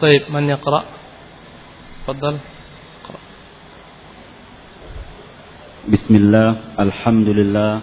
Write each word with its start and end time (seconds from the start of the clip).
طيب 0.00 0.22
من 0.30 0.42
يقرأ؟ 0.48 0.82
تفضل. 2.06 2.38
بسم 5.88 6.14
الله 6.16 6.56
الحمد 6.78 7.28
لله 7.28 7.80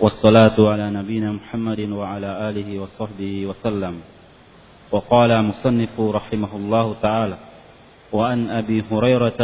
والصلاة 0.00 0.56
على 0.58 0.90
نبينا 0.90 1.32
محمد 1.32 1.80
وعلى 1.80 2.30
آله 2.48 2.68
وصحبه 2.78 3.46
وسلم. 3.46 4.00
وقال 4.90 5.42
مصنف 5.44 6.00
رحمه 6.00 6.52
الله 6.56 6.86
تعالى 7.02 7.38
وأن 8.12 8.50
أبي 8.50 8.84
هريرة 8.90 9.40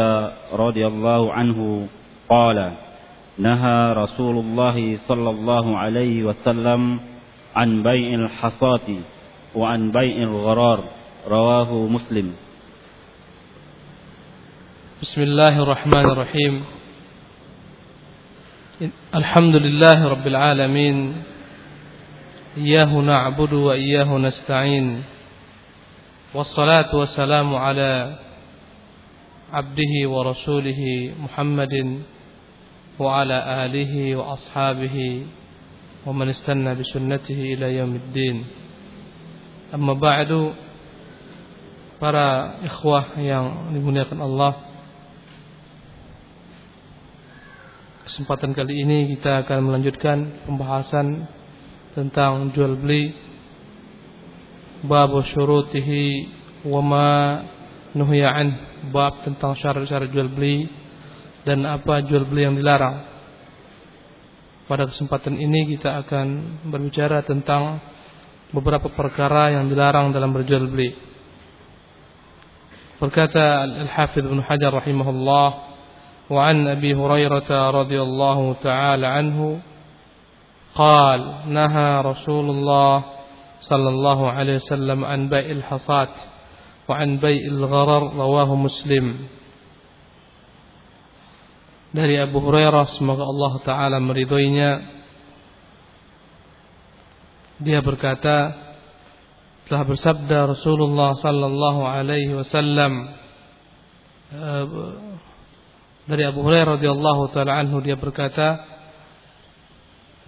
رضي 0.53 0.87
الله 0.87 1.33
عنه 1.33 1.89
قال 2.29 2.73
نهى 3.39 3.93
رسول 3.93 4.37
الله 4.39 4.99
صلى 5.09 5.31
الله 5.31 5.79
عليه 5.79 6.25
وسلم 6.25 7.01
عن 7.57 7.83
بيع 7.83 8.09
الحصاة 8.15 8.89
وعن 9.55 9.93
بيع 9.93 10.17
الغرار 10.23 10.85
رواه 11.25 11.73
مسلم. 11.73 12.37
بسم 15.03 15.21
الله 15.23 15.63
الرحمن 15.63 16.05
الرحيم. 16.05 16.55
الحمد 19.15 19.57
لله 19.57 20.09
رب 20.09 20.27
العالمين. 20.27 20.97
إياه 22.57 22.93
نعبد 23.01 23.53
وإياه 23.53 24.19
نستعين. 24.19 25.03
والصلاة 26.35 26.93
والسلام 26.93 27.55
على 27.57 28.19
عبده 29.53 29.95
ورسوله 30.05 31.13
محمد 31.25 31.75
وعلى 32.99 33.39
آله 33.65 34.17
وأصحابه 34.17 35.27
ومن 36.07 36.29
استنى 36.29 36.75
بسنته 36.75 37.39
إلى 37.57 37.77
يوم 37.81 37.97
الدين. 37.97 38.45
أما 39.75 39.93
بعد 39.93 40.53
para 41.99 42.59
ikhwah 42.65 43.19
yang 43.19 43.75
dimuliakan 43.75 44.21
Allah 44.21 44.75
Kesempatan 48.05 48.53
kali 48.53 48.85
ini 48.85 49.17
kita 49.17 49.43
akan 49.43 49.65
melanjutkan 49.65 50.47
pembahasan 50.47 51.25
tentang 51.97 52.53
jual 52.53 52.77
beli 52.77 53.17
bab 54.85 55.09
syurutihi 55.33 56.29
wa 56.69 56.85
ma 56.85 57.09
nuhiya 57.97 58.39
bab 58.93 59.25
tentang 59.25 59.57
syarat-syarat 59.57 60.13
jual 60.13 60.29
beli 60.29 60.69
dan 61.49 61.65
apa 61.65 62.05
jual 62.05 62.29
beli 62.29 62.45
yang 62.45 62.55
dilarang. 62.61 63.09
Pada 64.69 64.85
kesempatan 64.85 65.41
ini 65.41 65.73
kita 65.73 66.05
akan 66.05 66.27
berbicara 66.69 67.25
tentang 67.25 67.81
beberapa 68.53 68.93
perkara 68.93 69.59
yang 69.59 69.67
dilarang 69.67 70.13
dalam 70.13 70.29
berjual 70.31 70.69
beli. 70.69 70.93
فكتى 73.01 73.65
الحافظ 73.65 74.23
بن 74.23 74.43
حجر 74.43 74.75
رحمه 74.75 75.11
الله 75.11 75.55
وعن 76.31 76.69
أبي 76.69 76.95
هريرة 76.95 77.71
رضي 77.71 78.03
الله 78.03 78.39
تعالى 78.63 79.07
عنه 79.07 79.61
قال 80.75 81.21
نهى 81.47 82.01
رسول 82.01 82.51
الله 82.51 83.05
صلى 83.61 83.89
الله 83.89 84.31
عليه 84.31 84.57
وسلم 84.57 85.05
عن 85.05 85.29
بيع 85.29 85.51
الحصات 85.51 86.15
وعن 86.89 87.17
بيع 87.17 87.43
الغرر 87.47 88.03
رواه 88.17 88.51
مسلم. 88.55 89.07
Dari 91.95 92.19
أبو 92.19 92.43
هريرة 92.51 92.99
semoga 92.99 93.23
الله 93.23 93.53
تعالى 93.63 93.97
meridhoinya. 94.03 94.71
Dia 97.63 97.79
berkata 97.79 98.64
telah 99.65 99.85
bersabda 99.89 100.39
Rasulullah 100.53 101.17
sallallahu 101.17 101.81
alaihi 101.89 102.37
wasallam 102.37 103.17
dari 106.05 106.23
Abu 106.29 106.45
Hurairah 106.45 106.77
radhiyallahu 106.77 107.33
taala 107.33 107.65
anhu 107.65 107.81
dia 107.81 107.97
berkata 107.97 108.61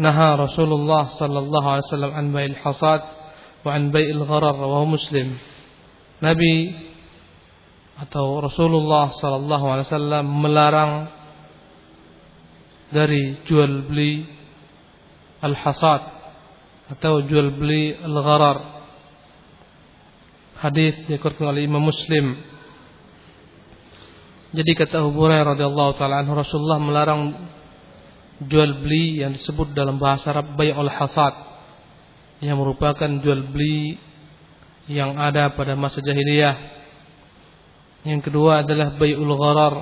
Naha 0.00 0.48
Rasulullah 0.48 1.12
sallallahu 1.20 1.66
alaihi 1.68 1.86
wasallam 1.88 2.12
an 2.16 2.26
bai'il 2.32 2.56
hasad 2.64 3.02
wa 3.60 3.70
an 3.76 3.92
bai'il 3.92 4.24
gharar 4.24 4.56
rawahu 4.56 4.96
Muslim 4.96 5.36
Nabi 6.24 6.72
atau 8.00 8.40
Rasulullah 8.40 9.12
sallallahu 9.20 9.64
alaihi 9.68 9.88
wasallam 9.88 10.24
melarang 10.32 10.92
dari 12.88 13.40
jual 13.44 13.84
beli 13.84 14.24
al-hasad 15.44 16.02
atau 16.88 17.20
jual 17.24 17.52
beli 17.52 17.96
al-gharar 18.00 18.75
hadis 20.60 20.94
dikeluarkan 21.08 21.52
oleh 21.52 21.68
Imam 21.68 21.84
Muslim 21.84 22.56
jadi 24.56 24.72
kata 24.72 25.04
Abu 25.04 25.20
Hurairah 25.20 25.52
radhiyallahu 25.52 25.92
taala 26.00 26.24
anhu 26.24 26.32
Rasulullah 26.32 26.80
melarang 26.80 27.34
jual 28.40 28.84
beli 28.84 29.20
yang 29.20 29.36
disebut 29.36 29.76
dalam 29.76 30.00
bahasa 30.00 30.32
Arab 30.32 30.56
bai'ul 30.56 30.88
hasad 30.88 31.34
yang 32.40 32.60
merupakan 32.60 33.08
jual 33.20 33.52
beli 33.52 34.00
yang 34.86 35.18
ada 35.18 35.50
pada 35.56 35.74
masa 35.74 35.98
jahiliyah. 35.98 36.56
Yang 38.06 38.30
kedua 38.30 38.62
adalah 38.62 38.94
bai'ul 38.94 39.34
gharar. 39.34 39.74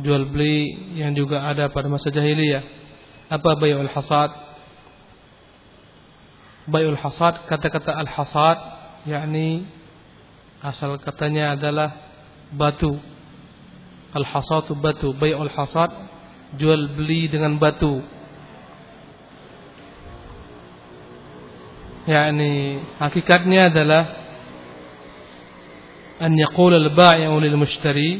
Jual 0.00 0.28
beli 0.28 0.92
yang 0.98 1.14
juga 1.14 1.46
ada 1.46 1.72
pada 1.72 1.86
masa 1.86 2.10
jahiliyah. 2.10 2.64
Apa 3.30 3.54
bai'ul 3.54 3.88
hasad? 3.88 4.34
Bai'ul 6.66 6.98
hasad 6.98 7.46
kata-kata 7.46 7.96
al-hasad 7.96 8.79
yakni 9.08 9.64
asal 10.60 11.00
katanya 11.00 11.56
adalah 11.56 11.90
batu. 12.52 12.98
Al-hasatu 14.10 14.74
batu, 14.74 15.14
bai'ul 15.14 15.52
hasad 15.54 15.90
jual 16.58 16.90
beli 16.98 17.30
dengan 17.30 17.54
batu. 17.56 18.02
Yani 22.10 22.82
hakikatnya 22.98 23.70
adalah 23.70 24.02
an 26.18 26.34
yaqul 26.34 26.74
al-bai'u 26.74 27.38
lil 27.38 27.54
mushtari 27.54 28.18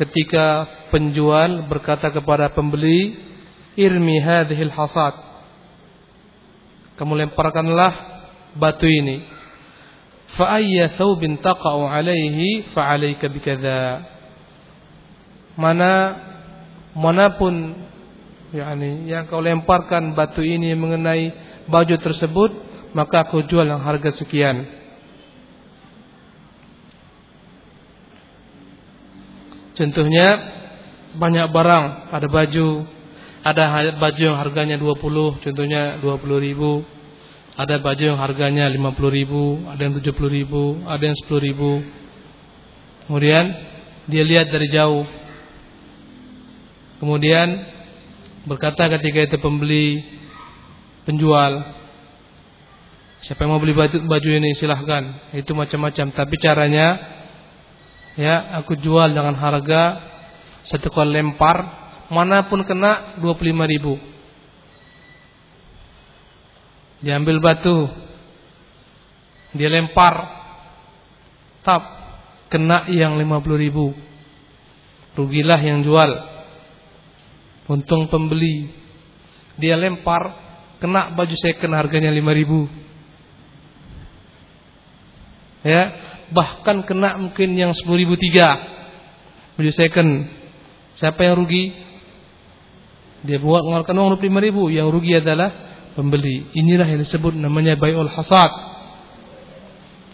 ketika 0.00 0.66
penjual 0.88 1.68
berkata 1.68 2.08
kepada 2.08 2.48
pembeli 2.54 3.18
irmi 3.76 4.18
hadhil 4.24 4.72
hasad 4.72 5.14
kamu 6.96 7.26
lemparkanlah 7.26 7.92
batu 8.58 8.88
ini 8.88 9.37
fa 10.36 10.60
ayya 10.60 10.98
thawbin 10.98 11.40
taqa'u 11.40 11.88
alaihi 11.88 12.68
fa 12.76 12.92
alayka 12.92 13.30
bikadza 13.32 14.04
mana 15.56 15.92
mana 16.92 17.38
pun 17.38 17.74
yakni 18.52 19.08
yang 19.08 19.28
kau 19.28 19.40
lemparkan 19.40 20.12
batu 20.12 20.40
ini 20.40 20.72
mengenai 20.76 21.32
baju 21.68 21.96
tersebut 22.00 22.68
maka 22.96 23.28
aku 23.28 23.44
jual 23.44 23.68
yang 23.68 23.84
harga 23.84 24.16
sekian. 24.16 24.64
Contohnya 29.76 30.26
banyak 31.14 31.46
barang. 31.52 31.84
Ada 32.10 32.26
baju 32.26 32.68
ada 33.38 33.94
baju 33.96 34.18
yang 34.18 34.36
harganya 34.36 34.76
20 34.76 35.40
contohnya 35.40 36.02
20 36.02 36.18
ribu 36.42 36.82
ada 37.58 37.82
baju 37.82 37.98
yang 38.14 38.18
harganya 38.22 38.70
50 38.70 39.10
ribu, 39.10 39.66
ada 39.66 39.82
yang 39.82 39.98
70 39.98 40.14
ribu, 40.30 40.78
ada 40.86 41.02
yang 41.02 41.18
10 41.26 41.42
ribu. 41.42 41.82
Kemudian 43.10 43.50
dia 44.06 44.22
lihat 44.22 44.46
dari 44.54 44.70
jauh. 44.70 45.02
Kemudian 47.02 47.66
berkata 48.46 48.86
ketika 48.94 49.26
itu 49.26 49.36
pembeli 49.42 50.06
penjual, 51.02 51.74
siapa 53.26 53.42
yang 53.42 53.58
mau 53.58 53.58
beli 53.58 53.74
baju, 53.74 54.06
baju 54.06 54.28
ini 54.38 54.54
silahkan. 54.54 55.34
Itu 55.34 55.50
macam-macam. 55.58 56.14
Tapi 56.14 56.34
caranya, 56.38 56.86
ya 58.14 58.54
aku 58.54 58.78
jual 58.78 59.10
dengan 59.10 59.34
harga 59.34 59.98
satu 60.62 60.94
kali 60.94 61.10
lempar, 61.10 61.58
mana 62.06 62.46
pun 62.46 62.62
kena 62.62 63.18
25 63.18 63.66
ribu. 63.66 63.98
Diambil 66.98 67.38
batu. 67.38 67.86
Dia 69.54 69.70
lempar. 69.70 70.14
Tap. 71.62 71.82
Kena 72.48 72.88
yang 72.90 73.14
50 73.20 73.54
ribu. 73.54 73.94
Rugilah 75.14 75.60
yang 75.62 75.86
jual. 75.86 76.10
Untung 77.68 78.10
pembeli. 78.10 78.72
Dia 79.60 79.78
lempar. 79.78 80.34
Kena 80.78 81.10
baju 81.14 81.36
second 81.38 81.74
harganya 81.74 82.10
5 82.10 82.38
ribu. 82.38 82.66
Ya. 85.62 85.82
Bahkan 86.28 86.84
kena 86.84 87.16
mungkin 87.16 87.56
yang 87.56 87.72
10 87.72 87.88
ribu 87.94 88.18
tiga. 88.18 88.58
Baju 89.54 89.72
second. 89.74 90.10
Siapa 90.98 91.24
yang 91.24 91.46
rugi? 91.46 91.72
Dia 93.22 93.38
buat 93.42 93.66
mengeluarkan 93.66 93.94
uang 93.98 94.10
25 94.18 94.46
ribu. 94.50 94.62
Yang 94.70 94.88
rugi 94.94 95.12
adalah 95.18 95.50
pembeli. 95.98 96.46
Inilah 96.54 96.86
yang 96.86 97.02
disebut 97.02 97.34
namanya 97.34 97.74
bai'ul 97.74 98.06
hasad. 98.06 98.54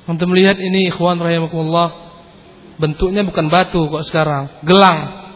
Untuk 0.08 0.32
melihat 0.32 0.56
ini 0.56 0.88
ikhwan 0.88 1.20
rahimakumullah 1.20 1.92
bentuknya 2.80 3.20
bukan 3.20 3.52
batu 3.52 3.84
kok 3.92 4.08
sekarang, 4.08 4.64
gelang. 4.64 5.28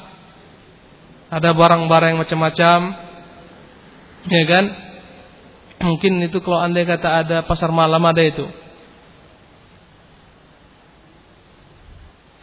Ada 1.28 1.52
barang-barang 1.52 2.16
macam-macam. 2.16 2.78
Ya 4.32 4.44
kan? 4.48 4.64
Mungkin 5.84 6.24
itu 6.24 6.40
kalau 6.40 6.64
Anda 6.64 6.88
kata 6.88 7.08
ada 7.20 7.36
pasar 7.44 7.68
malam 7.68 8.00
ada 8.08 8.24
itu. 8.24 8.48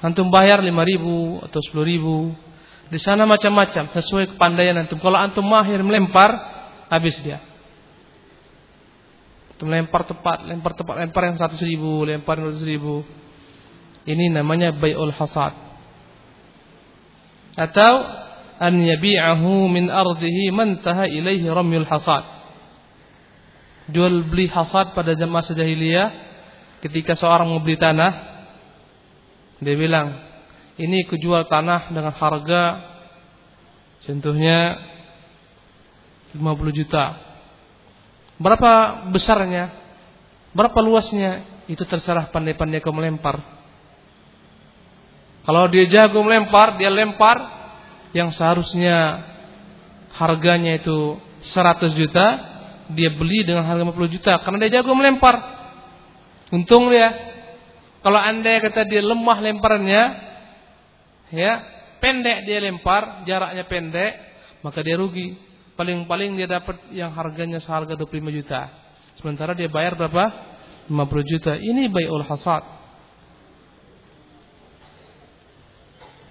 Antum 0.05 0.29
bayar 0.29 0.61
5 0.61 0.69
ribu 0.85 1.41
atau 1.41 1.57
10 1.57 1.81
ribu. 1.81 2.37
Di 2.93 3.01
sana 3.01 3.25
macam-macam 3.25 3.89
sesuai 3.89 4.37
kepandaian 4.37 4.77
antum. 4.77 5.01
Kalau 5.01 5.17
antum 5.17 5.41
mahir 5.41 5.81
melempar, 5.81 6.29
habis 6.93 7.17
dia. 7.25 7.41
Lempar 9.63 10.03
tepat, 10.03 10.43
lempar 10.43 10.75
tepat, 10.75 10.95
lempar 10.99 11.21
yang 11.31 11.39
100 11.39 11.55
ribu, 11.63 12.03
lempar 12.03 12.35
100 12.39 12.59
ribu. 12.67 13.07
Ini 14.03 14.29
namanya 14.35 14.75
bay'ul 14.75 15.15
hasad. 15.15 15.55
Atau 17.55 17.93
an 18.59 18.75
yabi'ahu 18.75 19.71
min 19.71 19.87
ardihi 19.87 20.51
man 20.51 20.83
taha 20.83 21.07
ilaihi 21.07 21.47
ramyul 21.47 21.87
hasad. 21.87 22.23
Jual 23.95 24.27
beli 24.27 24.51
hasad 24.51 24.91
pada 24.91 25.15
zaman 25.15 25.39
masa 25.39 25.55
jahiliyah 25.55 26.09
ketika 26.83 27.15
seorang 27.15 27.47
membeli 27.49 27.77
tanah 27.77 28.35
dia 29.63 29.75
bilang, 29.79 30.19
ini 30.75 31.07
kujual 31.07 31.47
tanah 31.47 31.89
dengan 31.89 32.11
harga 32.11 32.63
contohnya 34.03 34.77
50 36.35 36.43
juta. 36.75 37.24
Berapa 38.35 39.03
besarnya? 39.11 39.71
Berapa 40.51 40.79
luasnya? 40.83 41.43
Itu 41.65 41.87
terserah 41.87 42.29
pandai-pandai 42.29 42.83
kau 42.83 42.93
melempar. 42.93 43.41
Kalau 45.45 45.69
dia 45.69 45.85
jago 45.85 46.25
melempar, 46.25 46.75
dia 46.75 46.89
lempar 46.89 47.37
yang 48.17 48.33
seharusnya 48.33 49.21
harganya 50.17 50.79
itu 50.81 51.21
100 51.53 51.93
juta, 51.93 52.25
dia 52.89 53.13
beli 53.13 53.45
dengan 53.45 53.65
harga 53.65 53.85
50 53.85 54.15
juta 54.15 54.33
karena 54.41 54.57
dia 54.65 54.81
jago 54.81 54.93
melempar. 54.97 55.35
Untung 56.49 56.89
dia. 56.89 57.13
Kalau 58.05 58.21
anda 58.21 58.61
kata 58.61 58.85
dia 58.85 59.01
lemah 59.01 59.37
lemparannya, 59.41 60.03
ya 61.33 61.53
pendek 61.97 62.45
dia 62.45 62.61
lempar, 62.61 63.25
jaraknya 63.25 63.65
pendek, 63.65 64.13
maka 64.61 64.85
dia 64.85 64.93
rugi. 64.97 65.33
Paling-paling 65.75 66.39
dia 66.39 66.47
dapat 66.47 66.79
yang 66.95 67.11
harganya 67.11 67.59
seharga 67.59 67.99
25 67.99 68.31
juta. 68.31 68.71
Sementara 69.19 69.51
dia 69.51 69.67
bayar 69.67 69.99
berapa? 69.99 70.31
50 70.87 71.31
juta. 71.31 71.59
Ini 71.59 71.91
bayul 71.91 72.23
hasad. 72.23 72.63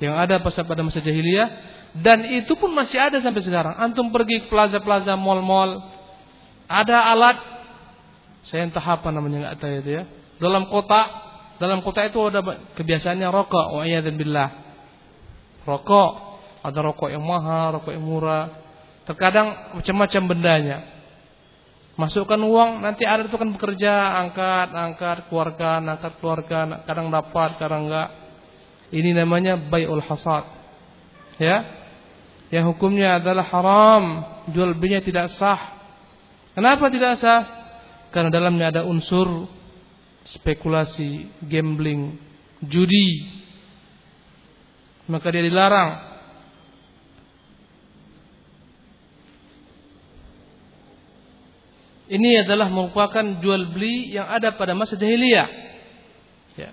Yang 0.01 0.15
ada 0.17 0.35
pada 0.43 0.83
masa 0.83 1.01
jahiliyah 1.01 1.49
dan 1.95 2.27
itu 2.27 2.59
pun 2.59 2.75
masih 2.75 2.99
ada 2.99 3.23
sampai 3.23 3.45
sekarang. 3.47 3.79
Antum 3.79 4.11
pergi 4.11 4.45
ke 4.45 4.47
plaza-plaza, 4.51 5.15
mall-mall, 5.15 5.79
ada 6.67 7.15
alat 7.15 7.39
saya 8.45 8.69
entah 8.69 8.85
apa 8.85 9.09
namanya 9.09 9.49
nggak 9.49 9.57
tahu 9.57 9.73
itu 9.81 9.91
ya. 10.01 10.05
Dalam 10.43 10.69
kotak 10.69 11.07
dalam 11.63 11.81
kota 11.87 12.03
itu 12.03 12.19
ada 12.19 12.43
kebiasaannya 12.75 13.29
rokok, 13.31 13.67
wa 13.79 13.85
billah. 13.87 14.51
Rokok, 15.65 16.11
ada 16.67 16.79
rokok 16.83 17.09
yang 17.15 17.23
mahal, 17.23 17.79
rokok 17.81 17.95
yang 17.95 18.05
murah. 18.05 18.64
Terkadang 19.05 19.77
macam-macam 19.77 20.23
bendanya. 20.29 20.79
Masukkan 21.95 22.41
uang, 22.43 22.83
nanti 22.83 23.07
ada 23.07 23.23
itu 23.23 23.37
kan 23.39 23.55
bekerja, 23.55 24.19
angkat, 24.19 24.75
angkat, 24.75 25.17
keluarkan, 25.31 25.87
angkat, 25.87 26.13
keluarkan, 26.19 26.67
kadang 26.91 27.07
dapat, 27.13 27.55
kadang 27.61 27.87
enggak. 27.87 28.11
Ini 28.91 29.15
namanya 29.15 29.55
bayul 29.61 30.03
hasad. 30.03 30.43
Ya. 31.39 31.63
Yang 32.51 32.75
hukumnya 32.75 33.23
adalah 33.23 33.47
haram, 33.47 34.05
jual 34.51 34.75
belinya 34.75 35.03
tidak 35.07 35.39
sah. 35.39 35.79
Kenapa 36.55 36.91
tidak 36.91 37.23
sah? 37.23 37.43
Karena 38.11 38.31
dalamnya 38.31 38.71
ada 38.71 38.83
unsur 38.87 39.51
spekulasi, 40.25 41.31
gambling, 41.47 42.17
judi, 42.63 43.27
maka 45.11 45.29
dia 45.31 45.45
dilarang. 45.45 46.14
Ini 52.05 52.45
adalah 52.45 52.69
merupakan 52.69 53.25
jual 53.41 53.73
beli 53.73 54.13
yang 54.13 54.29
ada 54.29 54.53
pada 54.53 54.77
masa 54.77 54.95
jahiliyah. 54.95 55.49
Ya. 56.55 56.71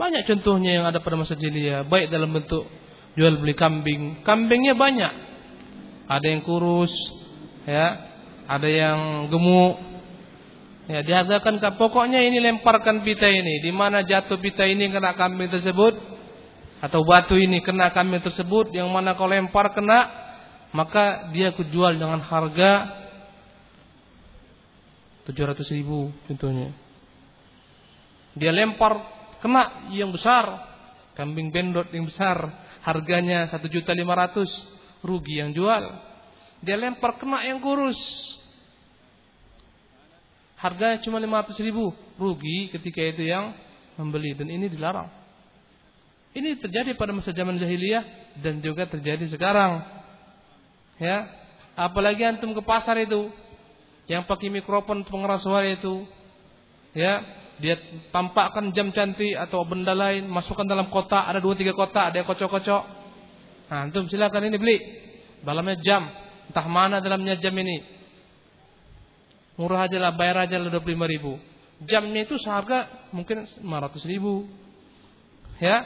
Banyak 0.00 0.24
contohnya 0.24 0.80
yang 0.80 0.84
ada 0.88 0.98
pada 1.04 1.20
masa 1.20 1.36
jahiliyah, 1.36 1.84
baik 1.84 2.08
dalam 2.08 2.32
bentuk 2.32 2.64
jual 3.12 3.36
beli 3.36 3.52
kambing. 3.52 4.24
Kambingnya 4.24 4.72
banyak. 4.72 5.12
Ada 6.08 6.26
yang 6.28 6.42
kurus, 6.44 6.92
ya, 7.68 8.00
ada 8.48 8.68
yang 8.68 9.28
gemuk, 9.28 9.92
Ya, 10.90 10.98
dihargakan 10.98 11.62
pokoknya 11.78 12.18
ini 12.26 12.42
lemparkan 12.42 13.06
pita 13.06 13.30
ini, 13.30 13.62
di 13.62 13.70
mana 13.70 14.02
jatuh 14.02 14.34
pita 14.42 14.66
ini 14.66 14.90
kena 14.90 15.14
kambing 15.14 15.46
tersebut 15.46 15.94
atau 16.82 17.06
batu 17.06 17.38
ini 17.38 17.62
kena 17.62 17.94
kambing 17.94 18.18
tersebut, 18.18 18.74
yang 18.74 18.90
mana 18.90 19.14
kau 19.14 19.30
lempar 19.30 19.70
kena, 19.78 20.10
maka 20.74 21.30
dia 21.30 21.54
kujual 21.54 21.94
dengan 21.94 22.18
harga 22.18 23.01
700 25.28 25.62
ribu 25.74 26.10
contohnya. 26.26 26.74
Dia 28.34 28.50
lempar 28.50 28.98
kena 29.38 29.92
yang 29.92 30.10
besar, 30.10 30.44
kambing 31.14 31.52
bendot 31.52 31.86
yang 31.92 32.08
besar, 32.08 32.48
harganya 32.82 33.46
1 33.52 33.60
juta 33.68 33.92
500, 33.92 35.04
rugi 35.04 35.38
yang 35.38 35.52
jual. 35.52 35.84
Dia 36.62 36.78
lempar 36.78 37.18
kena 37.18 37.42
yang 37.44 37.58
kurus, 37.58 37.98
harganya 40.62 41.02
cuma 41.02 41.18
500 41.18 41.58
ribu 41.58 41.90
rugi 42.14 42.70
ketika 42.70 43.02
itu 43.02 43.26
yang 43.26 43.50
membeli 43.98 44.32
dan 44.38 44.46
ini 44.46 44.70
dilarang. 44.70 45.10
Ini 46.32 46.56
terjadi 46.56 46.96
pada 46.96 47.12
masa 47.12 47.34
zaman 47.34 47.60
jahiliyah 47.60 48.38
dan 48.40 48.64
juga 48.64 48.88
terjadi 48.88 49.28
sekarang. 49.28 49.84
Ya 50.96 51.28
apalagi 51.76 52.24
antum 52.24 52.54
ke 52.56 52.62
pasar 52.64 52.96
itu 53.02 53.28
yang 54.10 54.26
pakai 54.26 54.50
mikrofon 54.50 55.06
pengeras 55.06 55.46
suara 55.46 55.68
itu 55.68 56.06
ya 56.92 57.22
dia 57.62 57.78
tampakkan 58.10 58.74
jam 58.74 58.90
cantik 58.90 59.38
atau 59.38 59.62
benda 59.62 59.94
lain 59.94 60.26
masukkan 60.26 60.66
dalam 60.66 60.90
kotak 60.90 61.22
ada 61.22 61.38
dua 61.38 61.54
tiga 61.54 61.70
kotak 61.76 62.10
ada 62.10 62.26
kocok-kocok 62.26 62.82
nah 63.70 63.86
antum 63.86 64.10
silakan 64.10 64.50
ini 64.50 64.56
beli 64.58 64.76
dalamnya 65.46 65.78
jam 65.80 66.02
entah 66.50 66.66
mana 66.66 66.98
dalamnya 66.98 67.38
jam 67.38 67.54
ini 67.54 68.02
Murah 69.56 69.84
aja 69.84 70.00
lah, 70.00 70.16
bayar 70.16 70.48
aja 70.48 70.56
lah 70.56 70.72
25 70.72 71.12
ribu. 71.12 71.36
Jamnya 71.84 72.24
itu 72.24 72.34
seharga 72.40 72.88
mungkin 73.12 73.44
500 73.44 74.00
ribu. 74.08 74.48
Ya, 75.60 75.84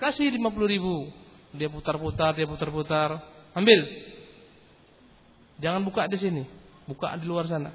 kasih 0.00 0.32
50 0.34 0.66
ribu. 0.66 1.14
Dia 1.54 1.70
putar-putar, 1.70 2.34
dia 2.34 2.48
putar-putar. 2.50 3.22
Ambil. 3.54 3.86
Jangan 5.62 5.86
buka 5.86 6.10
di 6.10 6.18
sini. 6.18 6.44
Buka 6.86 7.18
di 7.18 7.26
luar 7.26 7.50
sana. 7.50 7.74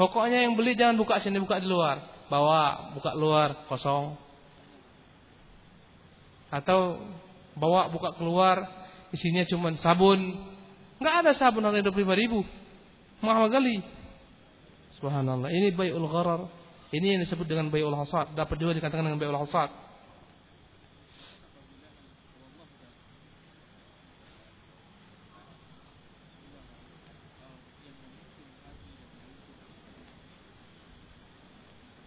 Pokoknya 0.00 0.48
yang 0.48 0.56
beli 0.56 0.72
jangan 0.72 0.96
buka 0.96 1.20
sini, 1.20 1.36
buka 1.44 1.60
di 1.60 1.68
luar. 1.68 2.00
Bawa, 2.32 2.96
buka 2.96 3.12
luar, 3.12 3.68
kosong. 3.68 4.16
Atau 6.48 7.04
bawa 7.52 7.92
buka 7.92 8.16
keluar, 8.16 8.64
isinya 9.12 9.44
cuma 9.44 9.76
sabun. 9.76 10.40
Enggak 10.96 11.14
ada 11.20 11.32
sabun 11.36 11.68
harga 11.68 11.84
25 11.92 12.16
ribu. 12.16 12.40
Mahal 13.20 13.52
kali. 13.52 13.84
Subhanallah. 14.96 15.52
Ini 15.52 15.76
bayul 15.76 16.08
gharar. 16.08 16.48
Ini 16.90 17.16
yang 17.16 17.20
disebut 17.22 17.44
dengan 17.46 17.68
bayul 17.68 17.92
hasad. 17.94 18.32
Dapat 18.34 18.56
juga 18.56 18.72
dikatakan 18.80 19.04
dengan 19.04 19.20
bayul 19.20 19.36
hasad. 19.36 19.68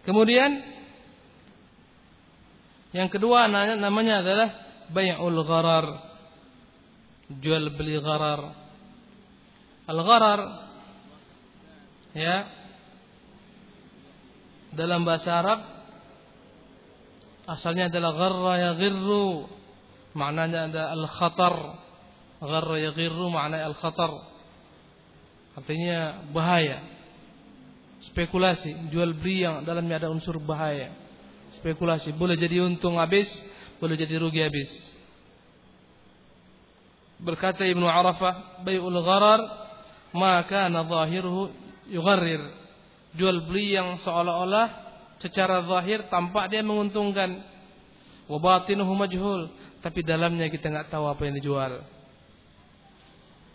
Kemudian 0.04 0.60
yang 2.94 3.08
kedua 3.10 3.48
namanya 3.50 4.20
adalah 4.22 4.48
bay'ul 4.92 5.40
gharar. 5.42 5.86
Jual 7.40 7.72
beli 7.74 7.98
gharar. 7.98 8.52
Al-gharar 9.84 10.40
ya 12.14 12.36
dalam 14.70 15.02
bahasa 15.02 15.30
Arab 15.42 15.60
asalnya 17.44 17.92
adalah 17.92 18.12
gharra 18.16 18.54
yaghirru 18.70 19.50
maknanya 20.16 20.70
ada 20.70 20.82
al-khatar 20.94 21.54
gharra 22.40 22.76
yaghirru 22.80 23.28
maknanya 23.28 23.74
al-khatar 23.74 24.12
artinya 25.58 26.24
bahaya 26.32 26.93
spekulasi, 28.12 28.90
jual 28.92 29.16
beli 29.16 29.46
yang 29.46 29.64
dalamnya 29.64 30.04
ada 30.04 30.08
unsur 30.12 30.36
bahaya. 30.42 30.92
Spekulasi 31.60 32.12
boleh 32.16 32.36
jadi 32.36 32.60
untung 32.66 33.00
habis, 33.00 33.28
boleh 33.80 33.96
jadi 33.96 34.20
rugi 34.20 34.40
habis. 34.42 34.70
Berkata 37.22 37.64
Ibnu 37.64 37.86
Arafah, 37.86 38.64
bai'ul 38.66 38.98
gharar 39.00 39.40
ma 40.12 40.42
kana 40.44 40.84
zahiruhu 40.84 41.50
yugharrir. 41.88 42.42
Jual 43.14 43.46
beli 43.46 43.78
yang 43.78 44.02
seolah-olah 44.02 44.84
secara 45.22 45.62
zahir 45.64 46.10
tampak 46.10 46.50
dia 46.50 46.60
menguntungkan. 46.60 47.40
Wa 48.24 48.40
batinuhu 48.40 48.92
majhul, 48.96 49.52
tapi 49.84 50.00
dalamnya 50.00 50.48
kita 50.48 50.72
enggak 50.72 50.88
tahu 50.88 51.06
apa 51.06 51.22
yang 51.28 51.34
dijual. 51.36 51.72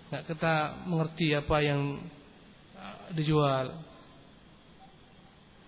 Enggak 0.09 0.23
kita 0.29 0.53
mengerti 0.85 1.27
apa 1.33 1.57
yang 1.59 1.81
uh, 2.77 2.97
dijual. 3.17 3.89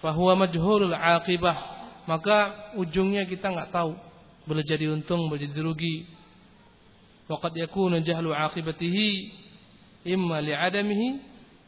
Fahuwa 0.01 0.50
majhulul 0.50 0.98
aqibah, 0.98 1.58
maka 2.10 2.74
ujungnya 2.75 3.29
kita 3.29 3.53
enggak 3.53 3.70
tahu. 3.70 3.93
Boleh 4.50 4.65
jadi 4.65 4.89
untung, 4.89 5.29
boleh 5.29 5.46
jadi 5.46 5.62
rugi. 5.62 6.10
Waqad 7.29 7.53
yakunu 7.53 8.01
jahlu 8.01 8.34
aqibatihi 8.34 9.08
imma 10.10 10.41
li'adamihi 10.41 11.08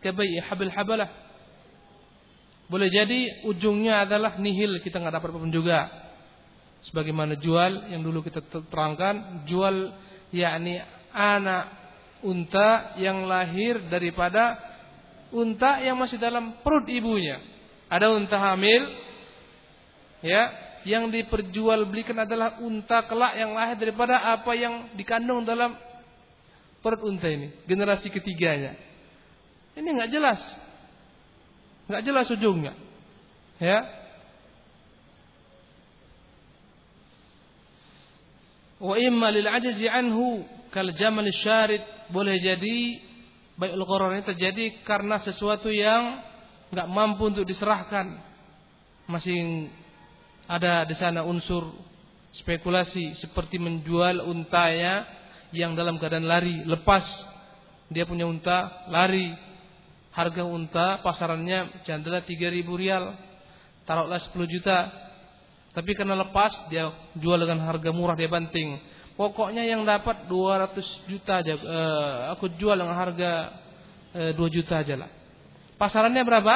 kabai'i 0.02 0.42
habil 0.42 0.74
habalah. 0.74 1.10
Boleh 2.68 2.90
jadi 2.90 3.46
ujungnya 3.46 4.10
adalah 4.10 4.42
nihil, 4.42 4.82
kita 4.82 4.98
nggak 4.98 5.22
dapat 5.22 5.30
apa 5.30 5.40
pun 5.40 5.54
juga. 5.54 5.80
Sebagaimana 6.90 7.38
jual 7.38 7.94
yang 7.94 8.02
dulu 8.02 8.26
kita 8.26 8.42
terangkan, 8.68 9.46
jual 9.46 9.94
yakni 10.34 10.82
anak 11.14 11.70
unta 12.26 12.98
yang 12.98 13.30
lahir 13.30 13.78
daripada 13.88 14.58
unta 15.30 15.80
yang 15.86 15.96
masih 16.02 16.18
dalam 16.18 16.60
perut 16.66 16.90
ibunya. 16.90 17.53
Ada 17.94 18.10
unta 18.10 18.42
hamil 18.42 18.90
ya 20.26 20.50
yang 20.82 21.14
diperjualbelikan 21.14 22.26
adalah 22.26 22.58
unta 22.58 23.06
kelak 23.06 23.38
yang 23.38 23.54
lahir 23.54 23.78
daripada 23.78 24.34
apa 24.34 24.50
yang 24.58 24.90
dikandung 24.98 25.46
dalam 25.46 25.78
perut 26.82 27.06
unta 27.06 27.30
ini, 27.30 27.54
generasi 27.70 28.10
ketiganya. 28.10 28.74
Ini 29.78 29.86
nggak 29.86 30.12
jelas, 30.12 30.42
nggak 31.88 32.04
jelas 32.04 32.28
ujungnya, 32.34 32.74
ya. 33.62 33.80
Wa 38.84 39.00
imma 39.00 39.32
lil 39.32 39.48
ajzi 39.48 39.88
anhu 39.88 40.44
kal 40.74 40.92
jamal 40.98 41.30
syarid 41.32 41.80
boleh 42.12 42.36
jadi 42.42 43.00
baik 43.56 43.74
gharar 43.80 44.18
ini 44.18 44.26
terjadi 44.28 44.66
karena 44.84 45.24
sesuatu 45.24 45.72
yang 45.72 46.33
nggak 46.74 46.90
mampu 46.90 47.30
untuk 47.30 47.46
diserahkan 47.46 48.18
masih 49.06 49.70
ada 50.50 50.84
di 50.90 50.96
sana 50.98 51.22
unsur 51.22 51.70
spekulasi 52.34 53.14
seperti 53.22 53.62
menjual 53.62 54.26
untanya 54.26 55.06
yang 55.54 55.78
dalam 55.78 56.02
keadaan 56.02 56.26
lari, 56.26 56.66
lepas. 56.66 57.06
Dia 57.94 58.10
punya 58.10 58.26
unta, 58.26 58.90
lari. 58.90 59.30
Harga 60.14 60.46
unta 60.46 61.02
pasarannya 61.02 61.86
adalah 61.86 62.22
3000 62.26 62.66
rial. 62.74 63.14
Taruhlah 63.86 64.22
10 64.30 64.46
juta. 64.50 64.90
Tapi 65.74 65.98
karena 65.98 66.14
lepas 66.18 66.70
dia 66.70 66.90
jual 67.18 67.38
dengan 67.38 67.66
harga 67.66 67.90
murah 67.90 68.14
dia 68.14 68.30
banting. 68.30 68.78
Pokoknya 69.14 69.66
yang 69.66 69.86
dapat 69.86 70.26
200 70.30 71.10
juta 71.10 71.42
aja. 71.42 71.54
Uh, 71.58 72.34
aku 72.34 72.50
jual 72.58 72.78
dengan 72.78 72.98
harga 72.98 73.32
eh, 74.14 74.32
2 74.38 74.38
juta 74.54 74.82
aja 74.82 75.06
lah. 75.06 75.10
Pasarannya 75.78 76.24
berapa? 76.24 76.56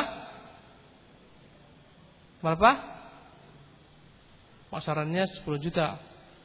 Berapa? 2.41 2.71
Pasarannya 4.69 5.25
10 5.41 5.63
juta. 5.63 5.97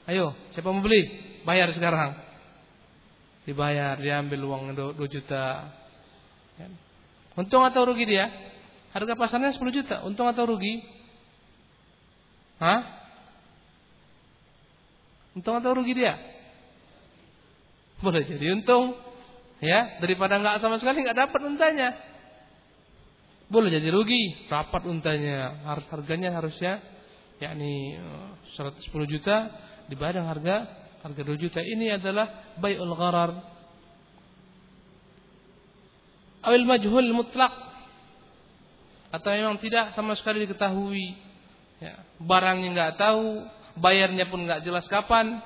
Ayo, 0.08 0.34
siapa 0.54 0.70
mau 0.70 0.82
beli? 0.82 1.06
Bayar 1.42 1.70
sekarang. 1.74 2.16
Dibayar, 3.42 3.98
diambil 3.98 4.40
uang 4.46 4.62
2 4.96 4.98
juta. 5.10 5.68
Ya. 6.58 6.66
Untung 7.34 7.66
atau 7.66 7.82
rugi 7.88 8.06
dia? 8.06 8.30
Harga 8.94 9.16
pasarnya 9.16 9.56
10 9.56 9.62
juta. 9.72 10.04
Untung 10.06 10.28
atau 10.28 10.46
rugi? 10.46 10.84
Hah? 12.62 12.80
Untung 15.32 15.56
atau 15.58 15.72
rugi 15.74 15.96
dia? 15.96 16.14
Boleh 18.04 18.22
jadi 18.26 18.52
untung. 18.52 18.94
Ya, 19.62 20.02
daripada 20.02 20.42
nggak 20.42 20.58
sama 20.58 20.76
sekali 20.82 21.06
nggak 21.06 21.18
dapat 21.26 21.40
untanya. 21.46 21.94
Boleh 23.52 23.68
jadi 23.68 23.92
rugi, 23.92 24.49
dapat 24.49 24.88
untanya. 24.88 25.61
Harganya 25.68 26.32
harusnya 26.32 26.80
yakni 27.37 28.00
110 28.56 28.80
eh, 28.80 29.09
juta 29.12 29.37
dibayar 29.92 30.16
dengan 30.16 30.32
harga 30.32 30.56
harga 31.04 31.21
2 31.21 31.37
juta. 31.37 31.61
Ini 31.61 32.00
adalah 32.00 32.56
bai'ul 32.56 32.97
gharar. 32.97 33.30
Awil 36.49 36.64
majhul 36.64 37.12
mutlak 37.12 37.52
atau 39.12 39.28
memang 39.37 39.61
tidak 39.61 39.92
sama 39.92 40.16
sekali 40.16 40.49
diketahui. 40.49 41.12
Ya, 41.76 42.00
barangnya 42.25 42.68
nggak 42.73 42.94
tahu, 42.97 43.44
bayarnya 43.76 44.32
pun 44.32 44.49
nggak 44.49 44.64
jelas 44.64 44.88
kapan, 44.88 45.44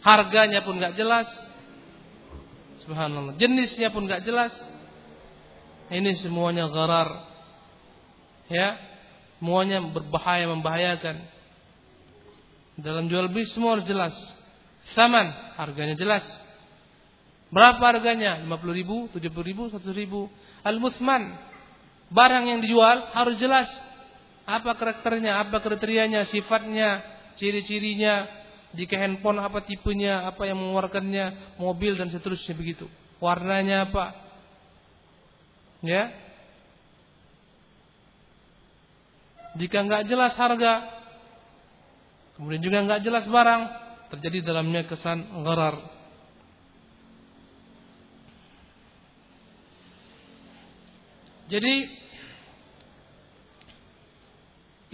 harganya 0.00 0.64
pun 0.64 0.80
nggak 0.80 0.96
jelas. 0.96 1.28
Subhanallah, 2.86 3.36
jenisnya 3.36 3.92
pun 3.92 4.08
nggak 4.08 4.24
jelas. 4.24 4.54
Ini 5.92 6.16
semuanya 6.24 6.68
gharar. 6.72 7.28
Ya, 8.48 8.76
semuanya 9.40 9.84
berbahaya 9.84 10.48
membahayakan. 10.48 11.20
Dalam 12.80 13.06
jual 13.06 13.28
beli 13.30 13.46
semua 13.52 13.78
harus 13.78 13.86
jelas. 13.86 14.14
Saman, 14.96 15.30
harganya 15.56 15.96
jelas. 15.96 16.24
Berapa 17.54 17.80
harganya? 17.80 18.42
50 18.42 18.74
ribu, 18.74 18.96
70 19.14 19.44
ribu, 19.46 19.62
100 19.70 19.94
ribu. 19.94 20.26
Al-Musman, 20.66 21.38
barang 22.10 22.44
yang 22.50 22.58
dijual 22.64 23.14
harus 23.14 23.38
jelas. 23.38 23.70
Apa 24.44 24.76
karakternya, 24.76 25.40
apa 25.40 25.62
kriterianya, 25.62 26.28
sifatnya, 26.28 27.00
ciri-cirinya. 27.38 28.26
Jika 28.74 28.98
handphone 28.98 29.38
apa 29.38 29.62
tipenya, 29.62 30.26
apa 30.26 30.50
yang 30.50 30.58
mengeluarkannya, 30.58 31.56
mobil 31.62 31.94
dan 31.94 32.10
seterusnya 32.10 32.58
begitu. 32.58 32.90
Warnanya 33.22 33.86
apa? 33.86 34.23
Ya, 35.84 36.08
Jika 39.54 39.86
nggak 39.86 40.10
jelas 40.10 40.34
harga, 40.34 40.82
kemudian 42.34 42.58
juga 42.58 42.82
nggak 42.82 43.02
jelas 43.06 43.24
barang, 43.30 43.62
terjadi 44.10 44.50
dalamnya 44.50 44.82
kesan 44.90 45.30
gharar. 45.46 45.78
Jadi 51.46 51.74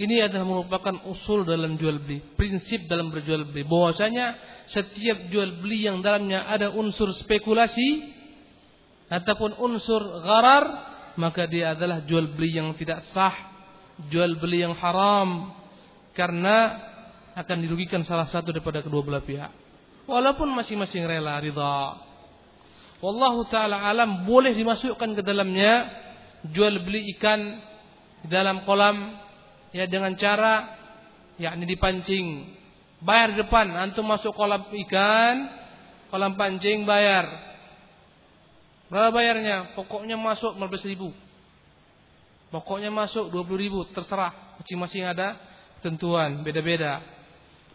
ini 0.00 0.16
adalah 0.20 0.44
merupakan 0.44 1.08
usul 1.08 1.48
dalam 1.48 1.80
jual 1.80 1.96
beli, 2.04 2.20
prinsip 2.36 2.84
dalam 2.84 3.08
berjual 3.08 3.48
beli. 3.48 3.64
Bahwasanya 3.64 4.36
setiap 4.68 5.32
jual 5.32 5.56
beli 5.64 5.88
yang 5.88 6.04
dalamnya 6.04 6.44
ada 6.52 6.68
unsur 6.76 7.16
spekulasi 7.16 8.19
ataupun 9.10 9.58
unsur 9.58 10.00
gharar, 10.22 10.64
maka 11.18 11.50
dia 11.50 11.74
adalah 11.74 12.06
jual 12.06 12.30
beli 12.30 12.56
yang 12.56 12.72
tidak 12.78 13.02
sah 13.10 13.50
jual 14.08 14.40
beli 14.40 14.64
yang 14.64 14.72
haram 14.78 15.52
karena 16.16 16.88
akan 17.36 17.56
dirugikan 17.60 18.00
salah 18.08 18.30
satu 18.32 18.54
daripada 18.54 18.80
kedua 18.80 19.04
belah 19.04 19.20
pihak. 19.20 19.52
Walaupun 20.08 20.48
masing-masing 20.56 21.04
rela 21.04 21.36
ridha. 21.38 22.00
Wallahu 23.00 23.48
taala 23.48 23.80
alam 23.84 24.24
boleh 24.28 24.52
dimasukkan 24.56 25.16
ke 25.16 25.22
dalamnya 25.24 25.88
jual 26.52 26.84
beli 26.84 27.16
ikan 27.16 27.40
di 28.24 28.28
dalam 28.28 28.64
kolam 28.68 29.16
ya 29.72 29.88
dengan 29.88 30.16
cara 30.16 30.76
yakni 31.40 31.64
dipancing. 31.64 32.56
Bayar 33.00 33.32
depan 33.32 33.72
antum 33.80 34.04
masuk 34.04 34.36
kolam 34.36 34.68
ikan, 34.68 35.36
kolam 36.12 36.36
pancing 36.36 36.84
bayar. 36.84 37.49
Berapa 38.90 39.14
bayarnya? 39.14 39.78
Pokoknya 39.78 40.18
masuk 40.18 40.58
15 40.58 40.90
ribu. 40.90 41.14
Pokoknya 42.50 42.90
masuk 42.90 43.30
20 43.30 43.54
ribu, 43.54 43.80
terserah. 43.94 44.58
Masing-masing 44.58 45.06
ada 45.06 45.38
ketentuan, 45.78 46.42
beda-beda. 46.42 46.98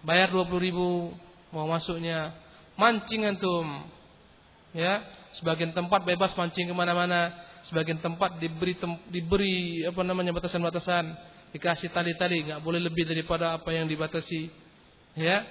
Bayar 0.04 0.28
20 0.30 0.60
ribu, 0.60 1.16
mau 1.56 1.66
masuknya. 1.72 2.36
Mancing 2.76 3.32
antum. 3.32 3.88
Ya, 4.76 5.00
sebagian 5.40 5.72
tempat 5.72 6.04
bebas 6.04 6.36
mancing 6.36 6.68
ke 6.68 6.76
mana-mana. 6.76 7.32
Sebagian 7.72 8.04
tempat 8.04 8.36
diberi 8.38 8.76
tem, 8.76 8.92
diberi 9.10 9.88
apa 9.88 10.04
namanya 10.04 10.36
batasan-batasan, 10.36 11.16
dikasih 11.56 11.90
tali-tali, 11.96 12.46
nggak 12.46 12.62
boleh 12.62 12.78
lebih 12.84 13.08
daripada 13.08 13.56
apa 13.56 13.72
yang 13.72 13.88
dibatasi. 13.88 14.52
Ya, 15.16 15.48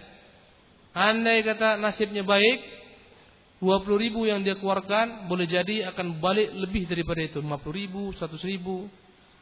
andai 0.93 1.41
kata 1.43 1.81
nasibnya 1.81 2.23
baik, 2.23 2.84
20 3.65 3.97
ribu 3.97 4.29
yang 4.29 4.45
dia 4.45 4.61
keluarkan 4.61 5.25
boleh 5.25 5.49
jadi 5.49 5.89
akan 5.97 6.21
balik 6.21 6.53
lebih 6.53 6.85
daripada 6.85 7.25
itu. 7.25 7.41
50 7.41 7.49
ribu, 7.73 8.13
100 8.13 8.37
ribu. 8.45 8.93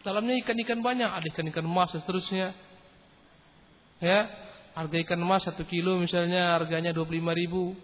Dalamnya 0.06 0.38
ikan-ikan 0.46 0.78
banyak 0.78 1.10
ada 1.10 1.26
ikan-ikan 1.26 1.66
emas 1.66 1.90
dan 1.90 2.06
seterusnya. 2.06 2.54
Ya 3.98 4.30
harga 4.78 4.96
ikan 5.02 5.18
emas 5.18 5.42
1 5.42 5.58
kilo 5.66 5.98
misalnya 5.98 6.54
harganya 6.54 6.94
25 6.94 7.34
ribu. 7.34 7.74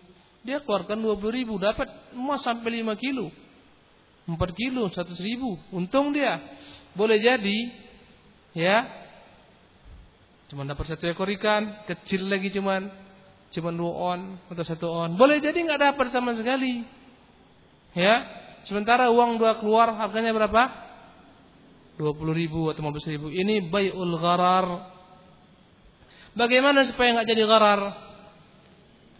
Dia 0.46 0.62
keluarkan 0.62 1.02
20 1.02 1.38
ribu 1.42 1.58
dapat 1.58 1.90
emas 2.14 2.46
sampai 2.46 2.86
5 2.86 2.94
kilo. 2.94 3.34
4 4.30 4.38
kilo 4.54 4.86
100 4.86 5.18
ribu. 5.18 5.58
Untung 5.74 6.14
dia. 6.14 6.38
Boleh 6.94 7.18
jadi 7.18 7.58
ya 8.54 8.86
cuma 10.48 10.64
dapat 10.64 10.88
satu 10.88 11.04
ekor 11.04 11.28
ikan 11.36 11.84
kecil 11.84 12.24
lagi 12.24 12.48
cuman 12.48 12.88
cuma 13.54 13.72
dua 13.72 14.16
on 14.16 14.20
atau 14.52 14.64
satu 14.64 14.86
on. 14.88 15.10
Boleh 15.16 15.40
jadi 15.40 15.56
nggak 15.56 15.94
dapat 15.94 16.12
sama 16.12 16.36
sekali. 16.36 16.84
Ya, 17.96 18.24
sementara 18.68 19.08
uang 19.08 19.40
dua 19.40 19.56
keluar 19.58 19.90
harganya 19.96 20.30
berapa? 20.36 20.88
20 21.98 22.14
ribu 22.30 22.70
atau 22.70 22.80
15 22.86 23.10
ribu. 23.10 23.26
Ini 23.28 23.66
bayul 23.68 24.14
gharar. 24.22 24.94
Bagaimana 26.38 26.86
supaya 26.86 27.18
nggak 27.18 27.28
jadi 27.34 27.42
gharar? 27.42 27.80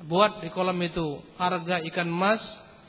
Buat 0.06 0.47
di 0.47 0.49
kolom 0.54 0.78
itu 0.78 1.18
harga 1.35 1.82
ikan 1.90 2.06
emas 2.06 2.38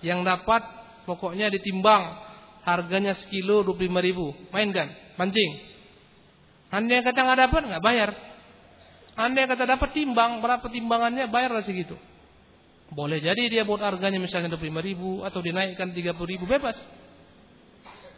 yang 0.05 0.21
dapat 0.21 0.61
pokoknya 1.09 1.49
ditimbang 1.49 2.21
harganya 2.61 3.17
sekilo 3.17 3.65
25 3.65 3.89
ribu. 4.05 4.29
Mainkan, 4.53 4.93
mancing. 5.17 5.51
Anda 6.69 7.01
yang 7.01 7.05
kata 7.09 7.19
nggak 7.25 7.39
dapat 7.49 7.61
nggak 7.65 7.83
bayar. 7.83 8.09
Anda 9.19 9.43
kata 9.51 9.67
dapat 9.67 9.91
timbang, 9.91 10.39
berapa 10.39 10.63
timbangannya, 10.63 11.27
bayarlah 11.27 11.67
segitu. 11.67 11.99
Boleh 12.95 13.19
jadi 13.19 13.51
dia 13.51 13.67
buat 13.67 13.83
harganya 13.83 14.15
misalnya 14.15 14.55
25 14.55 14.79
ribu 14.79 15.27
atau 15.27 15.43
dinaikkan 15.43 15.91
30 15.91 16.15
ribu, 16.23 16.47
bebas. 16.47 16.79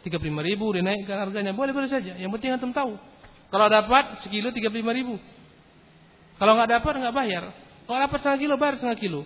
35 0.06 0.22
ribu 0.46 0.70
dinaikkan 0.70 1.26
harganya, 1.26 1.50
boleh-boleh 1.50 1.90
saja. 1.90 2.14
Yang 2.14 2.30
penting 2.38 2.54
antum 2.54 2.70
tahu. 2.70 2.94
Kalau 3.50 3.66
dapat 3.66 4.22
sekilo 4.22 4.54
35 4.54 4.94
ribu. 4.94 5.18
Kalau 6.38 6.54
nggak 6.54 6.70
dapat 6.70 6.92
nggak 7.02 7.14
bayar. 7.14 7.44
Kalau 7.84 7.98
dapat 7.98 8.18
setengah 8.22 8.38
kilo 8.38 8.54
bayar 8.56 8.74
setengah 8.78 8.98
kilo. 9.02 9.20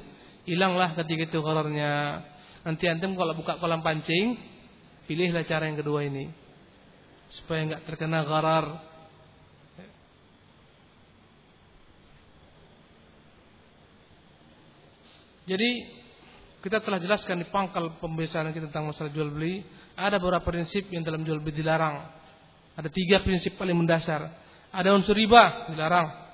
Hilanglah 0.48 0.96
ketika 0.96 1.28
itu 1.28 1.38
kolornya. 1.44 2.24
Nanti 2.64 2.88
antum 2.88 3.12
kalau 3.14 3.36
buka 3.36 3.60
kolam 3.60 3.84
pancing, 3.84 4.34
pilihlah 5.04 5.44
cara 5.44 5.68
yang 5.68 5.76
kedua 5.76 6.08
ini. 6.08 6.32
Supaya 7.36 7.68
nggak 7.68 7.82
terkena 7.84 8.24
garar 8.24 8.95
Jadi 15.46 15.70
kita 16.60 16.82
telah 16.82 16.98
jelaskan 16.98 17.38
di 17.38 17.46
pangkal 17.46 18.02
pembicaraan 18.02 18.50
kita 18.50 18.66
tentang 18.66 18.90
masalah 18.90 19.14
jual 19.14 19.30
beli. 19.30 19.62
Ada 19.94 20.18
beberapa 20.18 20.50
prinsip 20.50 20.90
yang 20.90 21.06
dalam 21.06 21.22
jual 21.22 21.38
beli 21.38 21.62
dilarang. 21.62 22.10
Ada 22.74 22.90
tiga 22.90 23.22
prinsip 23.22 23.54
paling 23.54 23.78
mendasar. 23.78 24.26
Ada 24.74 24.90
unsur 24.92 25.14
riba 25.14 25.70
dilarang. 25.70 26.26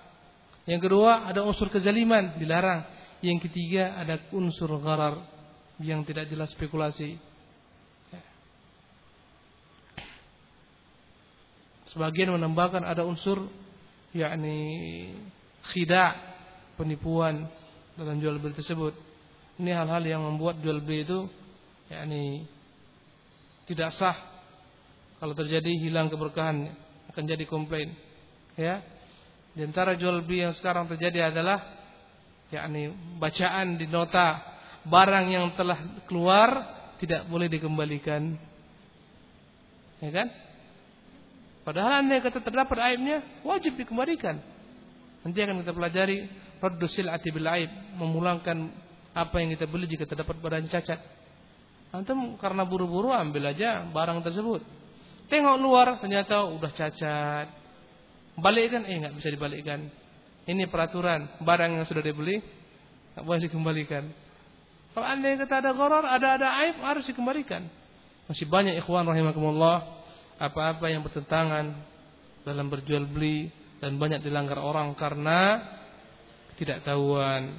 Yang 0.64 0.88
kedua 0.88 1.28
ada 1.28 1.44
unsur 1.44 1.68
kezaliman 1.68 2.40
dilarang. 2.40 2.88
Yang 3.20 3.52
ketiga 3.52 3.94
ada 4.00 4.18
unsur 4.32 4.72
gharar 4.80 5.20
yang 5.78 6.02
tidak 6.08 6.26
jelas 6.32 6.50
spekulasi. 6.56 7.20
Sebagian 11.92 12.32
menambahkan 12.32 12.88
ada 12.88 13.04
unsur 13.04 13.52
yakni 14.16 15.12
khida 15.70 16.16
penipuan 16.80 17.46
dalam 17.96 18.16
jual 18.20 18.40
beli 18.40 18.56
tersebut. 18.56 18.94
Ini 19.60 19.76
hal-hal 19.76 20.02
yang 20.04 20.22
membuat 20.24 20.60
jual 20.64 20.80
beli 20.80 21.04
itu 21.04 21.28
yakni 21.92 22.48
tidak 23.68 23.92
sah. 24.00 24.16
Kalau 25.20 25.36
terjadi 25.38 25.70
hilang 25.78 26.10
keberkahan 26.10 26.72
akan 27.12 27.24
jadi 27.28 27.44
komplain. 27.46 27.94
Ya. 28.58 28.82
Di 29.52 29.62
antara 29.68 29.94
jual 29.94 30.24
beli 30.24 30.42
yang 30.48 30.56
sekarang 30.56 30.88
terjadi 30.88 31.30
adalah 31.30 31.60
yakni 32.48 32.92
bacaan 33.20 33.76
di 33.76 33.86
nota 33.88 34.40
barang 34.88 35.26
yang 35.30 35.46
telah 35.54 36.04
keluar 36.08 36.48
tidak 36.98 37.28
boleh 37.28 37.46
dikembalikan. 37.46 38.34
Ya 40.02 40.10
kan? 40.10 40.28
Padahal 41.62 42.02
anda 42.02 42.18
kata 42.18 42.42
terdapat 42.42 42.78
aibnya 42.82 43.22
wajib 43.46 43.78
dikembalikan. 43.78 44.42
Nanti 45.22 45.38
akan 45.38 45.62
kita 45.62 45.70
pelajari 45.70 46.18
raddu 46.62 46.86
sil'ati 46.86 47.34
bil 47.34 47.48
aib, 47.50 47.70
memulangkan 47.98 48.70
apa 49.12 49.42
yang 49.42 49.52
kita 49.58 49.66
beli 49.66 49.90
jika 49.90 50.06
terdapat 50.06 50.38
barang 50.38 50.70
cacat. 50.70 51.00
Antum 51.92 52.38
karena 52.40 52.64
buru-buru 52.64 53.10
ambil 53.12 53.50
aja 53.52 53.84
barang 53.90 54.24
tersebut. 54.24 54.62
Tengok 55.28 55.56
luar 55.60 55.98
ternyata 56.00 56.46
udah 56.48 56.70
cacat. 56.72 57.46
Balikkan 58.38 58.88
eh 58.88 58.96
nggak 58.96 59.14
bisa 59.18 59.28
dibalikkan. 59.28 59.90
Ini 60.48 60.70
peraturan, 60.72 61.42
barang 61.44 61.70
yang 61.76 61.84
sudah 61.84 62.00
dibeli 62.00 62.40
nggak 63.12 63.24
boleh 63.26 63.40
dikembalikan. 63.44 64.04
Kalau 64.92 65.06
anda 65.08 65.26
yang 65.28 65.40
kata 65.44 65.54
ada 65.66 65.70
goror, 65.76 66.04
ada 66.04 66.40
ada 66.40 66.48
aib 66.64 66.80
harus 66.80 67.04
dikembalikan. 67.04 67.64
Masih 68.28 68.48
banyak 68.48 68.78
ikhwan 68.80 69.04
rahimakumullah 69.04 70.04
apa-apa 70.40 70.88
yang 70.88 71.04
bertentangan 71.04 71.76
dalam 72.46 72.66
berjual 72.72 73.04
beli 73.08 73.52
dan 73.84 74.00
banyak 74.00 74.24
dilanggar 74.24 74.62
orang 74.62 74.94
karena 74.96 75.60
tidak 76.62 76.86
tahuan. 76.86 77.58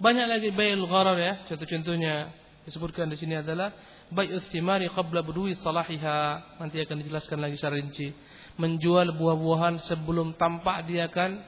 Banyak 0.00 0.26
lagi 0.30 0.48
bayul 0.54 0.88
gharar 0.88 1.18
ya, 1.18 1.44
contoh-contohnya 1.44 2.32
disebutkan 2.64 3.12
di 3.12 3.20
sini 3.20 3.36
adalah 3.36 3.74
bay'ul 4.14 4.48
thimari 4.48 4.88
qabla 4.88 5.20
budui 5.26 5.58
salahiha. 5.60 6.56
Nanti 6.56 6.80
akan 6.80 7.04
dijelaskan 7.04 7.36
lagi 7.36 7.60
secara 7.60 7.76
rinci. 7.76 8.08
Menjual 8.56 9.12
buah-buahan 9.18 9.84
sebelum 9.90 10.38
tampak 10.40 10.88
dia 10.88 11.10
akan 11.10 11.42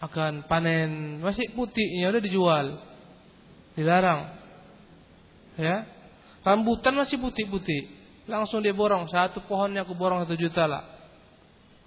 akan 0.00 0.48
panen. 0.48 1.20
Masih 1.20 1.52
putihnya 1.52 2.08
udah 2.08 2.22
dijual. 2.22 2.66
Dilarang. 3.76 4.20
Ya. 5.60 5.93
Rambutan 6.44 6.92
masih 6.92 7.16
putih-putih. 7.16 7.88
Langsung 8.28 8.60
dia 8.60 8.76
borong. 8.76 9.08
Satu 9.08 9.40
pohonnya 9.48 9.82
aku 9.82 9.96
borong 9.96 10.28
satu 10.28 10.36
juta 10.36 10.68
lah. 10.68 10.84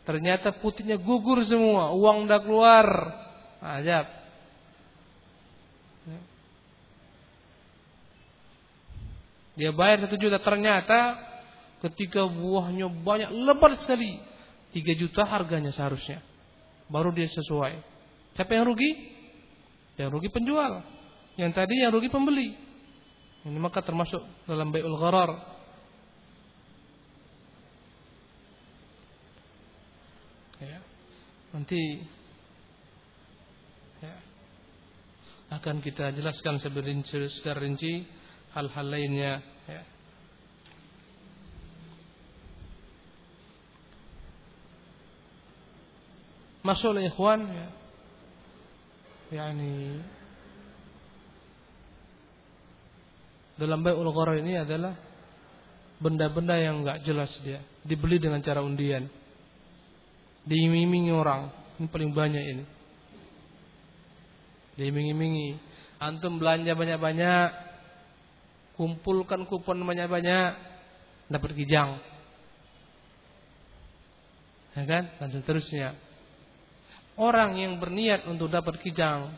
Ternyata 0.03 0.57
putihnya 0.57 0.97
gugur 0.97 1.37
semua. 1.45 1.93
Uang 1.93 2.25
udah 2.25 2.39
keluar. 2.41 2.87
Ajab. 3.61 4.05
Dia 9.57 9.69
bayar 9.73 10.09
satu 10.09 10.17
juta. 10.17 10.41
Ternyata 10.41 11.21
ketika 11.85 12.25
buahnya 12.25 12.89
banyak 12.89 13.29
lebar 13.29 13.77
sekali. 13.85 14.17
Tiga 14.73 14.97
juta 14.97 15.21
harganya 15.21 15.69
seharusnya. 15.69 16.25
Baru 16.89 17.13
dia 17.13 17.29
sesuai. 17.29 17.77
Siapa 18.33 18.57
yang 18.57 18.73
rugi? 18.73 18.89
Yang 20.01 20.09
rugi 20.17 20.29
penjual. 20.33 20.81
Yang 21.37 21.51
tadi 21.53 21.73
yang 21.77 21.93
rugi 21.93 22.09
pembeli. 22.09 22.66
Ini 23.47 23.63
maka 23.63 23.79
termasuk 23.79 24.19
dalam 24.43 24.75
bayul 24.75 24.99
gharar. 24.99 25.31
Ya. 30.59 30.83
Nanti 31.55 32.03
ya, 34.03 34.15
akan 35.55 35.79
kita 35.79 36.11
jelaskan 36.11 36.59
secara 36.59 37.63
rinci 37.63 38.03
hal-hal 38.51 38.87
lainnya 38.91 39.39
ya. 39.63 39.83
Masuk 46.67 46.99
ikhwan 46.99 47.47
ya. 47.47 47.67
Yani 49.31 50.03
dalam 53.57 53.81
bai'ul 53.81 54.09
gharar 54.13 54.37
ini 54.37 54.53
adalah 54.61 54.93
benda-benda 55.97 56.55
yang 56.61 56.85
enggak 56.85 57.01
jelas 57.03 57.33
dia, 57.41 57.61
dibeli 57.81 58.21
dengan 58.21 58.41
cara 58.45 58.61
undian. 58.61 59.09
Diiming-imingi 60.47 61.11
orang, 61.11 61.51
ini 61.81 61.87
paling 61.89 62.11
banyak 62.13 62.43
ini. 62.55 62.63
Diiming-imingi, 64.77 65.57
antum 65.97 66.37
belanja 66.37 66.77
banyak-banyak, 66.77 67.49
kumpulkan 68.77 69.43
kupon 69.49 69.81
banyak-banyak, 69.81 70.51
dapat 71.33 71.51
kijang. 71.57 71.97
Ya 74.77 74.85
kan? 74.85 75.03
Dan 75.17 75.29
seterusnya. 75.33 75.97
Orang 77.17 77.57
yang 77.57 77.81
berniat 77.81 78.29
untuk 78.29 78.53
dapat 78.53 78.77
kijang, 78.85 79.33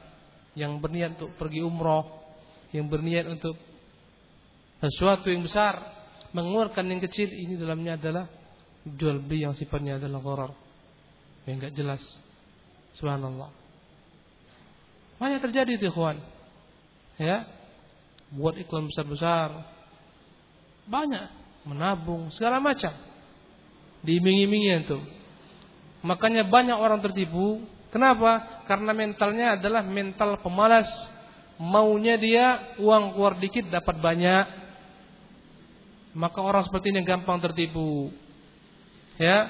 yang 0.60 0.84
berniat 0.84 1.16
untuk 1.16 1.32
pergi 1.40 1.64
umroh, 1.64 2.04
yang 2.76 2.92
berniat 2.92 3.32
untuk 3.32 3.56
sesuatu 4.80 5.28
yang 5.28 5.44
besar 5.44 6.00
mengeluarkan 6.32 6.88
yang 6.88 7.02
kecil 7.04 7.28
ini 7.28 7.60
dalamnya 7.60 8.00
adalah 8.00 8.26
jual 8.86 9.20
beli 9.22 9.44
yang 9.44 9.56
sifatnya 9.58 10.00
adalah 10.00 10.20
gharar. 10.24 10.52
Yang 11.44 11.56
enggak 11.60 11.74
jelas. 11.76 12.02
Subhanallah. 12.96 13.52
Banyak 15.20 15.40
terjadi 15.44 15.72
itu, 15.76 15.92
ikhwan. 15.92 16.18
Ya. 17.20 17.44
Buat 18.32 18.62
iklan 18.62 18.88
besar-besar. 18.88 19.52
Banyak 20.88 21.28
menabung 21.68 22.32
segala 22.32 22.64
macam. 22.64 22.94
Diiming-imingi 24.06 24.88
itu. 24.88 25.00
Makanya 26.06 26.48
banyak 26.48 26.78
orang 26.80 27.04
tertipu. 27.04 27.60
Kenapa? 27.92 28.64
Karena 28.70 28.96
mentalnya 28.96 29.60
adalah 29.60 29.84
mental 29.84 30.40
pemalas. 30.40 30.88
Maunya 31.60 32.16
dia 32.16 32.78
uang 32.80 33.18
keluar 33.18 33.36
dikit 33.36 33.68
dapat 33.68 34.00
banyak. 34.00 34.59
Maka 36.20 36.44
orang 36.44 36.68
seperti 36.68 36.92
ini 36.92 37.08
gampang 37.08 37.40
tertipu. 37.40 38.12
Ya. 39.16 39.48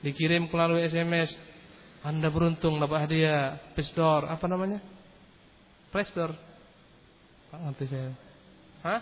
Dikirim 0.00 0.48
melalui 0.48 0.88
SMS. 0.88 1.28
Anda 2.00 2.32
beruntung 2.32 2.80
dapat 2.80 3.04
hadiah. 3.04 3.60
Pesdor. 3.76 4.24
Apa 4.24 4.48
namanya? 4.48 4.80
Presdor. 5.92 6.32
Pak 7.52 7.60
ngerti 7.60 7.84
saya. 7.92 8.10
Hah? 8.80 9.00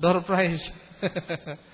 Door 0.00 0.24
prize. 0.24 0.64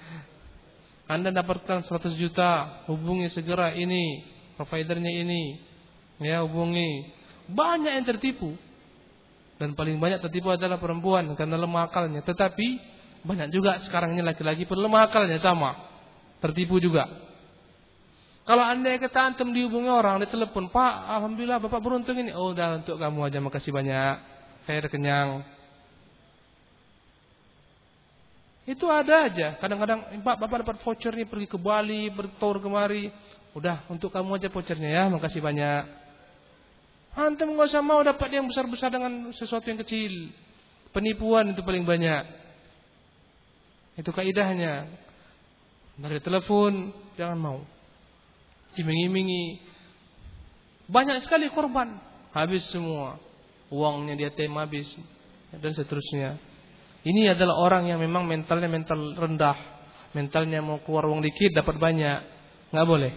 Anda 1.14 1.28
dapatkan 1.28 1.84
100 1.84 2.16
juta, 2.16 2.80
hubungi 2.88 3.28
segera 3.28 3.76
ini, 3.76 4.24
providernya 4.56 5.12
ini. 5.12 5.60
Ya, 6.24 6.40
hubungi. 6.40 7.12
Banyak 7.52 7.92
yang 8.00 8.06
tertipu. 8.08 8.56
Dan 9.60 9.76
paling 9.76 10.00
banyak 10.00 10.24
tertipu 10.24 10.50
adalah 10.50 10.80
perempuan 10.80 11.36
karena 11.36 11.60
lemah 11.60 11.92
akalnya. 11.92 12.24
Tetapi 12.24 12.93
banyak 13.24 13.48
juga 13.48 13.80
sekarang 13.88 14.12
ini 14.12 14.20
laki-laki 14.20 14.68
pun 14.68 14.76
lemah 14.76 15.08
akalnya 15.08 15.40
sama. 15.40 15.72
Tertipu 16.44 16.76
juga. 16.76 17.08
Kalau 18.44 18.60
anda 18.60 18.92
yang 18.92 19.00
kata 19.00 19.32
antum 19.32 19.48
dihubungi 19.56 19.88
orang, 19.88 20.20
dia 20.20 20.28
telepon, 20.28 20.68
Pak, 20.68 20.92
Alhamdulillah 21.08 21.64
Bapak 21.64 21.80
beruntung 21.80 22.20
ini. 22.20 22.36
Oh, 22.36 22.52
udah 22.52 22.84
untuk 22.84 23.00
kamu 23.00 23.32
aja, 23.32 23.40
makasih 23.40 23.72
banyak. 23.72 24.14
Saya 24.68 24.84
udah 24.84 24.92
kenyang. 24.92 25.30
Itu 28.68 28.84
ada 28.92 29.32
aja. 29.32 29.56
Kadang-kadang, 29.56 30.20
Pak, 30.20 30.36
Bapak 30.44 30.56
dapat 30.60 30.76
voucher 30.84 31.16
nih 31.16 31.24
pergi 31.24 31.48
ke 31.48 31.56
Bali, 31.56 32.12
bertour 32.12 32.60
kemari. 32.60 33.08
Udah, 33.56 33.88
untuk 33.88 34.12
kamu 34.12 34.36
aja 34.36 34.52
vouchernya 34.52 34.92
ya, 34.92 35.04
makasih 35.08 35.40
banyak. 35.40 35.88
Antum 37.16 37.56
nggak 37.56 37.72
usah 37.72 37.80
mau 37.80 38.04
dapat 38.04 38.28
yang 38.28 38.44
besar-besar 38.44 38.92
dengan 38.92 39.32
sesuatu 39.32 39.64
yang 39.64 39.80
kecil. 39.80 40.28
Penipuan 40.92 41.56
itu 41.56 41.64
paling 41.64 41.88
banyak. 41.88 42.43
Itu 43.94 44.10
kaidahnya. 44.10 44.90
Dari 45.94 46.18
telepon, 46.18 46.90
jangan 47.14 47.38
mau. 47.38 47.58
Iming-imingi. 48.74 49.62
Banyak 50.90 51.22
sekali 51.22 51.46
korban. 51.54 51.94
Habis 52.34 52.66
semua. 52.74 53.22
Uangnya 53.70 54.18
dia 54.18 54.30
tem 54.34 54.50
habis. 54.50 54.90
Dan 55.54 55.70
seterusnya. 55.70 56.34
Ini 57.06 57.36
adalah 57.36 57.60
orang 57.62 57.86
yang 57.86 58.02
memang 58.02 58.26
mentalnya 58.26 58.66
mental 58.66 59.14
rendah. 59.14 59.54
Mentalnya 60.16 60.58
mau 60.58 60.82
keluar 60.82 61.06
uang 61.06 61.22
dikit 61.22 61.54
dapat 61.54 61.78
banyak. 61.78 62.18
Nggak 62.74 62.88
boleh. 62.90 63.12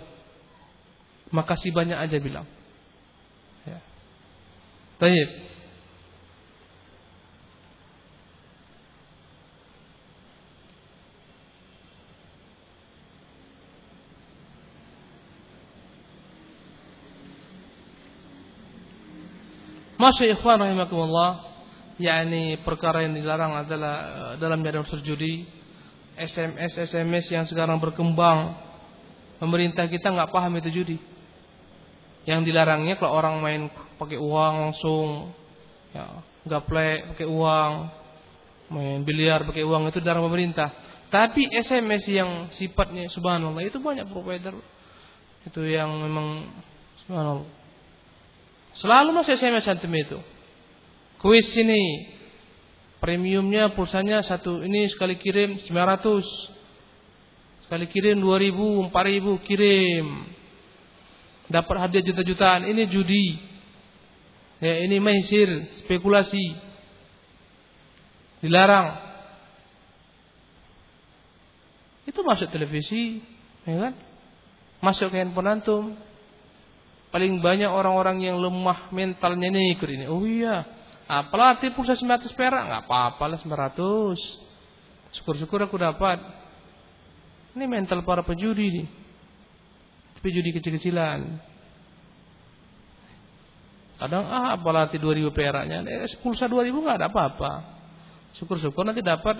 Makasih 1.33 1.73
banyak 1.73 1.97
aja 1.97 2.17
bilang. 2.21 2.45
Ya. 3.65 3.79
Taib. 5.01 5.29
Masya 19.97 20.37
ikhwan 20.37 20.61
rahimakumullah. 20.61 21.57
Yakni 21.97 22.61
perkara 22.61 23.01
yang 23.01 23.17
dilarang 23.17 23.57
adalah 23.57 23.95
eh, 24.05 24.33
dalam 24.37 24.61
medan 24.61 24.85
judi 25.01 25.49
SMS 26.13 26.77
SMS 26.77 27.25
yang 27.33 27.45
sekarang 27.49 27.81
berkembang 27.81 28.53
pemerintah 29.41 29.89
kita 29.89 30.13
nggak 30.13 30.29
paham 30.29 30.53
itu 30.61 30.69
judi. 30.69 30.97
Yang 32.29 32.53
dilarangnya 32.53 33.01
kalau 33.01 33.17
orang 33.17 33.41
main 33.41 33.61
pakai 33.97 34.21
uang 34.21 34.53
langsung 34.69 35.33
ya 35.89 36.21
gaple 36.45 37.17
pakai 37.17 37.25
uang 37.25 37.71
main 38.69 39.01
biliar 39.01 39.49
pakai 39.49 39.65
uang 39.65 39.89
itu 39.89 39.97
darah 39.97 40.21
pemerintah. 40.21 40.69
Tapi 41.09 41.49
SMS 41.49 42.05
yang 42.05 42.53
sifatnya 42.53 43.09
subhanallah 43.09 43.65
itu 43.65 43.81
banyak 43.81 44.05
provider. 44.05 44.53
Itu 45.49 45.65
yang 45.65 45.89
memang 45.97 46.45
subhanallah 47.05 47.66
selalu 48.81 49.13
masih 49.13 49.37
SMS 49.37 49.69
antum 49.69 49.93
itu. 49.93 50.17
Kuis 51.17 51.49
ini 51.57 52.13
premiumnya 53.01 53.73
pulsanya 53.73 54.21
satu 54.25 54.61
ini 54.61 54.89
sekali 54.89 55.17
kirim 55.17 55.57
900 55.65 57.65
sekali 57.65 57.85
kirim 57.89 58.21
2000 58.21 58.93
4000 58.93 59.47
kirim. 59.47 60.05
Dapat 61.47 61.75
hadiah 61.79 62.03
juta-jutaan. 62.03 62.67
Ini 62.67 62.83
judi. 62.91 63.39
Ya 64.59 64.83
ini 64.83 64.99
maisir 64.99 65.47
spekulasi. 65.83 66.55
Dilarang. 68.43 68.99
Itu 72.07 72.23
masuk 72.23 72.51
televisi 72.51 73.19
ya 73.67 73.89
kan? 73.89 73.93
Masuk 74.79 75.11
ke 75.11 75.19
handphone 75.19 75.59
antum 75.59 75.83
paling 77.13 77.39
banyak 77.39 77.71
orang-orang 77.71 78.23
yang 78.23 78.37
lemah 78.39 78.91
mentalnya 78.91 79.47
ini 79.47 79.75
ikut 79.75 79.89
ini 79.89 80.05
oh 80.11 80.23
iya 80.27 80.77
Ah, 81.07 81.23
pelatih 81.31 81.71
pulsa 81.71 81.95
900 81.95 82.35
perak, 82.35 82.67
nggak 82.67 82.83
apa-apa 82.83 83.23
lah 83.31 83.39
900. 83.39 84.19
Syukur-syukur 85.15 85.63
aku 85.63 85.79
dapat. 85.79 86.19
Ini 87.55 87.63
mental 87.63 88.03
para 88.03 88.27
pejudi 88.27 88.83
nih. 88.83 88.87
Pejudi 90.19 90.51
kecil-kecilan. 90.51 91.23
Kadang 93.97 94.27
ah 94.27 94.53
pelatih 94.59 94.99
2000 94.99 95.31
peraknya, 95.31 95.81
eh, 95.87 96.11
pulsa 96.19 96.45
2000 96.45 96.75
nggak 96.75 96.97
ada 97.01 97.07
apa-apa. 97.07 97.51
Syukur-syukur 98.35 98.83
nanti 98.83 98.99
dapat 98.99 99.39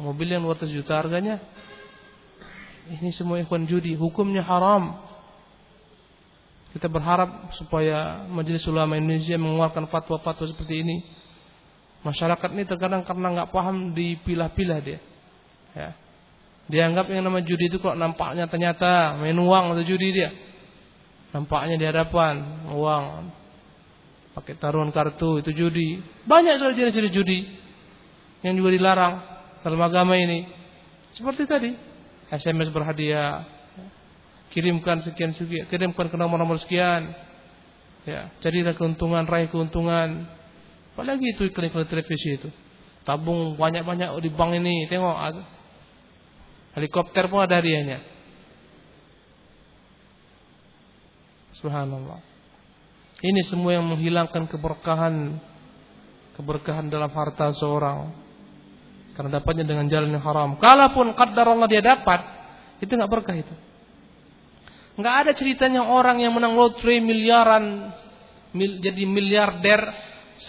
mobil 0.00 0.32
yang 0.32 0.40
200 0.40 0.72
juta 0.72 0.96
harganya. 0.96 1.36
Ini 2.88 3.12
semua 3.12 3.36
ikhwan 3.44 3.68
judi, 3.68 3.92
hukumnya 3.92 4.40
haram. 4.40 5.04
Kita 6.78 6.86
berharap 6.86 7.50
supaya 7.58 8.22
Majelis 8.30 8.62
Ulama 8.70 8.94
Indonesia 8.94 9.34
mengeluarkan 9.34 9.90
fatwa-fatwa 9.90 10.46
seperti 10.46 10.86
ini. 10.86 11.02
Masyarakat 12.06 12.54
ini 12.54 12.62
terkadang 12.70 13.02
karena 13.02 13.34
nggak 13.34 13.50
paham 13.50 13.90
dipilah-pilah 13.98 14.78
dia. 14.78 15.02
Ya. 15.74 15.90
Dianggap 16.70 17.10
yang 17.10 17.26
nama 17.26 17.42
judi 17.42 17.66
itu 17.66 17.82
kok 17.82 17.98
nampaknya 17.98 18.46
ternyata 18.46 19.18
main 19.18 19.34
uang 19.34 19.74
atau 19.74 19.82
judi 19.82 20.22
dia. 20.22 20.30
Nampaknya 21.34 21.74
di 21.82 21.86
hadapan 21.90 22.70
uang. 22.70 23.04
Pakai 24.38 24.54
taruhan 24.54 24.94
kartu 24.94 25.42
itu 25.42 25.50
judi. 25.50 25.98
Banyak 26.30 26.62
soal 26.62 26.78
jenis-jenis 26.78 27.10
judi 27.10 27.42
yang 28.46 28.54
juga 28.54 28.70
dilarang 28.70 29.14
dalam 29.66 29.82
agama 29.82 30.14
ini. 30.14 30.46
Seperti 31.18 31.42
tadi, 31.42 31.74
SMS 32.30 32.70
berhadiah, 32.70 33.57
kirimkan 34.52 35.04
sekian 35.04 35.36
sekian, 35.36 35.68
kirimkan 35.68 36.08
ke 36.08 36.16
nomor-nomor 36.16 36.60
sekian. 36.60 37.12
Ya, 38.08 38.32
carilah 38.40 38.72
keuntungan, 38.72 39.28
raih 39.28 39.52
keuntungan. 39.52 40.24
Apalagi 40.96 41.36
itu 41.36 41.46
iklan-iklan 41.46 41.86
televisi 41.86 42.40
itu. 42.40 42.48
Tabung 43.04 43.56
banyak-banyak 43.60 44.16
di 44.24 44.30
bank 44.32 44.56
ini, 44.56 44.88
tengok 44.88 45.16
helikopter 46.76 47.28
pun 47.28 47.44
ada 47.44 47.60
hadiahnya. 47.60 48.00
Subhanallah. 51.58 52.22
Ini 53.18 53.40
semua 53.50 53.74
yang 53.74 53.86
menghilangkan 53.86 54.46
keberkahan 54.46 55.42
keberkahan 56.38 56.86
dalam 56.86 57.10
harta 57.10 57.50
seorang 57.58 58.14
karena 59.18 59.42
dapatnya 59.42 59.66
dengan 59.66 59.90
jalan 59.90 60.14
yang 60.14 60.22
haram. 60.22 60.54
Kalaupun 60.62 61.10
kadar 61.18 61.50
Allah 61.50 61.66
dia 61.66 61.82
dapat, 61.82 62.22
itu 62.78 62.86
nggak 62.94 63.10
berkah 63.10 63.34
itu. 63.34 63.50
Nggak 64.98 65.14
ada 65.14 65.32
ceritanya 65.38 65.86
orang 65.86 66.18
yang 66.18 66.34
menang 66.34 66.58
lotre 66.58 66.98
miliaran 66.98 67.94
mil, 68.50 68.82
jadi 68.82 69.06
miliarder 69.06 69.80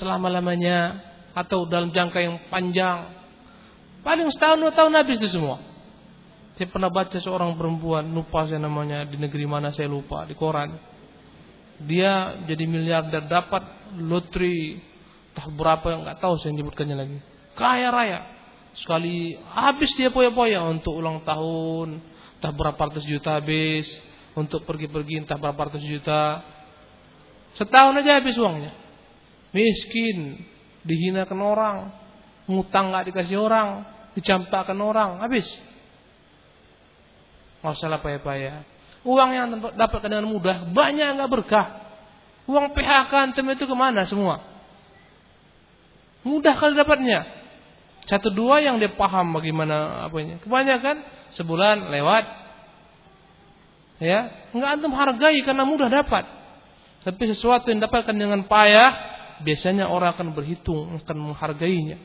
selama-lamanya 0.02 1.06
atau 1.38 1.70
dalam 1.70 1.94
jangka 1.94 2.18
yang 2.18 2.36
panjang. 2.50 3.14
Paling 4.02 4.26
setahun 4.34 4.58
dua 4.58 4.74
tahun 4.74 4.98
habis 4.98 5.22
itu 5.22 5.38
semua. 5.38 5.62
Saya 6.58 6.66
pernah 6.66 6.90
baca 6.90 7.14
seorang 7.14 7.54
perempuan, 7.56 8.10
lupa 8.10 8.50
saya 8.50 8.58
namanya 8.58 9.06
di 9.06 9.22
negeri 9.22 9.46
mana 9.46 9.70
saya 9.70 9.86
lupa 9.86 10.26
di 10.26 10.34
koran. 10.34 10.76
Dia 11.86 12.42
jadi 12.44 12.66
miliarder 12.66 13.30
dapat 13.30 13.64
lotre 14.02 14.82
tak 15.38 15.46
berapa 15.54 15.94
yang 15.94 16.02
nggak 16.10 16.20
tahu 16.20 16.42
saya 16.42 16.58
nyebutkannya 16.58 16.98
lagi. 16.98 17.18
Kaya 17.54 17.94
raya. 17.94 18.20
Sekali 18.82 19.38
habis 19.54 19.94
dia 19.94 20.10
poya-poya 20.10 20.66
untuk 20.66 20.98
ulang 20.98 21.22
tahun, 21.22 22.02
Entah 22.40 22.56
berapa 22.56 22.80
ratus 22.80 23.04
juta 23.04 23.36
habis 23.36 23.84
untuk 24.40 24.64
pergi-pergi 24.64 25.28
entah 25.28 25.36
berapa 25.36 25.68
ratus 25.68 25.84
juta. 25.84 26.40
Setahun 27.60 28.00
aja 28.00 28.24
habis 28.24 28.40
uangnya. 28.40 28.72
Miskin, 29.52 30.48
dihinakan 30.88 31.40
orang, 31.44 31.78
ngutang 32.48 32.96
nggak 32.96 33.12
dikasih 33.12 33.36
orang, 33.36 33.84
dicampakkan 34.16 34.80
orang, 34.80 35.20
habis. 35.20 35.46
Nggak 37.60 37.76
usah 37.76 37.90
lah 37.92 38.00
payah-payah. 38.00 38.64
Uang 39.04 39.30
yang 39.36 39.48
dapat 39.76 40.00
dengan 40.08 40.32
mudah 40.32 40.72
banyak 40.72 41.20
nggak 41.20 41.32
berkah. 41.32 41.68
Uang 42.48 42.72
PHK 42.72 43.12
antum 43.12 43.46
itu 43.52 43.68
ke 43.68 43.76
mana 43.76 44.08
semua? 44.08 44.42
Mudah 46.24 46.56
kali 46.58 46.76
dapatnya. 46.76 47.28
Satu 48.10 48.34
dua 48.34 48.60
yang 48.60 48.82
dia 48.82 48.90
paham 48.90 49.38
bagaimana 49.38 50.08
apanya. 50.10 50.42
Kebanyakan 50.42 51.06
sebulan 51.38 51.94
lewat. 51.94 52.26
Ya, 54.00 54.32
nggak 54.56 54.70
antum 54.80 54.96
hargai 54.96 55.44
karena 55.44 55.68
mudah 55.68 55.92
dapat. 55.92 56.24
Tapi 57.04 57.24
sesuatu 57.36 57.68
yang 57.68 57.84
dapatkan 57.84 58.16
dengan 58.16 58.48
payah, 58.48 58.92
biasanya 59.44 59.92
orang 59.92 60.16
akan 60.16 60.32
berhitung, 60.36 61.00
akan 61.04 61.18
menghargainya. 61.32 62.00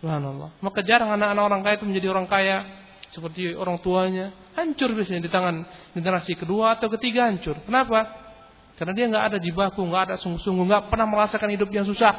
Subhanallah. 0.00 0.52
Maka 0.60 0.84
jarang 0.84 1.12
anak-anak 1.16 1.44
orang 1.48 1.60
kaya 1.64 1.74
itu 1.80 1.86
menjadi 1.88 2.08
orang 2.12 2.28
kaya 2.28 2.56
seperti 3.16 3.56
orang 3.56 3.80
tuanya, 3.80 4.36
hancur 4.52 4.92
biasanya 4.92 5.22
di 5.24 5.30
tangan 5.32 5.64
generasi 5.96 6.36
kedua 6.36 6.76
atau 6.76 6.92
ketiga 6.92 7.30
hancur. 7.30 7.56
Kenapa? 7.64 8.04
Karena 8.74 8.92
dia 8.92 9.06
nggak 9.06 9.24
ada 9.32 9.38
jibaku, 9.38 9.80
nggak 9.86 10.02
ada 10.10 10.14
sungguh-sungguh, 10.18 10.64
nggak 10.66 10.84
pernah 10.90 11.06
merasakan 11.06 11.48
hidup 11.54 11.70
yang 11.70 11.86
susah. 11.86 12.12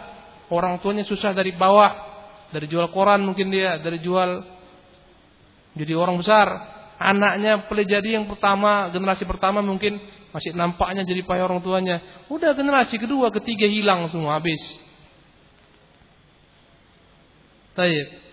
Orang 0.47 0.79
tuanya 0.79 1.03
susah 1.03 1.35
dari 1.35 1.51
bawah, 1.51 1.91
dari 2.49 2.65
jual 2.71 2.89
koran 2.95 3.21
mungkin 3.27 3.51
dia, 3.51 3.75
dari 3.81 3.99
jual 3.99 4.45
jadi 5.75 5.93
orang 5.93 6.15
besar. 6.23 6.74
Anaknya 6.95 7.67
boleh 7.67 7.83
jadi 7.83 8.15
yang 8.15 8.25
pertama, 8.31 8.87
generasi 8.87 9.27
pertama 9.27 9.59
mungkin 9.59 9.99
masih 10.31 10.55
nampaknya 10.55 11.03
jadi 11.03 11.23
payah 11.27 11.43
orang 11.47 11.59
tuanya. 11.59 11.99
Udah 12.31 12.55
generasi 12.55 12.95
kedua, 12.95 13.31
ketiga 13.35 13.67
hilang 13.67 14.07
semua 14.11 14.39
habis. 14.39 14.63
Baik. 17.75 18.25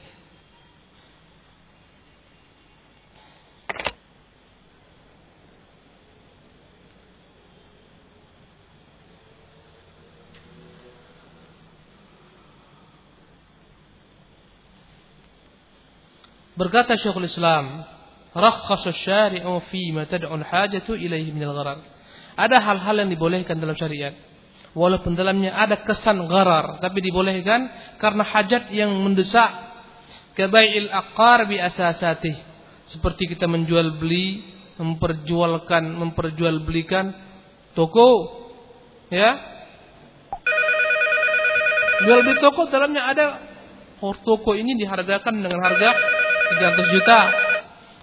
Berkata 16.53 16.95
Syekhul 16.95 17.27
Islam, 17.27 17.83
rakhasa 18.33 18.93
syari'u 18.97 19.61
fi 19.69 19.93
ma 19.93 20.09
tad'u 20.09 20.33
al-hajatu 20.33 20.97
ilaihi 20.97 21.33
min 21.33 21.45
al-gharar. 21.45 21.79
Ada 22.37 22.65
hal-hal 22.65 23.05
yang 23.05 23.11
dibolehkan 23.13 23.61
dalam 23.61 23.77
syariat. 23.77 24.17
Walaupun 24.73 25.13
dalamnya 25.13 25.53
ada 25.53 25.85
kesan 25.85 26.25
gharar, 26.33 26.81
tapi 26.81 27.05
dibolehkan 27.05 27.69
karena 28.01 28.25
hajat 28.25 28.73
yang 28.73 28.89
mendesak. 29.05 29.73
Kabai'il 30.33 30.89
aqar 30.89 31.45
bi 31.45 31.61
asasatih. 31.61 32.33
Seperti 32.89 33.37
kita 33.37 33.45
menjual 33.45 34.01
beli, 34.01 34.41
memperjualkan, 34.81 35.93
memperjualbelikan 35.93 37.13
toko. 37.77 38.41
Ya. 39.13 39.37
Jual 42.09 42.25
beli 42.25 42.41
toko 42.41 42.65
dalamnya 42.73 43.13
ada 43.13 43.27
oh, 44.01 44.17
toko 44.25 44.57
ini 44.57 44.73
dihargakan 44.81 45.45
dengan 45.45 45.61
harga 45.61 45.91
300 46.57 46.95
juta. 46.97 47.21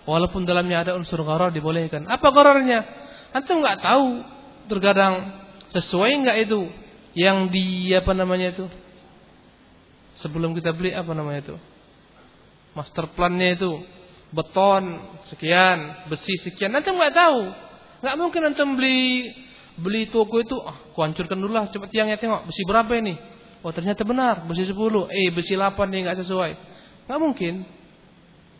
Walaupun 0.10 0.41
dalamnya 0.41 0.82
ada 0.82 0.91
unsur 0.98 1.22
gharar 1.22 1.54
dibolehkan. 1.54 2.10
Apa 2.10 2.34
ghararnya? 2.34 2.82
Antum 3.30 3.62
nggak 3.62 3.86
tahu 3.86 4.26
terkadang 4.65 5.38
sesuai 5.69 6.26
nggak 6.26 6.38
itu 6.50 6.65
yang 7.13 7.54
di 7.54 7.93
apa 7.93 8.17
namanya 8.17 8.58
itu? 8.58 8.65
Sebelum 10.17 10.58
kita 10.58 10.74
beli 10.74 10.98
apa 10.98 11.13
namanya 11.13 11.54
itu? 11.54 11.56
Master 12.74 13.13
plannya 13.13 13.54
itu 13.54 13.86
beton 14.34 14.98
sekian, 15.30 16.10
besi 16.10 16.41
sekian. 16.41 16.74
Antum 16.74 16.98
nggak 16.98 17.13
tahu. 17.13 17.41
Nggak 18.02 18.15
mungkin 18.17 18.41
antum 18.50 18.74
beli 18.74 19.30
beli 19.78 20.10
toko 20.10 20.41
itu, 20.41 20.58
ah, 20.58 20.89
kuhancurkan 20.98 21.38
dulu 21.38 21.54
lah 21.54 21.69
cepat 21.69 21.93
tiangnya 21.93 22.17
tengok 22.17 22.50
besi 22.50 22.65
berapa 22.65 22.98
ini? 22.98 23.13
Oh 23.62 23.69
ternyata 23.69 24.02
benar 24.02 24.50
besi 24.50 24.65
10, 24.65 24.74
eh 25.13 25.30
besi 25.30 25.54
8 25.54 25.78
nih 25.86 26.00
nggak 26.02 26.17
sesuai. 26.26 26.52
Nggak 27.06 27.19
mungkin. 27.22 27.54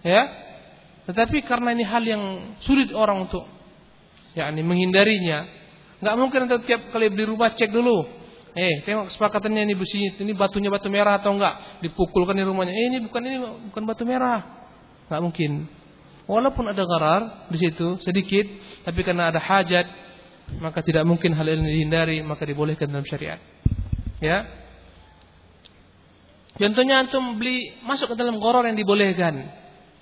Ya. 0.06 0.49
Tetapi 1.08 1.46
karena 1.46 1.72
ini 1.72 1.84
hal 1.88 2.04
yang 2.04 2.24
sulit 2.64 2.92
orang 2.92 3.30
untuk 3.30 3.46
yakni 4.36 4.62
menghindarinya, 4.62 5.48
nggak 6.04 6.16
mungkin 6.16 6.40
untuk 6.50 6.66
tiap 6.68 6.92
kali 6.92 7.10
beli 7.12 7.30
rumah 7.30 7.54
cek 7.54 7.72
dulu. 7.72 8.20
Eh, 8.58 8.82
tengok 8.82 9.14
kesepakatannya 9.14 9.62
ini 9.70 9.74
besi 9.78 10.10
ini 10.20 10.34
batunya 10.34 10.74
batu 10.74 10.90
merah 10.90 11.22
atau 11.22 11.38
enggak? 11.38 11.80
Dipukulkan 11.86 12.34
di 12.34 12.44
rumahnya. 12.44 12.74
Eh, 12.74 12.86
ini 12.90 12.98
bukan 13.06 13.22
ini 13.22 13.38
bukan 13.70 13.84
batu 13.86 14.04
merah. 14.04 14.42
Nggak 15.06 15.22
mungkin. 15.22 15.52
Walaupun 16.30 16.66
ada 16.70 16.84
garar 16.86 17.22
di 17.50 17.58
situ 17.58 17.98
sedikit, 18.06 18.46
tapi 18.86 19.02
karena 19.02 19.34
ada 19.34 19.42
hajat, 19.42 19.86
maka 20.62 20.82
tidak 20.86 21.06
mungkin 21.06 21.34
hal 21.34 21.46
ini 21.46 21.82
dihindari, 21.82 22.22
maka 22.22 22.46
dibolehkan 22.46 22.90
dalam 22.90 23.06
syariat. 23.06 23.42
Ya. 24.22 24.46
Contohnya 26.60 27.02
antum 27.06 27.40
beli 27.40 27.80
masuk 27.82 28.14
ke 28.14 28.16
dalam 28.18 28.38
goror 28.38 28.66
yang 28.68 28.78
dibolehkan. 28.78 29.48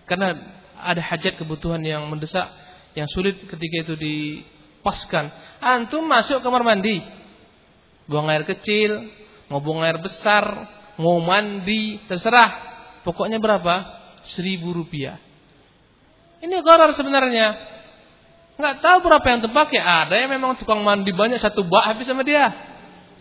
Karena 0.08 0.57
ada 0.82 1.02
hajat 1.02 1.38
kebutuhan 1.38 1.82
yang 1.82 2.06
mendesak 2.06 2.48
yang 2.98 3.06
sulit 3.14 3.38
ketika 3.46 3.86
itu 3.86 3.94
dipaskan. 3.94 5.30
Antum 5.62 6.06
masuk 6.10 6.42
kamar 6.42 6.66
mandi. 6.66 6.98
Buang 8.10 8.26
air 8.32 8.48
kecil, 8.48 9.06
mau 9.52 9.62
buang 9.62 9.86
air 9.86 10.02
besar, 10.02 10.44
mau 10.98 11.22
mandi, 11.22 12.02
terserah. 12.10 12.66
Pokoknya 13.06 13.38
berapa? 13.38 13.86
Seribu 14.34 14.74
rupiah. 14.74 15.22
Ini 16.42 16.58
korar 16.66 16.92
sebenarnya. 16.98 17.78
Nggak 18.58 18.76
tahu 18.82 18.98
berapa 19.06 19.28
yang 19.30 19.42
terpakai. 19.46 19.78
Ada 19.78 20.16
yang 20.18 20.34
memang 20.34 20.58
tukang 20.58 20.82
mandi 20.82 21.14
banyak 21.14 21.38
satu 21.38 21.62
bak 21.70 21.94
habis 21.94 22.10
sama 22.10 22.26
dia. 22.26 22.50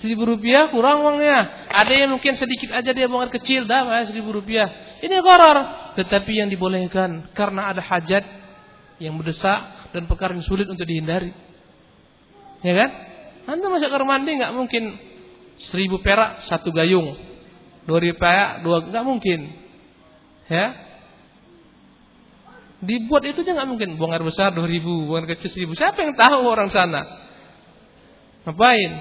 Seribu 0.01 0.25
rupiah 0.25 0.73
kurang 0.73 1.05
uangnya. 1.05 1.69
Ada 1.73 1.93
yang 1.93 2.17
mungkin 2.17 2.37
sedikit 2.41 2.73
aja 2.73 2.91
dia 2.97 3.07
buang 3.09 3.29
air 3.29 3.33
kecil, 3.33 3.69
dah 3.69 4.09
seribu 4.09 4.33
rupiah. 4.41 4.99
Ini 5.05 5.21
korar 5.21 5.86
tetapi 5.97 6.45
yang 6.45 6.53
dibolehkan 6.53 7.33
karena 7.33 7.73
ada 7.73 7.81
hajat 7.81 8.25
yang 9.01 9.17
mendesak 9.17 9.91
dan 9.97 10.05
perkara 10.05 10.37
yang 10.37 10.45
sulit 10.45 10.69
untuk 10.69 10.85
dihindari. 10.85 11.33
Ya 12.61 12.73
kan? 12.77 12.91
Anda 13.47 13.67
masuk 13.73 13.89
kamar 13.89 14.05
mandi 14.05 14.37
nggak 14.37 14.53
mungkin 14.53 14.97
seribu 15.73 16.05
perak 16.05 16.45
satu 16.53 16.69
gayung, 16.69 17.17
dua 17.89 17.99
ribu 18.03 18.21
perak 18.21 18.61
dua 18.61 18.85
nggak 18.85 19.05
mungkin. 19.07 19.41
Ya? 20.53 20.67
Dibuat 22.85 23.25
itu 23.25 23.41
aja 23.41 23.57
nggak 23.57 23.69
mungkin. 23.71 23.89
Buang 23.97 24.13
air 24.13 24.25
besar 24.25 24.53
dua 24.53 24.69
ribu, 24.69 25.09
buang 25.09 25.25
air 25.25 25.37
kecil 25.37 25.49
seribu. 25.49 25.73
Siapa 25.73 26.05
yang 26.05 26.13
tahu 26.13 26.45
orang 26.45 26.69
sana? 26.69 27.03
Ngapain? 28.45 28.93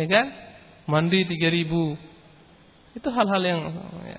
Ya 0.00 0.06
kan? 0.08 0.26
Mandi 0.88 1.28
tiga 1.28 1.52
ribu. 1.52 2.00
Itu 2.96 3.12
hal-hal 3.12 3.42
yang 3.44 3.60
ya, 4.02 4.18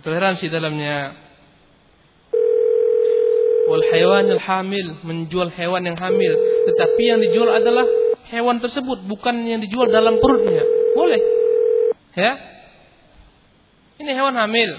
toleransi 0.00 0.48
dalamnya 0.48 1.27
wal 3.68 3.84
al 3.84 4.40
hamil 4.40 4.86
menjual 5.04 5.52
hewan 5.52 5.84
yang 5.84 5.98
hamil. 6.00 6.32
Tetapi 6.72 7.02
yang 7.04 7.20
dijual 7.20 7.52
adalah 7.52 7.84
hewan 8.32 8.58
tersebut 8.58 9.04
bukan 9.04 9.44
yang 9.44 9.60
dijual 9.60 9.92
dalam 9.92 10.16
perutnya. 10.18 10.64
Boleh. 10.96 11.20
Ya? 12.16 12.32
Ini 14.00 14.10
hewan 14.16 14.34
hamil. 14.40 14.72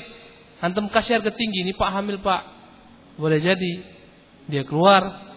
Antum 0.60 0.90
kasih 0.90 1.22
harga 1.22 1.32
tinggi. 1.32 1.64
Ini 1.64 1.78
pak 1.78 1.90
hamil 1.94 2.20
pak. 2.20 2.42
Boleh 3.16 3.38
jadi. 3.40 3.74
Dia 4.50 4.66
keluar. 4.66 5.30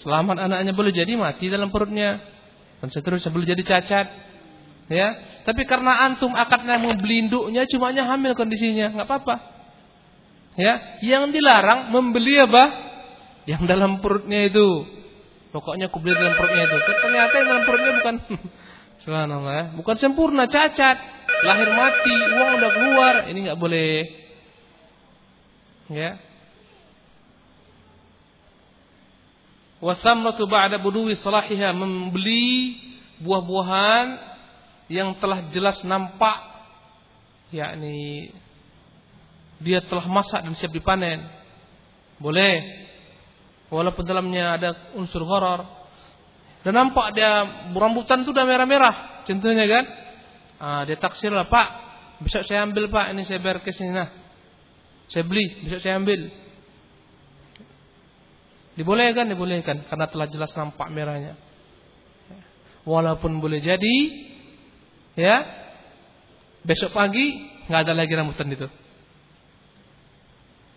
Selamat 0.00 0.48
anaknya 0.48 0.72
boleh 0.72 0.90
jadi 0.94 1.12
mati 1.14 1.52
dalam 1.52 1.68
perutnya. 1.68 2.18
Dan 2.80 2.88
seterusnya 2.88 3.28
boleh 3.28 3.46
jadi 3.46 3.62
cacat. 3.62 4.06
Ya? 4.88 5.08
Tapi 5.44 5.68
karena 5.68 6.08
antum 6.08 6.32
akadnya 6.32 6.80
membeli 6.80 7.28
induknya 7.28 7.68
cuma 7.68 7.92
hanya 7.92 8.08
hamil 8.08 8.32
kondisinya. 8.32 8.96
Nggak 8.96 9.08
apa-apa 9.08 9.57
Ya, 10.58 10.98
yang 11.06 11.30
dilarang 11.30 11.94
membeli 11.94 12.34
apa? 12.42 12.64
Yang 13.46 13.62
dalam 13.70 14.02
perutnya 14.02 14.50
itu. 14.50 14.66
Pokoknya 15.54 15.86
aku 15.86 16.02
beli 16.02 16.18
dalam 16.18 16.34
perutnya 16.34 16.66
itu. 16.66 16.76
Ternyata 16.82 17.34
yang 17.38 17.46
dalam 17.46 17.64
perutnya 17.64 17.92
bukan 18.02 18.16
Subhanallah, 19.06 19.54
ya. 19.54 19.64
bukan 19.78 19.96
sempurna, 20.02 20.50
cacat, 20.50 20.98
lahir 21.46 21.70
mati, 21.70 22.12
uang 22.12 22.50
udah 22.58 22.70
keluar, 22.74 23.14
ini 23.30 23.46
nggak 23.46 23.60
boleh. 23.62 23.94
Ya. 25.94 26.18
Wasamratu 29.78 30.50
ba'da 30.50 30.82
buduwi 30.82 31.14
salahiha 31.22 31.70
membeli 31.70 32.74
buah-buahan 33.22 34.06
yang 34.90 35.14
telah 35.22 35.46
jelas 35.54 35.78
nampak 35.86 36.42
yakni 37.54 38.34
dia 39.58 39.82
telah 39.82 40.06
masak 40.06 40.46
dan 40.46 40.54
siap 40.54 40.70
dipanen. 40.70 41.22
Boleh. 42.18 42.86
Walaupun 43.68 44.04
dalamnya 44.06 44.58
ada 44.58 44.70
unsur 44.96 45.26
gharar. 45.26 45.66
Dan 46.62 46.74
nampak 46.74 47.14
dia 47.14 47.46
rambutan 47.74 48.22
itu 48.22 48.30
udah 48.34 48.46
merah-merah. 48.46 49.24
Contohnya 49.26 49.66
kan. 49.66 49.84
Ah, 50.58 50.82
dia 50.82 50.98
taksir 50.98 51.30
lah, 51.30 51.46
Pak. 51.46 51.68
Besok 52.18 52.50
saya 52.50 52.66
ambil 52.66 52.90
Pak, 52.90 53.14
ini 53.14 53.22
saya 53.30 53.38
bayar 53.38 53.62
cash 53.62 53.78
ini 53.78 53.94
nah. 53.94 54.10
Saya 55.06 55.22
beli, 55.22 55.62
besok 55.62 55.80
saya 55.86 56.02
ambil. 56.02 56.26
Dibolehkan, 58.74 59.30
dibolehkan 59.30 59.86
karena 59.86 60.06
telah 60.10 60.26
jelas 60.26 60.50
nampak 60.54 60.90
merahnya. 60.90 61.38
Walaupun 62.82 63.38
boleh 63.42 63.58
jadi 63.60 63.96
ya 65.18 65.36
besok 66.62 66.94
pagi 66.94 67.26
nggak 67.66 67.80
ada 67.86 67.94
lagi 67.94 68.12
rambutan 68.14 68.48
itu. 68.54 68.66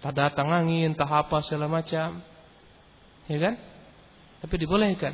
Tak 0.02 0.14
datang 0.18 0.50
angin, 0.50 0.98
tak 0.98 1.08
apa 1.08 1.46
segala 1.46 1.70
macam. 1.70 2.26
Ya 3.30 3.38
kan? 3.38 3.56
Tapi 4.42 4.56
dibolehkan. 4.58 5.14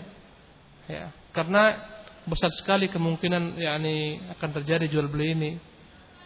Ya, 0.87 1.11
karena 1.35 1.75
besar 2.23 2.47
sekali 2.55 2.87
kemungkinan 2.87 3.59
yakni 3.59 4.23
akan 4.31 4.49
terjadi 4.55 4.87
jual 4.87 5.11
beli 5.11 5.35
ini. 5.35 5.51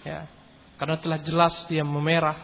Ya. 0.06 0.30
Karena 0.78 0.97
telah 1.02 1.19
jelas 1.26 1.54
dia 1.65 1.82
memerah, 1.82 2.38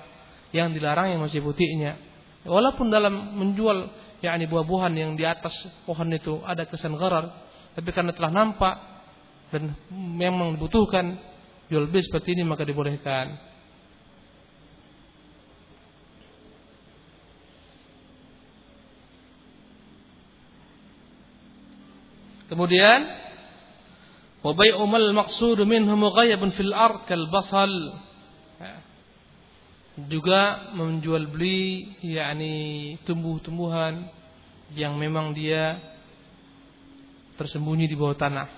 yang 0.54 0.74
dilarang 0.74 1.14
yang 1.14 1.22
masih 1.22 1.42
putihnya. 1.42 1.98
Walaupun 2.46 2.90
dalam 2.90 3.38
menjual 3.38 3.90
yakni 4.22 4.50
buah-buahan 4.50 4.94
yang 4.98 5.12
di 5.14 5.26
atas 5.26 5.54
pohon 5.86 6.10
itu 6.14 6.42
ada 6.46 6.66
kesan 6.66 6.98
gharar, 6.98 7.30
tapi 7.78 7.90
karena 7.94 8.14
telah 8.14 8.34
nampak 8.34 8.76
dan 9.54 9.74
memang 9.94 10.58
dibutuhkan 10.58 11.18
jual 11.70 11.86
beli 11.90 12.02
seperti 12.06 12.34
ini 12.34 12.44
maka 12.46 12.66
dibolehkan. 12.66 13.38
Kemudian 22.48 23.00
wa 24.44 24.52
bai'u 24.56 24.84
maqsud 24.88 25.60
minhu 25.68 25.94
mughayyabun 26.00 26.56
fil 26.56 26.72
ard 26.72 27.04
kal 27.08 27.28
basal. 27.28 27.72
Juga 29.98 30.72
menjual 30.78 31.26
beli 31.26 31.98
yakni 32.06 32.96
tumbuh-tumbuhan 33.02 34.06
yang 34.78 34.94
memang 34.94 35.34
dia 35.34 35.82
tersembunyi 37.34 37.90
di 37.90 37.98
bawah 37.98 38.14
tanah. 38.14 38.50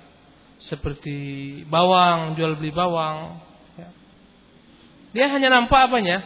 Seperti 0.59 1.15
bawang, 1.63 2.35
jual 2.35 2.59
beli 2.59 2.75
bawang. 2.75 3.39
Dia 5.15 5.31
hanya 5.31 5.47
nampak 5.47 5.87
apanya? 5.87 6.19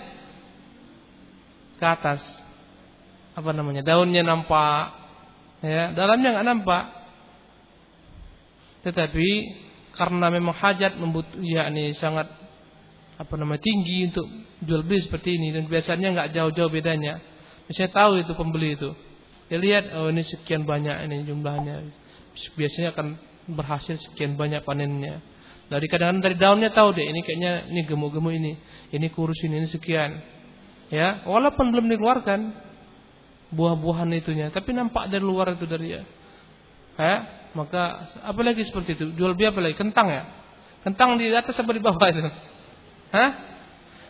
Ke 1.77 1.85
atas. 1.85 2.21
Apa 3.37 3.53
namanya? 3.53 3.85
Daunnya 3.85 4.25
nampak. 4.25 4.97
Ya, 5.61 5.93
dalamnya 5.93 6.41
nggak 6.41 6.47
nampak. 6.49 6.83
Tetapi 8.83 9.27
karena 9.95 10.27
memang 10.27 10.55
hajat 10.57 10.99
membutuh 10.99 11.39
yakni 11.39 11.95
sangat 11.95 12.27
apa 13.13 13.33
namanya 13.37 13.61
tinggi 13.61 14.09
untuk 14.09 14.25
jual 14.65 14.81
beli 14.81 15.05
seperti 15.05 15.37
ini 15.37 15.53
dan 15.53 15.69
biasanya 15.69 16.07
nggak 16.13 16.29
jauh-jauh 16.33 16.71
bedanya. 16.71 17.21
Saya 17.71 17.89
tahu 17.89 18.19
itu 18.19 18.35
pembeli 18.35 18.75
itu. 18.75 18.91
Dia 19.47 19.59
lihat 19.61 19.83
oh 19.95 20.11
ini 20.11 20.25
sekian 20.27 20.67
banyak 20.67 21.07
ini 21.07 21.23
jumlahnya. 21.23 21.87
Biasanya 22.57 22.91
akan 22.91 23.07
berhasil 23.53 23.95
sekian 24.11 24.35
banyak 24.35 24.65
panennya. 24.65 25.21
Dari 25.71 25.87
kadang-kadang 25.87 26.21
dari 26.21 26.35
daunnya 26.35 26.69
tahu 26.75 26.91
deh 26.91 27.07
ini 27.07 27.23
kayaknya 27.23 27.71
ini 27.71 27.81
gemuk-gemuk 27.87 28.33
ini, 28.35 28.59
ini 28.91 29.07
kurus 29.09 29.39
ini, 29.47 29.63
ini 29.63 29.69
sekian. 29.71 30.19
Ya, 30.91 31.25
walaupun 31.25 31.73
belum 31.73 31.89
dikeluarkan 31.89 32.39
buah-buahan 33.55 34.09
itunya, 34.13 34.53
tapi 34.53 34.75
nampak 34.75 35.09
dari 35.09 35.23
luar 35.23 35.55
itu 35.55 35.65
dari 35.65 35.97
ya. 35.97 36.03
Ya, 36.93 37.13
maka 37.57 38.13
apalagi 38.21 38.65
seperti 38.69 38.97
itu? 38.97 39.05
Jual 39.17 39.33
beli 39.33 39.49
apa 39.49 39.59
lagi? 39.61 39.75
Kentang 39.77 40.07
ya? 40.09 40.23
Kentang 40.85 41.17
di 41.17 41.31
atas 41.33 41.57
apa 41.57 41.71
di 41.73 41.81
bawah 41.81 42.07
itu? 42.09 42.21
Hah? 43.13 43.29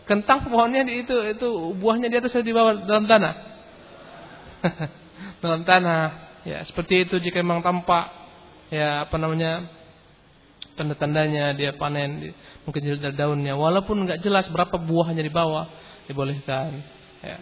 Kentang 0.04 0.44
pohonnya 0.44 0.84
di 0.84 1.00
itu 1.00 1.16
itu 1.32 1.48
buahnya 1.80 2.12
di 2.12 2.16
atas 2.20 2.36
atau 2.36 2.44
di 2.44 2.52
bawah 2.52 2.84
dalam 2.84 3.08
tanah? 3.08 3.34
dalam 5.42 5.64
tanah. 5.64 6.02
Ya, 6.44 6.60
seperti 6.68 7.08
itu 7.08 7.16
jika 7.24 7.40
memang 7.40 7.64
tampak 7.64 8.12
ya 8.68 9.08
apa 9.08 9.16
namanya? 9.16 9.84
tanda-tandanya 10.74 11.54
dia 11.54 11.70
panen 11.78 12.34
mungkin 12.66 12.82
dari 12.82 13.14
daunnya 13.14 13.54
walaupun 13.54 14.06
nggak 14.06 14.20
jelas 14.20 14.50
berapa 14.50 14.74
buahnya 14.74 15.22
di 15.22 15.30
bawah 15.30 15.70
dibolehkan 16.10 16.82
ya 17.22 17.38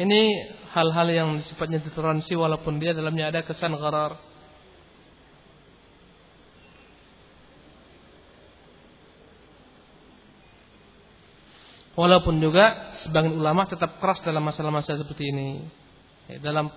ini 0.00 0.20
hal-hal 0.70 1.08
yang 1.10 1.30
sifatnya 1.46 1.82
ditoleransi 1.82 2.32
walaupun 2.38 2.78
dia 2.78 2.94
dalamnya 2.94 3.30
ada 3.30 3.40
kesan 3.42 3.74
gharar. 3.74 4.14
Walaupun 11.98 12.40
juga 12.40 12.96
sebagian 13.04 13.36
ulama 13.36 13.66
tetap 13.66 13.98
keras 14.00 14.22
dalam 14.24 14.40
masalah-masalah 14.46 15.04
seperti 15.04 15.34
ini. 15.34 15.48
Ya, 16.30 16.38
dalam 16.38 16.70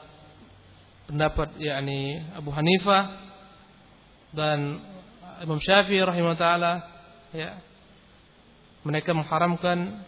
pendapat 1.08 1.56
yakni 1.62 2.20
Abu 2.34 2.50
Hanifah 2.50 3.04
dan 4.34 4.82
Imam 5.46 5.62
Syafi'i 5.62 6.02
rahimahullah 6.02 6.42
taala 6.42 6.74
ya 7.32 7.62
mereka 8.84 9.14
mengharamkan 9.16 10.04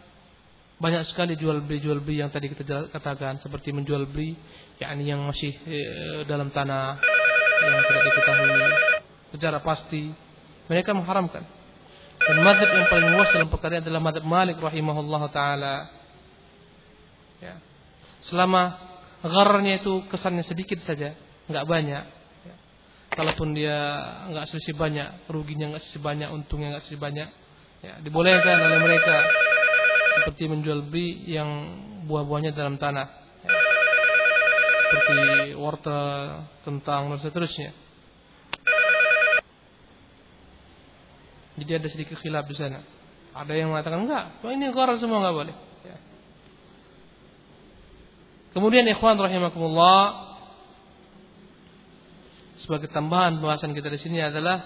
banyak 0.75 1.07
sekali 1.07 1.39
jual 1.39 1.63
beli 1.63 1.79
jual 1.79 2.03
beli 2.03 2.19
yang 2.19 2.27
tadi 2.27 2.51
kita 2.51 2.91
katakan 2.91 3.39
seperti 3.39 3.71
menjual 3.71 4.11
beli 4.11 4.35
yakni 4.75 5.07
yang 5.07 5.23
masih 5.23 5.55
e, 5.63 5.77
dalam 6.27 6.51
tanah 6.51 6.99
yang 7.63 7.79
tidak 7.87 8.03
diketahui 8.11 8.59
secara 9.31 9.57
pasti. 9.63 10.11
Mereka 10.65 10.97
mengharamkan. 10.97 11.45
Dan 12.15 12.41
madhab 12.41 12.69
yang 12.73 12.87
paling 12.89 13.09
luas 13.13 13.29
dalam 13.29 13.49
perkara 13.53 13.79
adalah 13.79 14.01
madhab 14.01 14.25
Malik 14.25 14.57
rahimahullah 14.59 15.23
taala. 15.31 15.75
Ya. 17.35 17.59
selama 18.31 18.79
ghararnya 19.21 19.83
itu 19.83 20.07
kesannya 20.07 20.47
sedikit 20.47 20.81
saja 20.83 21.13
nggak 21.45 21.65
banyak. 21.67 22.03
Ya. 22.47 22.55
kalaupun 23.13 23.53
dia 23.53 23.77
nggak 24.31 24.49
selisih 24.49 24.73
banyak 24.73 25.29
ruginya 25.29 25.75
nggak 25.75 25.83
selisih 25.87 26.01
banyak 26.01 26.29
untungnya 26.31 26.73
nggak 26.73 26.83
selisih 26.89 27.03
banyak 27.03 27.29
ya 27.85 27.93
dibolehkan 28.01 28.57
oleh 28.65 28.79
mereka 28.81 29.15
seperti 30.15 30.47
menjual 30.47 30.87
beli 30.87 31.27
yang 31.27 31.49
buah-buahnya 32.07 32.55
dalam 32.55 32.79
tanah 32.79 33.25
seperti 34.85 35.53
wortel, 35.57 36.45
kentang 36.63 37.11
dan 37.11 37.19
seterusnya. 37.19 37.71
Jadi 41.55 41.71
ada 41.71 41.87
sedikit 41.87 42.19
khilaf 42.19 42.45
di 42.51 42.55
sana. 42.55 42.83
Ada 43.35 43.51
yang 43.55 43.71
mengatakan 43.71 44.03
enggak, 44.07 44.43
oh 44.43 44.51
ini 44.51 44.71
gharar 44.71 44.99
semua 44.99 45.23
enggak 45.23 45.35
boleh. 45.35 45.55
Ya. 45.83 45.97
Kemudian 48.55 48.87
ikhwan 48.87 49.19
rahimakumullah 49.19 50.31
sebagai 52.63 52.87
tambahan 52.91 53.39
pembahasan 53.39 53.75
kita 53.75 53.91
di 53.91 53.99
sini 53.99 54.19
adalah 54.23 54.63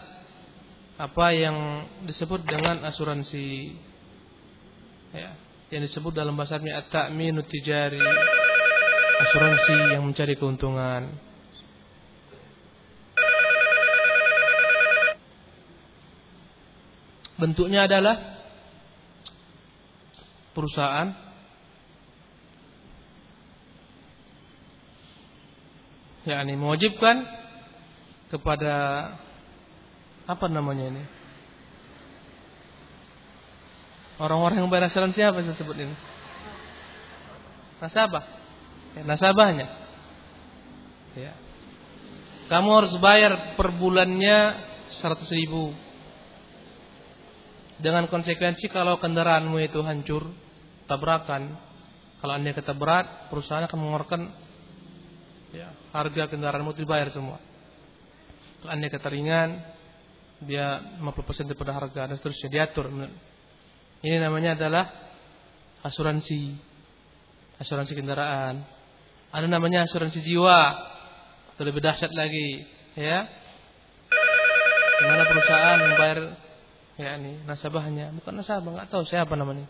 apa 1.00 1.26
yang 1.34 1.88
disebut 2.06 2.46
dengan 2.46 2.86
asuransi 2.86 3.74
ya, 5.14 5.32
yang 5.70 5.82
disebut 5.86 6.14
dalam 6.14 6.34
bahasa 6.34 6.58
Arabnya 6.58 6.82
at-ta'minut 6.82 7.50
tijari. 7.50 8.02
Asuransi 9.20 10.00
yang 10.00 10.08
mencari 10.08 10.34
keuntungan. 10.40 11.12
Bentuknya 17.40 17.88
adalah 17.88 18.16
perusahaan. 20.56 21.12
Yakni 26.28 26.54
mewajibkan 26.60 27.26
kepada 28.30 28.76
apa 30.30 30.46
namanya 30.46 30.94
ini 30.94 31.04
Orang-orang 34.20 34.60
yang 34.60 34.68
bayar 34.68 34.92
asuransi 34.92 35.20
apa 35.24 35.40
saya 35.40 35.56
sebut 35.56 35.80
ini? 35.80 35.96
Nasabah. 37.80 38.24
Ya, 39.00 39.02
nasabahnya. 39.08 39.68
Ya. 41.16 41.34
Kamu 42.52 42.70
harus 42.84 42.94
bayar 43.00 43.56
per 43.56 43.72
bulannya 43.72 44.60
100 45.00 45.24
ribu. 45.32 45.72
Dengan 47.80 48.12
konsekuensi 48.12 48.68
kalau 48.68 49.00
kendaraanmu 49.00 49.56
itu 49.64 49.80
hancur, 49.88 50.28
tabrakan. 50.84 51.56
Kalau 52.20 52.34
anda 52.36 52.52
kata 52.52 52.76
berat, 52.76 53.32
perusahaan 53.32 53.64
akan 53.64 53.80
mengeluarkan 53.80 54.22
ya, 55.56 55.72
harga 55.96 56.28
kendaraanmu 56.28 56.76
itu 56.76 56.84
dibayar 56.84 57.08
semua. 57.16 57.40
Kalau 58.60 58.72
anda 58.76 58.92
kata 58.92 59.08
ringan, 59.08 59.50
dia 60.44 61.00
50% 61.00 61.48
daripada 61.48 61.72
harga 61.72 62.12
dan 62.12 62.16
seterusnya 62.20 62.50
diatur 62.52 62.92
ini 64.00 64.18
namanya 64.20 64.56
adalah 64.56 64.86
asuransi. 65.84 66.56
Asuransi 67.60 67.92
kendaraan. 67.96 68.64
Ada 69.36 69.48
namanya 69.52 69.84
asuransi 69.84 70.24
jiwa. 70.24 70.60
Itu 71.56 71.68
lebih 71.68 71.84
dahsyat 71.84 72.16
lagi, 72.16 72.64
ya. 72.96 73.28
Di 75.00 75.06
mana 75.08 75.24
perusahaan 75.28 75.80
membayar 75.80 76.20
ya 77.00 77.16
ini 77.16 77.40
nasabahnya, 77.48 78.12
bukan 78.20 78.44
nasabah, 78.44 78.72
nggak 78.76 78.90
tahu 78.92 79.08
siapa 79.08 79.32
namanya. 79.40 79.64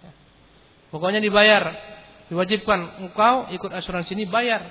Ya. 0.00 0.12
Pokoknya 0.88 1.20
dibayar, 1.20 1.76
diwajibkan 2.32 3.04
engkau 3.04 3.52
ikut 3.52 3.68
asuransi 3.68 4.16
ini 4.16 4.24
bayar. 4.24 4.64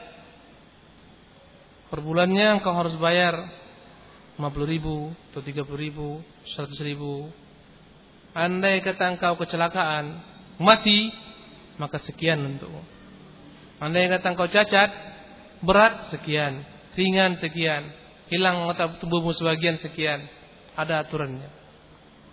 Per 1.94 2.02
bulannya 2.02 2.58
engkau 2.58 2.74
harus 2.74 2.98
bayar 2.98 3.38
50 4.42 4.66
ribu 4.66 5.14
atau 5.30 5.46
30 5.46 5.62
ribu, 5.78 6.26
100 6.58 6.74
ribu. 6.82 7.30
Andai 8.34 8.82
kata 8.82 9.14
engkau 9.14 9.38
kecelakaan, 9.38 10.18
mati, 10.58 11.14
maka 11.78 12.02
sekian 12.02 12.42
untukmu. 12.42 12.82
Andai 13.78 14.10
kata 14.10 14.34
engkau 14.34 14.50
cacat, 14.50 14.90
berat 15.62 16.10
sekian, 16.10 16.66
ringan 16.98 17.38
sekian, 17.38 17.94
hilang 18.34 18.66
otak 18.66 18.98
tubuhmu 18.98 19.38
sebagian 19.38 19.78
sekian. 19.78 20.26
Ada 20.74 21.06
aturannya. 21.06 21.46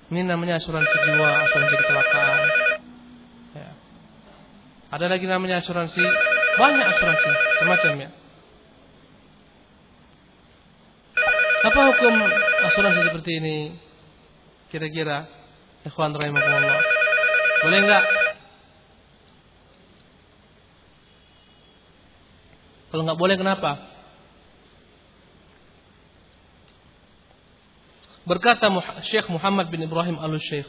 Ini 0.09 0.24
namanya 0.24 0.57
asuransi 0.57 0.96
jiwa, 1.07 1.28
asuransi 1.44 1.74
kecelakaan. 1.84 2.48
Ya. 3.53 3.70
Ada 4.90 5.07
lagi 5.07 5.28
namanya 5.28 5.61
asuransi, 5.61 6.03
banyak 6.57 6.86
asuransi, 6.96 7.30
semacamnya. 7.61 8.09
Apa 11.61 11.80
hukum 11.92 12.14
asuransi 12.72 13.01
seperti 13.12 13.30
ini? 13.36 13.57
Kira-kira, 14.72 15.28
ikhwan 15.86 16.12
rahimahullah. 16.12 16.80
Boleh 17.60 17.78
enggak? 17.84 18.04
Kalau 22.90 23.02
enggak 23.06 23.20
boleh 23.20 23.36
kenapa? 23.38 23.70
Berkata 28.26 28.70
Syekh 29.10 29.26
Muhammad 29.32 29.72
bin 29.72 29.82
Ibrahim 29.82 30.20
Al-Syekh, 30.20 30.68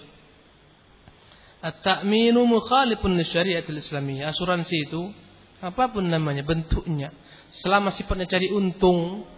At-ta'minu 1.61 2.41
mukhalifun 2.49 3.13
li 3.13 3.25
syariatil 3.27 3.77
islamiyah. 3.77 4.33
Asuransi 4.33 4.89
itu 4.89 5.13
apa 5.61 5.93
pun 5.93 6.09
namanya, 6.09 6.41
bentuknya, 6.41 7.13
selama 7.61 7.93
sifatnya 7.93 8.25
cari 8.25 8.49
untung, 8.49 9.29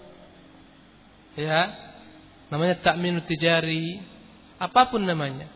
ya, 1.36 1.68
namanya 2.48 2.80
ta'minu 2.80 3.28
tijari, 3.28 4.00
apa 4.56 4.88
pun 4.88 5.04
namanya. 5.04 5.52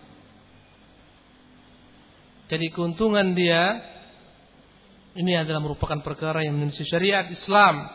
Jadi 2.48 2.72
keuntungan 2.72 3.36
dia 3.36 3.84
ini 5.18 5.34
adalah 5.34 5.60
merupakan 5.60 5.98
perkara 6.06 6.45
yang 6.45 6.56
menjadi 6.56 6.86
syariat 6.86 7.26
Islam. 7.28 7.89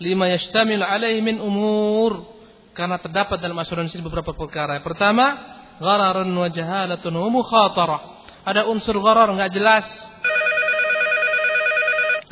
Lima 0.00 0.26
yashtamil 0.26 0.82
alaihi 0.82 1.22
min 1.22 1.38
umur 1.38 2.34
karena 2.74 2.98
terdapat 2.98 3.38
dalam 3.38 3.54
asuransi 3.60 4.00
beberapa 4.02 4.34
perkara. 4.34 4.82
Pertama, 4.82 5.38
ghararun 5.78 6.34
wa 6.34 6.48
jahalatun 6.50 7.14
wa 7.14 7.28
mukhatarah. 7.30 8.00
Ada 8.42 8.66
unsur 8.66 8.98
gharar 8.98 9.30
enggak 9.30 9.54
jelas. 9.54 9.86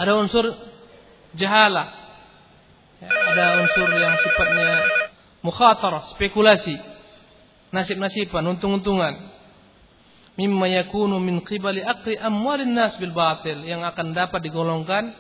Ada 0.01 0.13
unsur 0.19 0.51
jahala. 1.39 1.93
Ya, 2.99 3.11
ada 3.11 3.45
unsur 3.63 3.89
yang 3.95 4.15
sifatnya 4.19 4.71
mukhatarah, 5.47 6.11
spekulasi. 6.17 6.75
Nasib-nasiban, 7.73 8.45
untung-untungan. 8.49 9.32
Mimma 10.33 10.65
yakunu 10.81 11.21
min 11.21 11.45
qibali 11.45 11.85
aqri 11.85 12.17
amwalin 12.17 12.73
nas 12.73 12.97
bil 12.97 13.13
batil 13.13 13.69
yang 13.69 13.85
akan 13.85 14.17
dapat 14.17 14.41
digolongkan 14.41 15.13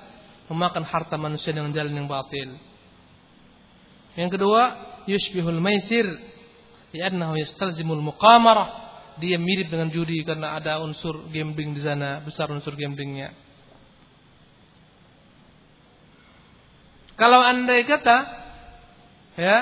memakan 0.49 0.85
harta 0.89 1.21
manusia 1.21 1.53
dengan 1.53 1.73
jalan 1.77 1.93
yang 1.93 2.09
batil. 2.09 2.57
Yang 4.17 4.41
kedua, 4.41 4.63
yushbihul 5.09 5.61
maisir 5.61 6.05
li'annahu 6.93 7.37
yastalzimul 7.41 8.01
muqamarah. 8.01 8.81
Dia 9.21 9.37
mirip 9.37 9.69
dengan 9.69 9.93
judi 9.93 10.25
karena 10.25 10.57
ada 10.57 10.81
unsur 10.81 11.29
gambling 11.29 11.77
di 11.77 11.85
sana, 11.85 12.25
besar 12.25 12.49
unsur 12.49 12.73
gamblingnya. 12.73 13.37
Kalau 17.21 17.45
andai 17.45 17.85
kata 17.85 18.19
ya, 19.37 19.57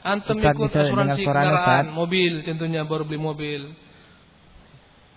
antum 0.00 0.40
Ustaz, 0.40 0.56
ikut 0.56 0.72
asuransi 0.72 1.22
kendaraan, 1.28 1.92
mobil 1.92 2.40
tentunya 2.40 2.88
baru 2.88 3.04
beli 3.04 3.20
mobil. 3.20 3.62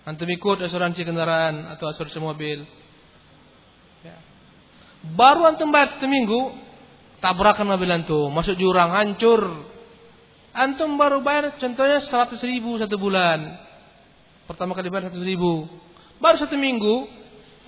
Antum 0.08 0.28
ikut 0.32 0.64
asuransi 0.64 1.04
kendaraan 1.04 1.68
atau 1.76 1.92
asuransi 1.92 2.20
mobil. 2.20 2.64
Ya. 4.00 4.16
Baru 5.12 5.44
antum 5.44 5.68
bayar 5.68 6.00
seminggu, 6.00 6.56
tabrakan 7.20 7.68
mobil 7.68 7.92
antum, 7.92 8.32
masuk 8.32 8.56
jurang, 8.56 8.96
hancur. 8.96 9.68
Antum 10.56 10.96
baru 10.96 11.20
bayar 11.20 11.54
contohnya 11.60 12.00
100 12.00 12.40
ribu 12.42 12.80
satu 12.80 12.96
bulan. 12.96 13.60
Pertama 14.48 14.72
kali 14.72 14.88
bayar 14.88 15.12
100 15.12 15.20
ribu. 15.22 15.68
Baru 16.18 16.36
satu 16.40 16.56
minggu, 16.56 17.06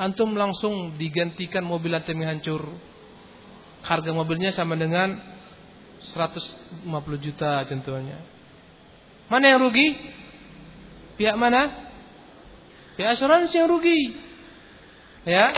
antum 0.01 0.33
langsung 0.33 0.97
digantikan 0.97 1.63
mobil 1.63 1.93
antum 1.93 2.17
yang 2.17 2.37
hancur. 2.41 2.65
Harga 3.85 4.11
mobilnya 4.15 4.57
sama 4.57 4.75
dengan 4.75 5.21
150 6.17 6.89
juta 7.23 7.63
contohnya. 7.69 8.19
Mana 9.31 9.53
yang 9.53 9.63
rugi? 9.63 9.95
Pihak 11.21 11.39
mana? 11.39 11.92
Pihak 13.03 13.19
asuransi 13.19 13.55
yang 13.59 13.67
rugi. 13.67 14.15
Ya, 15.27 15.51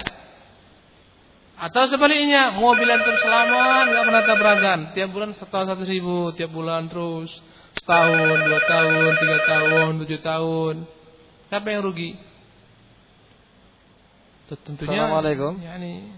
atau 1.55 1.87
sebaliknya, 1.87 2.51
mobil 2.59 2.85
antum 2.91 3.15
selamat, 3.15 3.85
nggak 3.95 4.05
pernah 4.11 4.25
tabrakan. 4.27 4.79
Tiap 4.93 5.09
bulan 5.15 5.31
setahun 5.39 5.67
satu 5.71 5.85
ribu, 5.87 6.35
tiap 6.35 6.51
bulan 6.51 6.91
terus. 6.91 7.31
Setahun, 7.79 8.39
dua 8.43 8.61
tahun, 8.67 9.11
tiga 9.23 9.39
tahun, 9.47 9.91
tujuh 10.03 10.21
tahun. 10.21 10.75
Siapa 11.53 11.67
yang 11.71 11.83
rugi? 11.87 12.19
Tentunya. 14.51 15.07
Assalamualaikum. 15.07 15.53
Ya, 15.63 15.79
ini 15.79 16.11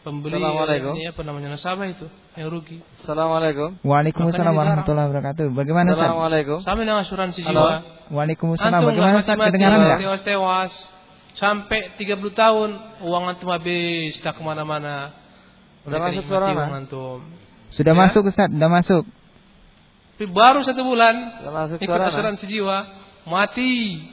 pembeli 0.00 0.40
ini 0.40 1.12
apa 1.12 1.20
namanya 1.28 1.60
nasabah 1.60 1.86
itu 1.86 2.08
yang 2.34 2.48
rugi. 2.48 2.80
Assalamualaikum. 3.04 3.84
Waalaikumsalam 3.84 4.54
warahmatullahi 4.56 5.06
wabarakatuh. 5.12 5.44
Bagaimana? 5.52 5.92
Assalamualaikum. 5.92 6.64
Sama 6.64 6.82
dengan 6.82 7.04
asuransi 7.04 7.44
jiwa. 7.44 7.99
Waalaikumsalam. 8.10 8.80
Bagaimana 8.82 9.22
Ustaz? 9.22 9.38
Kedengaran 9.38 9.78
enggak? 9.86 9.98
Tewas-tewas 10.02 10.72
sampai 11.38 11.94
30 11.94 12.18
tahun 12.34 12.70
uang 13.06 13.24
antum 13.30 13.48
habis 13.54 14.18
tak 14.20 14.36
ke 14.36 14.42
mana-mana. 14.42 15.14
Sudah 15.86 16.00
masuk 16.02 16.24
suara 16.26 16.46
antum. 16.74 17.18
Sudah 17.70 17.94
ya? 17.94 18.00
masuk 18.02 18.22
Ustaz, 18.26 18.50
sudah 18.50 18.70
masuk. 18.70 19.04
Tapi 20.18 20.26
baru 20.28 20.60
satu 20.66 20.84
bulan 20.84 21.40
sudah 21.40 21.52
masuk 21.54 21.76
ikut 21.80 22.00
asuransi 22.12 22.44
jiwa 22.44 22.78
mati. 23.24 24.04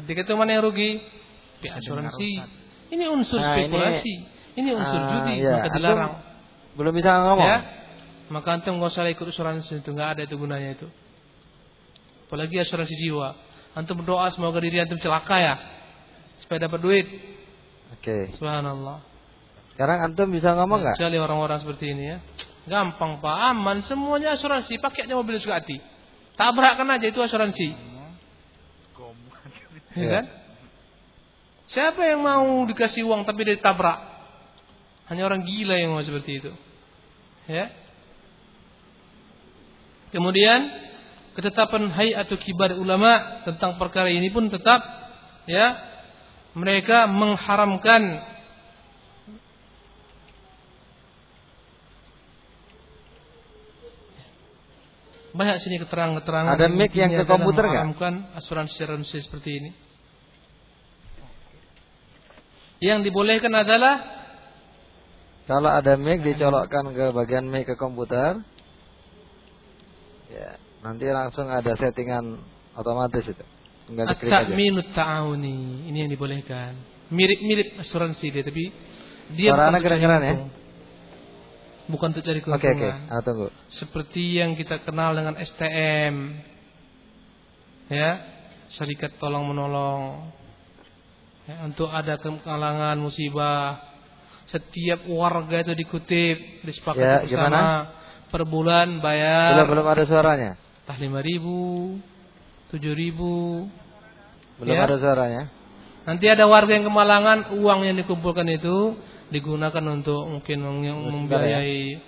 Ketika 0.00 0.24
itu 0.24 0.32
mana 0.38 0.56
yang 0.56 0.64
rugi? 0.64 1.02
Pihak 1.60 1.82
asuransi. 1.84 2.40
Ini 2.88 3.04
unsur 3.12 3.36
nah, 3.36 3.52
spekulasi. 3.52 4.14
Ini, 4.56 4.64
ini 4.64 4.70
unsur 4.72 4.96
uh, 4.96 5.08
judi 5.12 5.34
ya. 5.44 5.60
maka 5.60 5.68
dilarang. 5.76 6.12
Antum 6.16 6.28
belum 6.80 6.92
bisa 6.94 7.10
ngomong. 7.20 7.44
Ya? 7.44 7.58
Maka 8.30 8.48
antum 8.56 8.78
nggak 8.78 8.90
usah 8.94 9.10
ikut 9.10 9.26
asuransi 9.28 9.82
itu 9.82 9.90
nggak 9.90 10.08
ada 10.16 10.22
itu 10.24 10.34
gunanya 10.38 10.78
itu. 10.78 10.88
Apalagi 12.30 12.62
asuransi 12.62 12.94
jiwa. 12.94 13.34
Antum 13.74 13.98
berdoa 13.98 14.30
semoga 14.30 14.62
diri 14.62 14.78
antum 14.78 15.02
celaka 15.02 15.34
ya. 15.42 15.54
Supaya 16.46 16.70
dapat 16.70 16.78
duit. 16.78 17.06
Oke. 17.98 18.06
Okay. 18.06 18.22
Subhanallah. 18.38 19.02
Sekarang 19.74 19.98
antum 20.06 20.30
bisa 20.30 20.54
ngomong 20.54 20.78
nggak? 20.78 20.94
Kecuali 20.94 21.18
orang-orang 21.18 21.58
seperti 21.58 21.90
ini 21.90 22.04
ya. 22.14 22.22
Gampang 22.70 23.18
Pak, 23.18 23.36
aman 23.50 23.82
semuanya 23.82 24.38
asuransi, 24.38 24.78
pakai 24.78 25.10
aja 25.10 25.18
mobil 25.18 25.42
suka 25.42 25.58
hati. 25.58 25.82
Tabrakkan 26.38 26.86
aja 26.86 27.10
itu 27.10 27.18
asuransi. 27.18 27.74
Ya 29.98 30.06
kan? 30.06 30.24
Siapa 31.66 31.98
yang 32.06 32.22
mau 32.22 32.46
dikasih 32.62 33.02
uang 33.02 33.26
tapi 33.26 33.42
dia 33.42 33.58
ditabrak? 33.58 33.98
Hanya 35.10 35.26
orang 35.26 35.42
gila 35.42 35.74
yang 35.74 35.98
mau 35.98 36.02
seperti 36.06 36.38
itu. 36.38 36.52
Ya. 37.50 37.74
Kemudian 40.14 40.89
ketetapan 41.40 41.88
atau 41.96 42.36
kibar 42.36 42.76
ulama 42.76 43.40
tentang 43.48 43.80
perkara 43.80 44.12
ini 44.12 44.28
pun 44.28 44.52
tetap 44.52 44.84
ya 45.48 45.72
mereka 46.52 47.08
mengharamkan 47.08 48.20
banyak 55.32 55.56
sini 55.64 55.80
keterangan-keterangan 55.80 56.52
ada 56.52 56.68
mic 56.68 56.92
yang 56.92 57.08
ke 57.08 57.24
komputer 57.24 57.64
nggak? 57.64 58.36
asuransi-asuransi 58.44 59.16
seperti 59.24 59.50
ini. 59.62 59.70
Yang 62.80 63.08
dibolehkan 63.08 63.52
adalah 63.56 64.20
kalau 65.48 65.70
ada 65.70 65.94
mic 65.96 66.20
dicolokkan 66.20 66.92
ke 66.92 67.06
bagian 67.14 67.46
mic 67.48 67.66
ke 67.70 67.74
komputer 67.78 68.42
ya 70.30 70.69
Nanti 70.80 71.04
langsung 71.12 71.46
ada 71.52 71.76
settingan 71.76 72.40
otomatis 72.72 73.24
itu. 73.24 73.44
Tinggal 73.90 74.06
diklik 74.16 74.32
aja. 74.32 74.54
Ta'awuni. 74.96 75.88
Ini 75.92 75.96
yang 76.06 76.10
dibolehkan. 76.10 76.72
Mirip-mirip 77.10 77.82
asuransi 77.82 78.26
dia 78.30 78.44
tapi 78.46 78.70
dia 79.34 79.50
untuk 79.50 79.66
cari 79.66 79.82
kedengeran 79.82 80.20
ya? 80.22 80.34
Bukan 81.90 82.06
untuk 82.14 82.22
cari 82.22 82.38
Oke 82.38 82.46
keuntungan. 82.46 82.78
oke. 82.78 82.90
Ah, 83.10 83.20
tunggu. 83.26 83.46
Seperti 83.74 84.38
yang 84.38 84.54
kita 84.54 84.78
kenal 84.86 85.10
dengan 85.18 85.34
STM. 85.36 86.14
Ya, 87.90 88.10
serikat 88.70 89.18
tolong 89.18 89.50
menolong. 89.50 90.30
Ya, 91.50 91.66
untuk 91.66 91.90
ada 91.90 92.14
kekalangan 92.14 92.94
musibah. 93.02 93.82
Setiap 94.46 95.06
warga 95.10 95.62
itu 95.66 95.74
dikutip, 95.74 96.62
disepakati 96.66 97.02
Ya, 97.02 97.22
bersama 97.26 97.46
gimana? 97.50 97.62
per 98.30 98.42
bulan 98.46 98.98
bayar 99.02 99.58
Belum 99.58 99.68
belum 99.78 99.86
ada 99.90 100.02
suaranya. 100.06 100.52
Entah 100.90 101.06
lima 101.06 101.22
ribu, 101.22 102.02
tujuh 102.74 102.98
ribu. 102.98 103.62
Belum 104.58 104.74
Ya. 104.74 104.90
ada 104.90 104.98
suaranya. 104.98 105.46
Nanti 106.02 106.26
ada 106.26 106.50
warga 106.50 106.74
yang 106.74 106.82
kemalangan, 106.82 107.54
uang 107.62 107.86
yang 107.86 107.94
dikumpulkan 107.94 108.42
itu 108.50 108.98
digunakan 109.30 109.84
untuk 109.86 110.26
mungkin 110.26 110.58
meng- 110.58 111.06
membiayai 111.14 112.02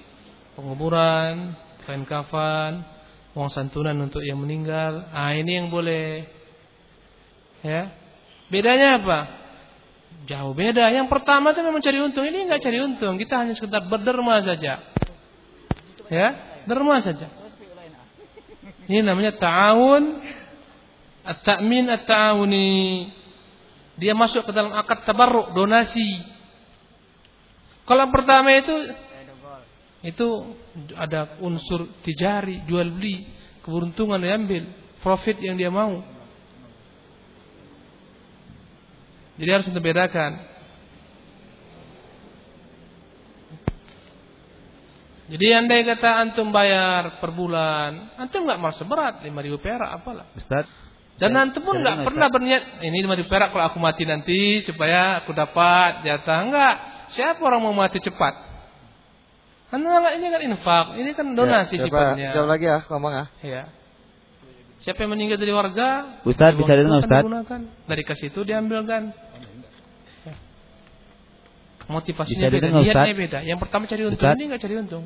penguburan, 0.58 1.54
kain 1.86 2.02
kafan, 2.02 2.82
uang 3.38 3.54
santunan 3.54 3.94
untuk 4.02 4.26
yang 4.26 4.42
meninggal. 4.42 5.06
Ah 5.14 5.30
ini 5.30 5.62
yang 5.62 5.70
boleh. 5.70 6.26
Ya. 7.62 7.94
Bedanya 8.50 8.98
apa? 8.98 9.18
Jauh 10.26 10.58
beda. 10.58 10.90
Yang 10.90 11.06
pertama 11.06 11.54
itu 11.54 11.62
memang 11.62 11.78
cari 11.78 12.02
untung. 12.02 12.26
Ini 12.26 12.50
enggak 12.50 12.66
cari 12.66 12.82
untung. 12.82 13.14
Kita 13.14 13.46
hanya 13.46 13.54
sekedar 13.54 13.86
berderma 13.86 14.42
saja. 14.42 14.82
Ya, 16.10 16.28
derma 16.66 16.98
saja. 16.98 17.41
Ini 18.92 19.00
namanya 19.00 19.32
ta'awun 19.40 20.20
at-ta'min 21.24 21.88
at-ta'awuni. 21.88 23.08
Dia 23.96 24.12
masuk 24.12 24.44
ke 24.44 24.52
dalam 24.52 24.76
akad 24.76 25.08
tabarruk, 25.08 25.56
donasi. 25.56 26.20
Kalau 27.88 28.12
pertama 28.12 28.52
itu 28.52 28.76
itu 30.04 30.28
ada 30.92 31.40
unsur 31.40 31.88
tijari, 32.04 32.68
jual 32.68 32.92
beli, 32.92 33.24
keberuntungan 33.64 34.20
diambil, 34.20 34.68
profit 35.00 35.40
yang 35.40 35.56
dia 35.56 35.72
mau. 35.72 36.04
Jadi 39.40 39.48
harus 39.48 39.66
kita 39.72 39.80
Jadi 45.32 45.46
andai 45.48 45.80
kata 45.88 46.20
antum 46.20 46.52
bayar 46.52 47.16
per 47.16 47.32
bulan, 47.32 48.20
antum 48.20 48.44
nggak 48.44 48.60
merasa 48.60 48.84
berat, 48.84 49.24
5000 49.24 49.32
perak 49.64 49.88
apalah. 49.88 50.28
Ustaz, 50.36 50.68
Dan 51.16 51.32
antum 51.40 51.64
pun 51.64 51.80
nggak 51.80 52.04
pernah 52.04 52.28
berniat 52.28 52.84
ini 52.84 53.00
5000 53.00 53.32
perak 53.32 53.48
kalau 53.56 53.64
aku 53.64 53.80
mati 53.80 54.04
nanti 54.04 54.60
supaya 54.68 55.24
aku 55.24 55.32
dapat 55.32 56.04
jatah 56.04 56.38
enggak. 56.44 56.74
Siapa 57.16 57.40
orang 57.40 57.64
mau 57.64 57.72
mati 57.72 57.96
cepat? 58.04 58.52
Anda 59.72 60.20
ini 60.20 60.28
kan 60.28 60.40
infak, 60.44 60.86
ini 61.00 61.10
kan 61.16 61.26
donasi 61.32 61.80
ya, 61.80 61.88
sifatnya. 61.88 62.30
Jawab 62.36 62.48
lagi 62.52 62.68
ya, 62.68 62.78
ngomong 62.92 63.12
ah. 63.16 63.28
Ya. 63.40 63.72
Siapa 64.84 65.00
yang 65.00 65.16
meninggal 65.16 65.40
dari 65.40 65.52
warga? 65.56 66.20
Ustaz, 66.28 66.52
bisa 66.60 66.76
dengar, 66.76 67.00
kan 67.00 67.08
Ustaz? 67.08 67.22
digunakan. 67.24 67.60
Dari 67.88 68.02
kasih 68.04 68.28
itu 68.28 68.40
diambilkan. 68.44 69.16
Ya. 70.28 70.34
Motivasinya 71.88 72.52
Bisa 72.52 72.52
beda, 72.52 72.68
niatnya 72.68 73.14
beda. 73.16 73.38
Yang 73.48 73.58
pertama 73.64 73.88
cari 73.88 74.02
untung, 74.04 74.20
Ustaz? 74.20 74.36
ini 74.36 74.44
nggak 74.52 74.60
cari 74.60 74.76
untung. 74.76 75.04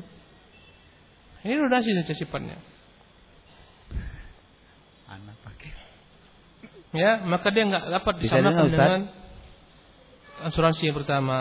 Ini 1.47 1.63
donasi 1.63 1.95
saja 1.95 2.11
sifatnya. 2.11 2.59
anak 5.07 5.39
pakai. 5.47 5.71
Ya, 6.91 7.23
maka 7.23 7.47
dia 7.55 7.63
nggak 7.63 7.87
dapat 7.87 8.13
Bisa 8.19 8.35
disamakan 8.35 8.63
Ustaz? 8.67 8.75
dengan 8.75 9.01
asuransi 10.43 10.83
yang 10.91 10.97
pertama. 10.99 11.39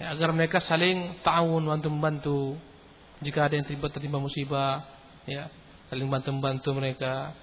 Ya, 0.00 0.16
agar 0.16 0.32
mereka 0.32 0.64
saling 0.64 1.20
ta'awun 1.20 1.68
bantu 1.68 1.88
membantu 1.92 2.38
jika 3.20 3.44
ada 3.44 3.60
yang 3.60 3.68
terlibat 3.68 3.92
tertimpa 3.92 4.18
musibah, 4.18 4.88
ya, 5.28 5.52
saling 5.92 6.08
bantu 6.08 6.32
membantu 6.32 6.70
mereka. 6.72 7.36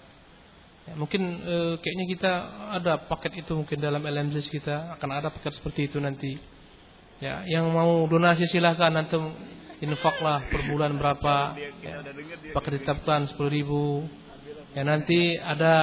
Ya, 0.90 0.98
mungkin 0.98 1.22
eh, 1.46 1.74
kayaknya 1.78 2.06
kita 2.10 2.32
ada 2.82 2.94
paket 3.06 3.46
itu 3.46 3.54
mungkin 3.54 3.78
dalam 3.78 4.02
LMZ 4.02 4.50
kita 4.50 4.98
akan 4.98 5.10
ada 5.14 5.30
paket 5.30 5.54
seperti 5.62 5.94
itu 5.94 6.02
nanti. 6.02 6.42
Ya, 7.22 7.46
yang 7.46 7.70
mau 7.70 8.10
donasi 8.10 8.50
silahkan 8.50 8.90
antum 8.98 9.30
infaklah 9.78 10.42
per 10.50 10.62
bulan 10.66 10.98
berapa. 10.98 11.54
Ya, 11.54 12.02
paket 12.50 12.82
ditetapkan 12.82 13.30
10 13.30 13.46
ribu. 13.46 14.10
Ya 14.74 14.82
nanti 14.82 15.38
ada 15.38 15.76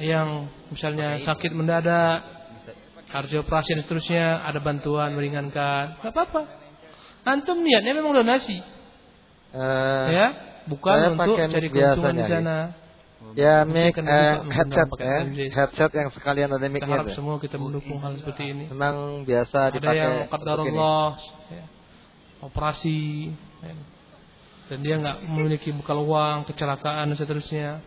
yang 0.00 0.48
misalnya 0.72 1.20
sakit 1.28 1.52
mendadak, 1.52 2.24
harus 3.12 3.30
operasi 3.36 3.76
dan 3.76 3.82
seterusnya, 3.84 4.26
ada 4.48 4.64
bantuan 4.64 5.12
meringankan. 5.12 6.00
Gak 6.00 6.12
apa-apa. 6.12 6.42
Antum 7.26 7.60
niatnya 7.60 7.92
memang 7.92 8.14
donasi, 8.14 8.58
Eh, 9.56 10.06
ya, 10.12 10.26
bukan 10.68 11.16
untuk 11.16 11.32
pakai 11.36 11.48
cari 11.48 11.68
keuntungan 11.72 12.12
di 12.12 12.22
biasanya, 12.22 12.28
sana. 12.28 12.58
Ya 12.60 12.85
Nanti 13.16 13.40
mic 13.72 13.96
eh, 13.96 14.34
headset 14.52 14.88
ya, 15.00 15.16
headset 15.48 15.90
yang 15.96 16.08
sekalian 16.12 16.52
ada 16.52 16.68
micnya 16.68 17.00
harap 17.00 17.16
semua 17.16 17.40
kita 17.40 17.56
mendukung 17.56 17.96
hal 17.96 18.12
seperti 18.20 18.52
ini. 18.52 18.64
Memang 18.68 19.24
biasa 19.24 19.72
Ada 19.72 19.80
dipakai. 19.80 19.96
yang 19.96 20.12
untuk 20.12 20.28
ini. 20.28 20.32
qadarullah 20.36 21.08
ya, 21.48 21.64
operasi 22.44 23.00
ya, 23.64 23.74
dan 24.68 24.78
dia 24.84 24.94
nggak 25.00 25.16
memiliki 25.32 25.72
bekal 25.72 26.04
uang, 26.04 26.44
kecelakaan 26.44 27.08
dan 27.08 27.16
seterusnya. 27.16 27.80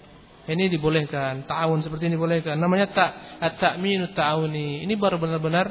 Ini 0.49 0.65
dibolehkan, 0.65 1.45
ta'awun 1.45 1.85
seperti 1.85 2.09
ini 2.09 2.17
dibolehkan. 2.17 2.57
Namanya 2.57 2.89
tak 2.89 3.37
at-ta'minu 3.37 4.17
ta'awuni. 4.17 4.81
Ini 4.81 4.93
baru 4.97 5.21
benar-benar 5.21 5.69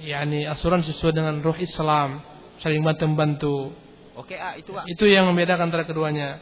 yakni 0.00 0.48
asuransi 0.48 0.96
sesuai 0.96 1.20
dengan 1.20 1.36
ruh 1.44 1.58
Islam, 1.60 2.24
saling 2.64 2.80
bantu 2.80 3.04
membantu. 3.04 3.56
Oke, 4.16 4.40
ah, 4.40 4.56
itu 4.56 4.72
ah. 4.72 4.88
Itu 4.88 5.04
yang 5.04 5.28
membedakan 5.28 5.68
antara 5.68 5.84
keduanya. 5.84 6.40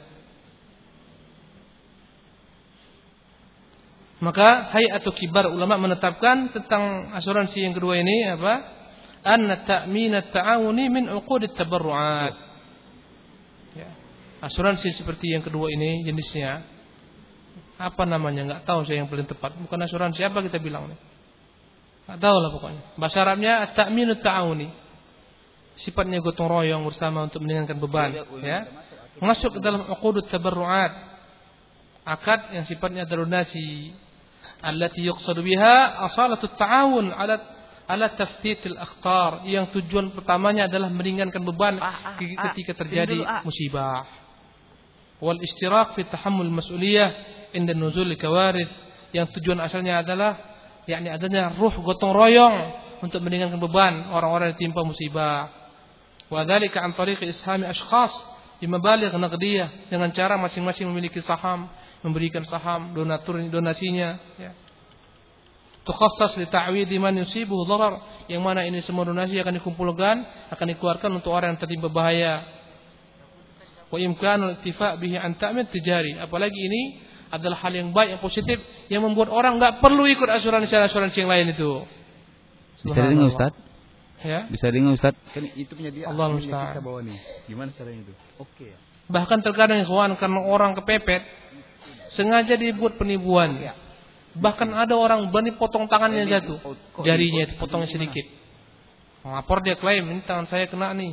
Maka 4.19 4.75
hayatu 4.75 5.15
kibar 5.15 5.47
ulama 5.47 5.79
menetapkan 5.79 6.51
tentang 6.51 7.15
asuransi 7.15 7.63
yang 7.63 7.75
kedua 7.75 8.03
ini 8.03 8.27
apa? 8.27 8.55
Anna 9.23 9.63
ta'min 9.63 10.11
at-ta'awuni 10.11 10.91
min 10.91 11.05
uqud 11.07 11.47
at-tabarru'at. 11.47 12.35
Ya. 13.79 13.91
Asuransi 14.43 14.95
seperti 14.99 15.39
yang 15.39 15.47
kedua 15.47 15.71
ini 15.71 16.03
jenisnya 16.03 16.67
apa 17.79 18.03
namanya? 18.03 18.43
Enggak 18.43 18.63
tahu 18.67 18.83
saya 18.91 19.07
yang 19.07 19.11
paling 19.11 19.31
tepat. 19.31 19.55
Bukan 19.55 19.79
asuransi 19.87 20.19
apa 20.27 20.43
kita 20.43 20.59
bilang 20.59 20.91
nih? 20.91 20.99
Enggak 22.11 22.19
tahu 22.19 22.37
lah 22.43 22.51
pokoknya. 22.51 22.83
Bahasa 22.99 23.23
Arabnya 23.23 23.71
at-ta'min 23.71 24.19
at-ta'awuni. 24.19 24.69
Sifatnya 25.79 26.19
gotong 26.19 26.51
royong 26.51 26.83
bersama 26.91 27.31
untuk 27.31 27.39
meringankan 27.47 27.79
beban, 27.79 28.11
ya. 28.43 28.67
Masuk 29.23 29.59
ke 29.59 29.61
dalam 29.63 29.87
uqud 29.87 30.27
at-tabarru'at. 30.27 31.07
Akad 32.03 32.51
yang 32.51 32.67
sifatnya 32.67 33.07
donasi 33.07 33.95
allati 34.63 35.07
yuqsadu 35.07 35.43
biha 35.43 36.03
asalatu 36.11 36.51
ta'awun 36.59 37.15
ala 37.15 37.59
ala 37.89 38.07
taftitil 38.13 38.77
akhtar. 38.77 39.49
Yang 39.49 39.81
tujuan 39.81 40.13
pertamanya 40.13 40.69
adalah 40.69 40.93
meringankan 40.93 41.41
beban 41.41 41.81
Ah, 41.81 41.89
ah, 41.89 41.97
ah. 42.21 42.53
ketika 42.53 42.77
terjadi 42.77 43.25
ah. 43.25 43.41
musibah. 43.43 44.05
Wal 45.19 45.41
ishtirak 45.43 45.99
fi 45.99 46.07
tahammul 46.07 46.53
mas'uliyah 46.53 47.11
inda 47.57 47.75
nuzul 47.75 48.13
kawarith 48.15 48.71
yang 49.11 49.27
tujuan 49.35 49.59
asalnya 49.59 50.05
adalah 50.05 50.37
yakni 50.85 51.11
adanya 51.11 51.51
ruh 51.57 51.75
gotong 51.81 52.13
royong 52.15 52.57
untuk 53.03 53.25
meringankan 53.25 53.59
beban 53.59 53.95
orang-orang 54.15 54.55
yang 54.55 54.71
timpa 54.71 54.85
musibah. 54.85 55.51
Wa 56.29 56.45
dzalika 56.45 56.85
an 56.85 56.93
tariqi 56.93 57.33
ishami 57.33 57.65
ashkhas 57.65 58.13
bi 58.61 58.69
mabaligh 58.69 59.11
naqdiyah 59.17 59.89
dengan 59.89 60.13
cara 60.13 60.37
masing-masing 60.37 60.87
memiliki 60.93 61.25
saham 61.25 61.67
memberikan 62.03 62.47
saham 62.47 62.95
donatur 62.95 63.43
donasinya 63.51 64.19
ya 64.39 64.53
tukhassas 65.89 66.37
li 66.37 66.47
ta'widi 66.47 67.01
man 67.01 67.17
yusibuhu 67.17 67.65
dharar 67.65 68.27
yang 68.29 68.45
mana 68.45 68.69
ini 68.69 68.85
semua 68.85 69.09
donasi 69.09 69.41
akan 69.41 69.57
dikumpulkan 69.57 70.17
akan 70.53 70.67
dikeluarkan 70.77 71.11
untuk 71.17 71.33
orang 71.33 71.57
yang 71.57 71.61
tertimpa 71.65 71.89
bahaya 71.89 72.45
wa 73.89 73.97
imkanul 73.97 74.61
ittifa' 74.61 75.01
bihi 75.01 75.17
an 75.17 75.33
ta'min 75.41 75.65
tijari 75.73 76.21
apalagi 76.21 76.61
ini 76.61 76.83
adalah 77.33 77.61
hal 77.65 77.73
yang 77.73 77.93
baik 77.93 78.17
yang 78.17 78.23
positif 78.23 78.61
yang 78.93 79.01
membuat 79.05 79.33
orang 79.33 79.57
nggak 79.57 79.81
perlu 79.81 80.05
ikut 80.05 80.29
asuransi-asuransi 80.29 81.17
yang 81.25 81.31
lain 81.33 81.47
itu 81.57 81.73
Bisa 82.85 83.01
dengar. 83.05 83.29
Ustaz? 83.29 83.53
ya 84.25 84.41
Bisa 84.49 84.67
dengar 84.69 84.93
Ustaz? 84.97 85.15
Kan 85.33 85.45
itu 85.57 85.73
punya 85.73 85.91
dia. 85.93 86.09
Allah 86.09 86.37
kita 86.37 86.81
bawa 86.85 87.01
nih. 87.05 87.19
Gimana 87.49 87.73
caranya 87.77 88.07
itu? 88.09 88.15
Oke 88.41 88.77
ya. 88.77 88.79
bahkan 89.09 89.41
terkadang 89.41 89.81
ikhwan 89.81 90.21
karena 90.21 90.41
orang 90.45 90.77
kepepet 90.77 91.25
sengaja 92.15 92.55
dibuat 92.57 92.97
penipuan. 92.97 93.59
Bahkan 94.39 94.69
ada 94.71 94.95
orang 94.95 95.29
berani 95.33 95.57
potong 95.59 95.91
tangannya 95.91 96.29
jatuh. 96.29 96.59
jarinya 97.03 97.49
itu 97.49 97.55
potongnya 97.59 97.91
sedikit. 97.91 98.27
Lapor 99.27 99.61
dia 99.61 99.75
klaim 99.75 100.07
ini 100.09 100.23
tangan 100.23 100.47
saya 100.47 100.71
kena 100.71 100.95
nih. 100.95 101.13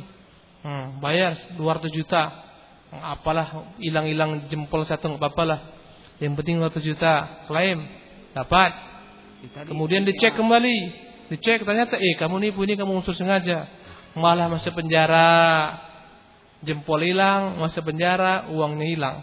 Hmm, 0.62 1.02
bayar 1.02 1.36
200 1.58 1.90
juta. 1.90 2.44
Apalah 2.96 3.76
hilang-hilang 3.82 4.46
jempol 4.46 4.86
satu 4.86 5.10
nggak 5.10 5.20
apa-apa 5.20 5.42
lah. 5.44 5.60
Yang 6.22 6.32
penting 6.40 6.56
200 6.62 6.80
juta, 6.80 7.12
klaim, 7.50 7.82
dapat. 8.32 8.72
Kemudian 9.68 10.06
dicek 10.06 10.32
kembali, 10.32 10.76
dicek 11.28 11.66
ternyata 11.66 12.00
eh 12.00 12.16
kamu 12.16 12.40
nipu 12.40 12.64
ini 12.64 12.78
kamu 12.78 13.04
unsur 13.04 13.12
sengaja. 13.12 13.68
Malah 14.16 14.48
masuk 14.48 14.72
penjara. 14.72 15.76
Jempol 16.64 17.04
hilang, 17.04 17.60
masuk 17.60 17.92
penjara, 17.92 18.48
uangnya 18.48 18.86
hilang. 18.88 19.16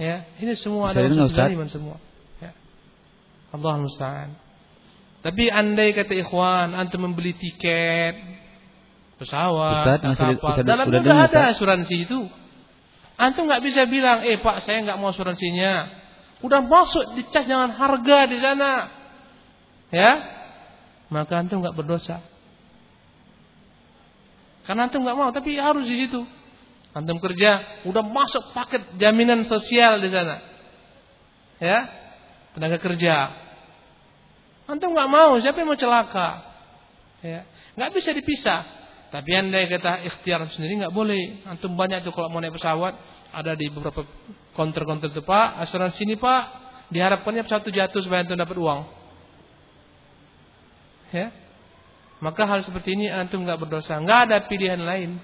Ya, 0.00 0.24
ini 0.40 0.56
semua 0.56 0.96
ada 0.96 1.04
unsur 1.04 1.28
kezaliman 1.28 1.68
semua. 1.68 2.00
Ya. 2.40 2.56
Allah 3.52 3.76
musta'an. 3.84 4.32
Tapi 5.20 5.52
andai 5.52 5.92
kata 5.92 6.16
ikhwan, 6.16 6.72
antum 6.72 7.04
membeli 7.04 7.36
tiket 7.36 8.16
pesawat, 9.20 10.00
Ustaz, 10.00 10.16
kapal, 10.16 10.64
dalamnya 10.64 11.04
sudah 11.04 11.18
ada 11.28 11.40
asuransi 11.52 12.08
itu. 12.08 12.20
Antum 13.20 13.44
nggak 13.44 13.60
bisa 13.60 13.84
bilang, 13.84 14.24
eh 14.24 14.40
pak 14.40 14.64
saya 14.64 14.80
nggak 14.80 14.96
mau 14.96 15.12
asuransinya. 15.12 15.92
Udah 16.40 16.64
masuk 16.64 17.20
dicas 17.20 17.44
dengan 17.44 17.68
harga 17.76 18.18
di 18.32 18.40
sana, 18.40 18.88
ya, 19.92 20.12
maka 21.12 21.44
antum 21.44 21.60
nggak 21.60 21.76
berdosa. 21.76 22.24
Karena 24.64 24.88
antum 24.88 25.04
nggak 25.04 25.18
mau, 25.20 25.28
tapi 25.36 25.60
harus 25.60 25.84
di 25.84 26.08
situ. 26.08 26.39
Antum 26.90 27.22
kerja, 27.22 27.82
udah 27.86 28.02
masuk 28.02 28.50
paket 28.50 28.98
jaminan 28.98 29.46
sosial 29.46 30.02
di 30.02 30.10
sana, 30.10 30.42
ya, 31.62 31.86
tenaga 32.50 32.82
kerja. 32.82 33.30
Antum 34.66 34.90
nggak 34.90 35.10
mau, 35.10 35.38
siapa 35.38 35.62
yang 35.62 35.70
mau 35.70 35.78
celaka? 35.78 36.42
Ya, 37.22 37.46
nggak 37.78 37.90
bisa 37.94 38.10
dipisah. 38.10 38.80
Tapi 39.10 39.30
anda 39.34 39.58
kata 39.66 40.06
ikhtiar 40.06 40.46
sendiri 40.54 40.82
nggak 40.82 40.94
boleh. 40.94 41.42
Antum 41.46 41.74
banyak 41.74 42.06
tuh 42.06 42.14
kalau 42.14 42.30
mau 42.30 42.38
naik 42.38 42.54
pesawat 42.54 42.94
ada 43.30 43.54
di 43.58 43.70
beberapa 43.70 44.06
konter-konter 44.54 45.10
itu 45.10 45.22
Pak, 45.22 45.62
asuransi 45.66 46.06
ini 46.06 46.18
Pak, 46.18 46.42
diharapkannya 46.90 47.46
pesawat 47.46 47.70
jatuh 47.70 48.02
supaya 48.02 48.22
antum 48.26 48.38
dapat 48.38 48.58
uang. 48.58 48.80
Ya. 51.10 51.34
Maka 52.22 52.46
hal 52.46 52.62
seperti 52.62 52.94
ini 52.94 53.06
antum 53.10 53.42
nggak 53.42 53.58
berdosa, 53.58 53.98
nggak 53.98 54.30
ada 54.30 54.36
pilihan 54.46 54.78
lain. 54.78 55.18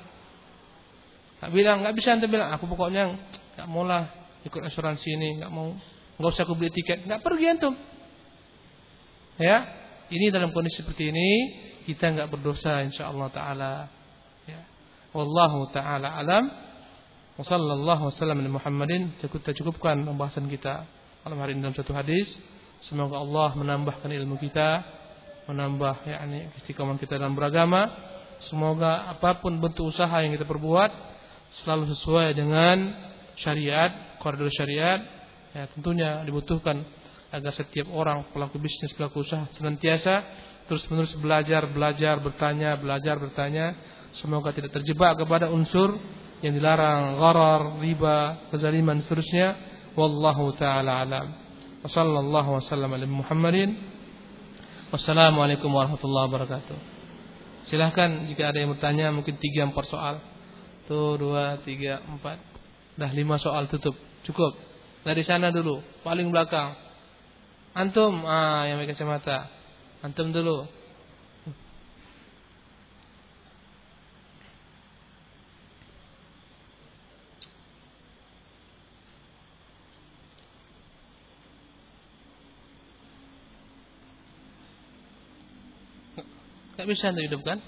Nggak 1.37 1.51
bilang 1.53 1.76
nggak 1.84 1.95
bisa 1.97 2.16
antum 2.16 2.32
bilang 2.32 2.49
aku 2.53 2.64
pokoknya 2.64 3.12
nggak 3.57 3.68
mau 3.68 3.84
lah 3.84 4.09
ikut 4.47 4.62
asuransi 4.62 5.09
ini, 5.18 5.43
nggak 5.43 5.51
mau, 5.53 5.74
nggak 6.16 6.30
usah 6.32 6.45
aku 6.47 6.55
beli 6.55 6.70
tiket, 6.72 7.05
nggak 7.05 7.20
pergi 7.20 7.45
antum. 7.51 7.74
Ya, 9.37 9.68
ini 10.09 10.32
dalam 10.32 10.55
kondisi 10.55 10.80
seperti 10.80 11.12
ini 11.12 11.28
kita 11.84 12.14
nggak 12.14 12.28
berdosa 12.32 12.80
insyaallah 12.89 13.28
taala. 13.34 13.72
Ya. 14.49 14.64
Wallahu 15.12 15.68
taala 15.74 16.16
alam. 16.16 16.45
Wa 17.37 17.45
sallallahu 17.45 18.09
wasallam 18.09 18.41
ala 18.41 18.51
Muhammadin. 18.57 19.20
Cukup 19.20 19.45
kita 19.45 19.53
cukupkan 19.61 20.01
pembahasan 20.09 20.49
kita 20.49 20.89
malam 21.26 21.43
hari 21.43 21.53
ini 21.53 21.68
dalam 21.68 21.76
satu 21.76 21.93
hadis. 21.93 22.26
Semoga 22.87 23.18
Allah 23.18 23.53
menambahkan 23.59 24.09
ilmu 24.09 24.39
kita, 24.39 24.84
menambah 25.51 26.07
yakni 26.07 26.55
istiqomah 26.62 26.97
kita 26.97 27.20
dalam 27.20 27.34
beragama. 27.34 27.93
Semoga 28.47 29.11
apa 29.11 29.43
pun 29.43 29.59
bentuk 29.59 29.91
usaha 29.91 30.12
yang 30.22 30.32
kita 30.32 30.47
perbuat 30.47 31.15
selalu 31.62 31.92
sesuai 31.96 32.36
dengan 32.36 32.76
syariat, 33.38 34.18
koridor 34.20 34.52
syariat. 34.52 35.00
Ya, 35.57 35.64
tentunya 35.72 36.20
dibutuhkan 36.26 36.84
agar 37.32 37.52
setiap 37.57 37.88
orang 37.92 38.28
pelaku 38.32 38.61
bisnis, 38.61 38.92
pelaku 38.92 39.24
usaha 39.24 39.48
senantiasa 39.57 40.24
terus-menerus 40.66 41.14
belajar, 41.16 41.66
belajar, 41.70 42.18
bertanya, 42.18 42.74
belajar, 42.76 43.16
bertanya. 43.16 43.74
Semoga 44.18 44.50
tidak 44.50 44.74
terjebak 44.74 45.16
kepada 45.16 45.48
unsur 45.52 45.96
yang 46.42 46.52
dilarang, 46.57 47.16
gharar, 47.20 47.80
riba, 47.80 48.48
kezaliman 48.52 49.00
seterusnya. 49.07 49.57
Wallahu 49.96 50.52
taala 50.59 51.00
alam. 51.00 51.26
Wassallallahu 51.86 52.61
wasallam 52.61 52.90
ala. 52.92 53.07
Wassalamualaikum 54.86 55.70
warahmatullahi 55.70 56.26
wabarakatuh. 56.30 56.78
Silahkan 57.66 58.30
jika 58.30 58.54
ada 58.54 58.62
yang 58.62 58.70
bertanya 58.74 59.11
mungkin 59.11 59.34
tiga 59.38 59.66
empat 59.66 59.86
soal. 59.90 60.36
Tuh 60.87 61.18
dua 61.18 61.59
tiga 61.66 61.99
empat. 62.07 62.39
Dah 62.97 63.11
lima 63.11 63.37
soal 63.43 63.66
tutup. 63.66 63.99
Cukup. 64.22 64.55
Dari 65.07 65.22
sana 65.22 65.55
dulu, 65.55 65.82
paling 66.03 66.30
belakang. 66.34 66.74
Antum, 67.76 68.24
ah 68.24 68.64
yang 68.66 68.80
pakai 68.80 68.97
kacamata. 68.97 69.47
Antum 70.03 70.32
dulu. 70.34 70.66
Gak 86.76 86.87
bisa 86.93 87.09
untuk 87.09 87.24
hidupkan. 87.24 87.59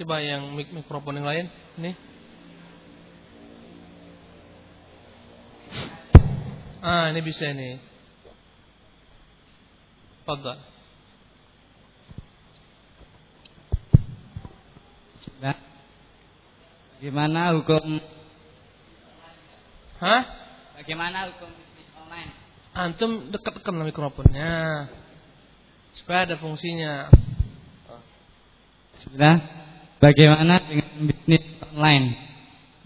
Coba 0.00 0.16
yang 0.24 0.56
mik 0.56 0.72
mikrofon 0.72 1.20
yang 1.20 1.28
lain, 1.28 1.46
nih. 1.76 1.92
Ah, 6.80 7.12
ini 7.12 7.20
bisa 7.20 7.52
ini. 7.52 7.76
Fadal. 10.24 10.56
Nah, 15.44 15.56
bagaimana 16.96 17.52
hukum 17.60 18.00
Hah? 20.00 20.22
Bagaimana 20.80 21.28
hukum 21.28 21.52
bisnis 21.52 21.92
online? 21.92 22.32
Antum 22.72 23.28
dekat-dekat 23.28 23.76
mikrofonnya. 23.84 24.88
Supaya 25.92 26.24
ada 26.24 26.40
fungsinya. 26.40 27.12
Sudah. 29.04 29.59
Bagaimana 30.00 30.64
dengan 30.64 31.12
bisnis 31.12 31.44
online? 31.60 32.06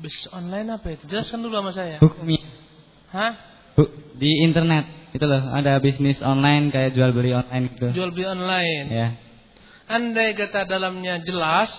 Bisnis 0.02 0.26
online 0.34 0.68
apa 0.74 0.86
itu? 0.98 1.06
Jelaskan 1.06 1.46
dulu 1.46 1.54
sama 1.54 1.70
saya. 1.70 2.02
Hukumnya. 2.02 2.42
Hah? 3.14 3.32
Di 4.18 4.42
internet 4.42 5.14
itu 5.14 5.22
loh, 5.22 5.46
ada 5.54 5.78
bisnis 5.78 6.18
online 6.18 6.74
kayak 6.74 6.98
jual 6.98 7.14
beli 7.14 7.30
online 7.30 7.70
gitu. 7.70 7.94
Jual 7.94 8.10
beli 8.10 8.26
online. 8.26 8.86
Ya. 8.90 9.08
Andai 9.86 10.34
kata 10.34 10.66
dalamnya 10.66 11.22
jelas, 11.22 11.70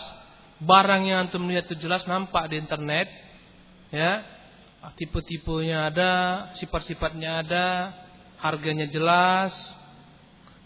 barang 0.64 1.04
yang 1.04 1.28
antum 1.28 1.44
lihat 1.52 1.68
itu 1.68 1.84
jelas 1.84 2.08
nampak 2.08 2.48
di 2.48 2.56
internet, 2.56 3.12
ya. 3.92 4.24
Tipe-tipenya 4.96 5.92
ada, 5.92 6.14
sifat-sifatnya 6.62 7.44
ada, 7.44 7.68
harganya 8.40 8.88
jelas, 8.88 9.52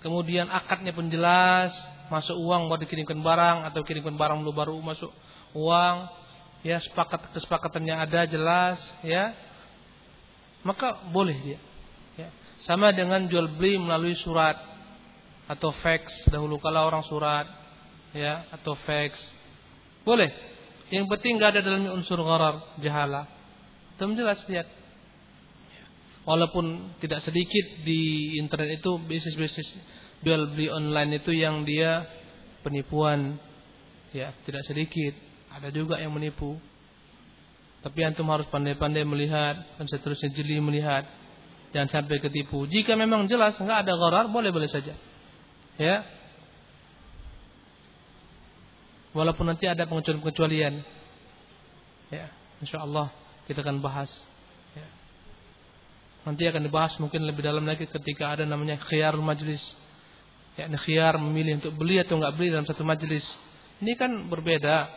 kemudian 0.06 0.46
akadnya 0.52 0.92
pun 0.92 1.08
jelas, 1.08 1.72
masuk 2.10 2.38
uang 2.38 2.70
baru 2.70 2.82
dikirimkan 2.86 3.22
barang 3.22 3.58
atau 3.70 3.82
kirimkan 3.86 4.18
barang 4.18 4.42
dulu 4.42 4.54
baru 4.54 4.76
masuk 4.82 5.10
uang, 5.54 5.96
ya 6.66 6.82
sepakat 6.84 7.34
kesepakatannya 7.34 7.96
ada 7.96 8.26
jelas, 8.26 8.78
ya 9.06 9.34
maka 10.66 11.00
boleh 11.14 11.38
dia. 11.40 11.60
Ya. 12.20 12.30
Sama 12.68 12.92
dengan 12.92 13.24
jual 13.32 13.48
beli 13.56 13.80
melalui 13.80 14.18
surat 14.20 14.60
atau 15.50 15.74
fax 15.82 16.30
dahulu 16.30 16.62
kala 16.62 16.86
orang 16.86 17.02
surat 17.08 17.48
ya 18.14 18.46
atau 18.52 18.76
fax 18.84 19.18
boleh. 20.04 20.30
Yang 20.90 21.06
penting 21.06 21.38
nggak 21.38 21.52
ada 21.54 21.62
dalamnya 21.62 21.94
unsur 21.94 22.18
gharar 22.18 22.82
jahala. 22.82 23.30
Itu 23.96 24.10
jelas 24.18 24.42
lihat. 24.50 24.68
Walaupun 26.26 26.98
tidak 27.02 27.26
sedikit 27.26 27.66
di 27.86 28.36
internet 28.38 28.82
itu 28.82 29.02
bisnis-bisnis 29.02 29.70
jual 30.26 30.52
beli 30.52 30.68
online 30.68 31.24
itu 31.24 31.32
yang 31.32 31.64
dia 31.64 32.04
penipuan 32.66 33.40
ya 34.12 34.36
tidak 34.44 34.68
sedikit 34.68 35.16
ada 35.54 35.72
juga 35.72 35.98
yang 36.02 36.12
menipu 36.12 36.60
tapi 37.80 38.04
antum 38.04 38.28
harus 38.28 38.48
pandai-pandai 38.52 39.08
melihat 39.08 39.56
dan 39.80 39.88
seterusnya 39.88 40.36
jeli 40.36 40.60
melihat. 40.60 41.08
Jangan 41.72 42.02
sampai 42.02 42.20
ketipu. 42.20 42.68
Jika 42.68 42.98
memang 43.00 43.30
jelas 43.32 43.56
enggak 43.62 43.88
ada 43.88 43.94
gharar, 43.96 44.26
boleh-boleh 44.28 44.68
saja. 44.68 44.98
Ya. 45.80 46.04
Walaupun 49.16 49.48
nanti 49.48 49.64
ada 49.70 49.88
pengecualian-pengecualian. 49.88 50.84
Ya, 52.10 52.28
insyaallah 52.60 53.14
kita 53.48 53.64
akan 53.64 53.80
bahas. 53.80 54.12
Ya. 54.76 54.88
Nanti 56.28 56.44
akan 56.52 56.68
dibahas 56.68 57.00
mungkin 57.00 57.24
lebih 57.24 57.48
dalam 57.48 57.64
lagi 57.64 57.88
ketika 57.88 58.36
ada 58.36 58.44
namanya 58.44 58.76
khiyarul 58.82 59.24
majlis. 59.24 59.62
Ya, 60.60 60.68
khiyar 60.68 61.16
memilih 61.16 61.64
untuk 61.64 61.80
beli 61.80 62.04
atau 62.04 62.20
enggak 62.20 62.36
beli 62.36 62.52
dalam 62.52 62.68
satu 62.68 62.84
majlis. 62.84 63.24
Ini 63.80 63.96
kan 63.96 64.28
berbeda 64.28 64.92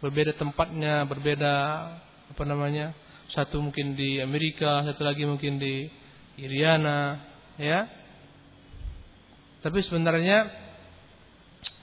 berbeda 0.00 0.32
tempatnya, 0.40 1.04
berbeda 1.04 1.52
apa 2.32 2.42
namanya? 2.48 2.96
Satu 3.28 3.60
mungkin 3.60 3.92
di 3.92 4.24
Amerika, 4.24 4.80
satu 4.88 5.04
lagi 5.04 5.28
mungkin 5.28 5.60
di 5.60 5.84
Iriana, 6.40 7.20
ya. 7.60 7.84
Tapi 9.60 9.84
sebenarnya 9.84 10.48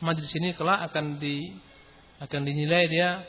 majlis 0.02 0.34
ini 0.42 0.58
kelak 0.58 0.90
akan 0.90 1.22
di 1.22 1.54
akan 2.18 2.42
dinilai 2.42 2.90
dia 2.90 3.22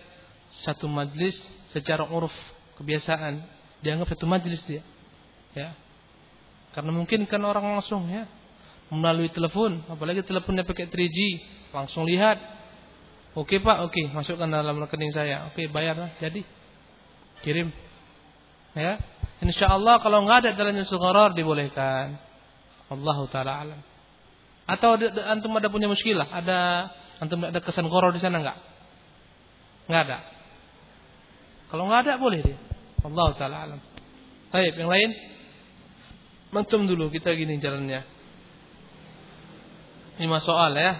satu 0.64 0.88
majlis 0.88 1.36
secara 1.76 2.08
uruf 2.08 2.32
kebiasaan 2.80 3.44
dianggap 3.84 4.16
satu 4.16 4.24
majlis 4.24 4.64
dia. 4.64 4.80
Ya. 5.52 5.76
Karena 6.72 6.88
mungkin 6.96 7.28
kan 7.28 7.44
orang 7.44 7.68
langsung 7.76 8.08
ya 8.08 8.24
melalui 8.92 9.32
telepon, 9.32 9.80
apalagi 9.88 10.20
teleponnya 10.20 10.68
pakai 10.68 10.92
3G, 10.92 11.18
langsung 11.72 12.04
lihat. 12.04 12.36
Oke 13.32 13.64
Pak, 13.64 13.88
oke, 13.88 14.12
masukkan 14.12 14.44
dalam 14.44 14.76
rekening 14.76 15.16
saya. 15.16 15.48
Oke, 15.48 15.64
bayar 15.72 16.12
jadi 16.20 16.44
kirim. 17.40 17.72
Ya. 18.76 19.00
Insya 19.40 19.72
Allah 19.72 19.96
kalau 20.04 20.28
nggak 20.28 20.44
ada 20.44 20.50
jalan 20.52 20.84
yang 20.84 21.32
dibolehkan. 21.32 22.20
Allah 22.92 23.18
taala 23.32 23.52
alam. 23.64 23.80
Atau 24.68 25.00
antum 25.24 25.56
ada 25.56 25.72
punya 25.72 25.88
muskilah, 25.88 26.28
ada 26.28 26.92
antum 27.16 27.40
ada 27.48 27.58
kesan 27.64 27.88
koror 27.88 28.12
di 28.12 28.20
sana 28.20 28.44
nggak? 28.44 28.58
Nggak 29.88 30.02
ada. 30.04 30.18
Kalau 31.72 31.88
nggak 31.88 32.00
ada 32.04 32.12
boleh 32.20 32.44
dia. 32.44 32.60
Allah 33.00 33.28
taala 33.40 33.56
alam. 33.64 33.80
Baik, 34.52 34.76
yang 34.76 34.92
lain? 34.92 35.10
Antum 36.52 36.84
dulu 36.84 37.08
kita 37.08 37.32
gini 37.32 37.56
jalannya. 37.56 38.11
Lima 40.22 40.38
soal 40.38 40.78
ya. 40.78 40.94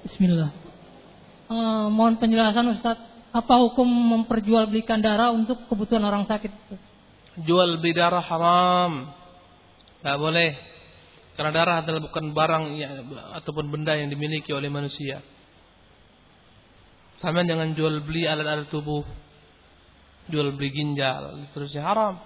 Bismillah. 0.00 0.48
Uh, 1.44 1.92
mohon 1.92 2.16
penjelasan 2.16 2.72
Ustaz, 2.72 2.96
apa 3.28 3.54
hukum 3.60 3.84
memperjualbelikan 3.84 5.04
darah 5.04 5.28
untuk 5.28 5.68
kebutuhan 5.68 6.08
orang 6.08 6.24
sakit? 6.24 6.48
Jual 7.44 7.84
beli 7.84 7.92
darah 7.92 8.24
haram. 8.24 9.12
Tidak 10.00 10.16
boleh. 10.16 10.56
Karena 11.36 11.52
darah 11.52 11.76
adalah 11.84 12.00
bukan 12.00 12.32
barang 12.32 12.64
ya, 12.80 12.88
ataupun 13.44 13.68
benda 13.68 13.92
yang 14.00 14.08
dimiliki 14.08 14.56
oleh 14.56 14.72
manusia. 14.72 15.20
Sama 17.20 17.44
dengan 17.44 17.76
jual 17.76 18.00
beli 18.08 18.24
alat-alat 18.24 18.72
tubuh. 18.72 19.04
Jual 20.32 20.56
beli 20.56 20.72
ginjal, 20.72 21.44
terusnya 21.52 21.84
haram. 21.84 22.16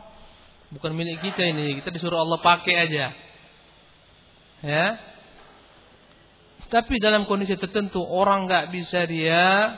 Bukan 0.68 0.92
milik 0.92 1.24
kita 1.24 1.48
ini, 1.48 1.80
kita 1.80 1.88
disuruh 1.88 2.20
Allah 2.20 2.38
pakai 2.44 2.74
aja. 2.76 3.06
Ya. 4.60 4.86
Tapi 6.68 7.00
dalam 7.00 7.24
kondisi 7.24 7.56
tertentu 7.56 8.04
orang 8.04 8.44
nggak 8.44 8.68
bisa 8.68 9.08
dia 9.08 9.72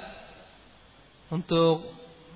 untuk 1.30 1.86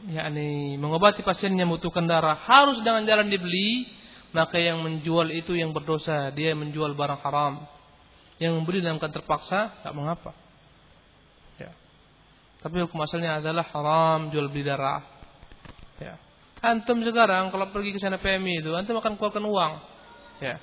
yakni 0.07 0.79
mengobati 0.79 1.27
pasiennya 1.27 1.67
membutuhkan 1.67 2.07
darah 2.07 2.39
harus 2.47 2.79
dengan 2.85 3.03
jalan 3.09 3.27
dibeli 3.27 3.89
maka 4.31 4.61
yang 4.61 4.85
menjual 4.85 5.33
itu 5.33 5.57
yang 5.57 5.73
berdosa 5.73 6.29
dia 6.31 6.53
menjual 6.53 6.93
barang 6.93 7.21
haram 7.25 7.65
yang 8.37 8.55
membeli 8.55 8.85
dalam 8.85 9.01
keadaan 9.01 9.25
terpaksa 9.25 9.81
tak 9.81 9.95
mengapa 9.97 10.37
ya. 11.57 11.73
tapi 12.61 12.85
hukum 12.85 13.01
asalnya 13.03 13.41
adalah 13.41 13.65
haram 13.73 14.29
jual 14.31 14.47
beli 14.53 14.67
darah. 14.67 15.03
Antum 16.65 17.05
sekarang 17.05 17.53
kalau 17.53 17.69
pergi 17.69 17.93
ke 17.93 18.01
sana 18.01 18.17
PMI 18.17 18.65
itu, 18.65 18.73
antum 18.73 18.97
akan 18.97 19.21
keluarkan 19.21 19.45
uang. 19.45 19.73
Ya. 20.41 20.57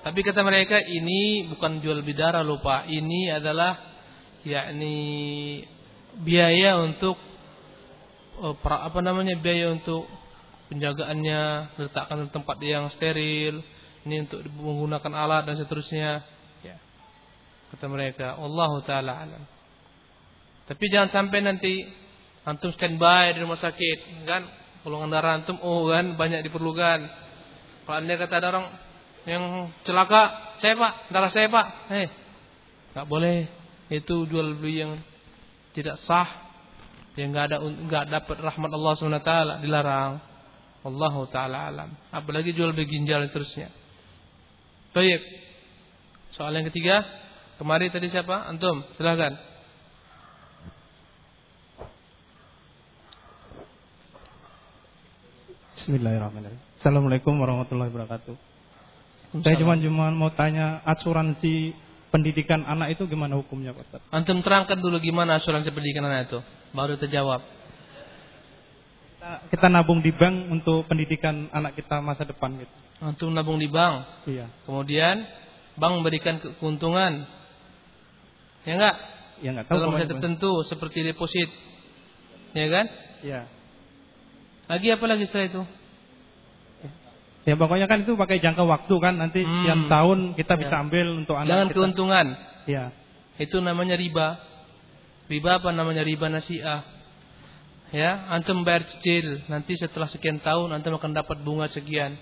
Tapi 0.00 0.20
kata 0.26 0.42
mereka 0.42 0.82
ini 0.82 1.46
bukan 1.46 1.78
jual 1.78 2.02
bidara 2.02 2.42
lupa. 2.42 2.82
Ini 2.88 3.38
adalah 3.38 3.78
yakni 4.42 5.62
biaya 6.18 6.80
untuk 6.82 7.14
oh, 8.40 8.56
apa 8.64 8.98
namanya 9.04 9.38
biaya 9.38 9.70
untuk 9.70 10.08
penjagaannya, 10.72 11.42
letakkan 11.78 12.26
di 12.26 12.30
tempat 12.32 12.56
yang 12.62 12.88
steril, 12.94 13.60
ini 14.06 14.16
untuk 14.24 14.40
menggunakan 14.50 15.12
alat 15.12 15.42
dan 15.46 15.56
seterusnya. 15.60 16.24
Ya. 16.64 16.78
Kata 17.74 17.86
mereka, 17.86 18.34
Allah 18.34 18.72
taala 18.82 19.12
alam. 19.14 19.42
Tapi 20.70 20.84
jangan 20.86 21.10
sampai 21.10 21.38
nanti 21.42 21.74
Antum 22.48 22.72
standby 22.72 23.36
di 23.36 23.44
rumah 23.44 23.60
sakit, 23.60 24.24
kan? 24.24 24.42
Golongan 24.80 25.12
darah 25.12 25.36
antum, 25.36 25.60
oh 25.60 25.92
kan, 25.92 26.16
banyak 26.16 26.40
diperlukan. 26.40 26.98
Kalau 27.84 27.96
anda 28.00 28.16
kata 28.16 28.34
ada 28.40 28.48
orang 28.56 28.66
yang 29.28 29.68
celaka, 29.84 30.56
saya 30.62 30.72
pak, 30.72 30.92
darah 31.12 31.28
saya 31.28 31.52
pak, 31.52 31.66
eh, 31.92 32.08
nggak 32.96 33.06
boleh. 33.06 33.44
Itu 33.92 34.24
jual 34.24 34.56
beli 34.56 34.80
yang 34.80 34.92
tidak 35.76 36.00
sah, 36.08 36.28
yang 37.18 37.34
nggak 37.34 37.44
ada 37.50 37.56
nggak 37.60 38.04
dapat 38.08 38.36
rahmat 38.40 38.70
Allah 38.72 38.92
swt 38.96 39.30
dilarang. 39.60 40.12
Allah 40.80 41.14
taala 41.28 41.58
alam. 41.68 41.90
Apalagi 42.08 42.56
jual 42.56 42.72
beli 42.72 42.88
ginjal 42.88 43.20
dan 43.28 43.30
terusnya. 43.36 43.68
Baik. 44.96 45.20
Soal 46.32 46.56
yang 46.56 46.64
ketiga, 46.72 47.04
kemari 47.60 47.92
tadi 47.92 48.08
siapa? 48.08 48.48
Antum, 48.48 48.80
silahkan. 48.96 49.49
Bismillahirrahmanirrahim. 55.80 56.60
Assalamualaikum 56.76 57.40
warahmatullahi 57.40 57.88
wabarakatuh. 57.88 58.36
Saya 59.40 59.56
cuma 59.56 59.80
cuma 59.80 60.12
mau 60.12 60.28
tanya 60.36 60.84
asuransi 60.84 61.72
pendidikan 62.12 62.68
anak 62.68 63.00
itu 63.00 63.08
gimana 63.08 63.40
hukumnya 63.40 63.72
Pak 63.72 63.88
Ustaz? 63.88 64.02
Antum 64.12 64.44
terangkan 64.44 64.76
dulu 64.76 65.00
gimana 65.00 65.40
asuransi 65.40 65.72
pendidikan 65.72 66.04
anak 66.04 66.28
itu, 66.28 66.44
baru 66.76 67.00
terjawab. 67.00 67.40
Kita, 69.08 69.30
kita 69.48 69.66
nabung 69.72 70.04
di 70.04 70.12
bank 70.12 70.52
untuk 70.52 70.84
pendidikan 70.84 71.48
anak 71.48 71.72
kita 71.72 72.04
masa 72.04 72.28
depan 72.28 72.60
gitu. 72.60 72.76
Antum 73.00 73.32
nabung 73.32 73.56
di 73.56 73.72
bank. 73.72 74.28
Iya. 74.28 74.52
Kemudian 74.68 75.24
bank 75.80 75.92
memberikan 75.96 76.44
keuntungan. 76.60 77.24
Ya 78.68 78.76
enggak? 78.76 78.96
Ya 79.40 79.48
enggak 79.56 79.64
tahu. 79.72 79.80
Dalam 79.80 79.96
tertentu 79.96 80.60
seperti 80.68 81.08
deposit. 81.08 81.48
Ya 82.52 82.68
kan? 82.68 82.84
Iya. 83.24 83.59
Lagi 84.70 84.86
apa 84.94 85.04
lagi 85.10 85.26
setelah 85.26 85.46
itu? 85.50 85.62
Ya 87.42 87.58
pokoknya 87.58 87.90
kan 87.90 88.06
itu 88.06 88.14
pakai 88.14 88.38
jangka 88.38 88.62
waktu 88.62 88.94
kan 89.02 89.18
nanti 89.18 89.42
hmm. 89.42 89.64
tiap 89.66 89.80
tahun 89.90 90.18
kita 90.38 90.54
bisa 90.60 90.74
ya. 90.76 90.82
ambil 90.86 91.06
untuk 91.18 91.34
anak 91.34 91.50
Jangan 91.50 91.66
kita. 91.66 91.74
keuntungan. 91.74 92.26
Ya. 92.70 92.84
Itu 93.40 93.58
namanya 93.58 93.98
riba. 93.98 94.38
Riba 95.26 95.58
apa 95.58 95.74
namanya 95.74 96.06
riba 96.06 96.30
nasiah. 96.30 96.86
Ya, 97.90 98.30
antum 98.30 98.62
bayar 98.62 98.86
cicil, 98.86 99.42
nanti 99.50 99.74
setelah 99.74 100.06
sekian 100.06 100.38
tahun 100.38 100.70
antum 100.70 100.94
akan 100.94 101.10
dapat 101.10 101.42
bunga 101.42 101.66
sekian. 101.66 102.14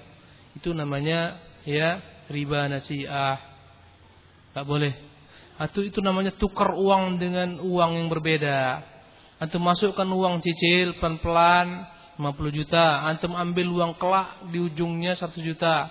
Itu 0.57 0.73
namanya 0.73 1.37
ya 1.69 2.01
riba 2.33 2.73
nasiah. 2.73 3.37
Tak 4.57 4.65
boleh. 4.65 4.97
Atau 5.61 5.85
itu 5.85 6.01
namanya 6.01 6.33
tukar 6.33 6.73
uang 6.73 7.21
dengan 7.21 7.61
uang 7.61 8.01
yang 8.01 8.09
berbeda. 8.09 8.81
Antum 9.37 9.61
masukkan 9.61 10.09
uang 10.09 10.41
cicil 10.41 10.97
pelan-pelan 10.97 11.98
50 12.19 12.51
juta, 12.51 13.07
antum 13.07 13.39
ambil 13.39 13.71
uang 13.71 13.93
kelak 13.95 14.51
di 14.51 14.59
ujungnya 14.59 15.15
1 15.15 15.39
juta. 15.39 15.87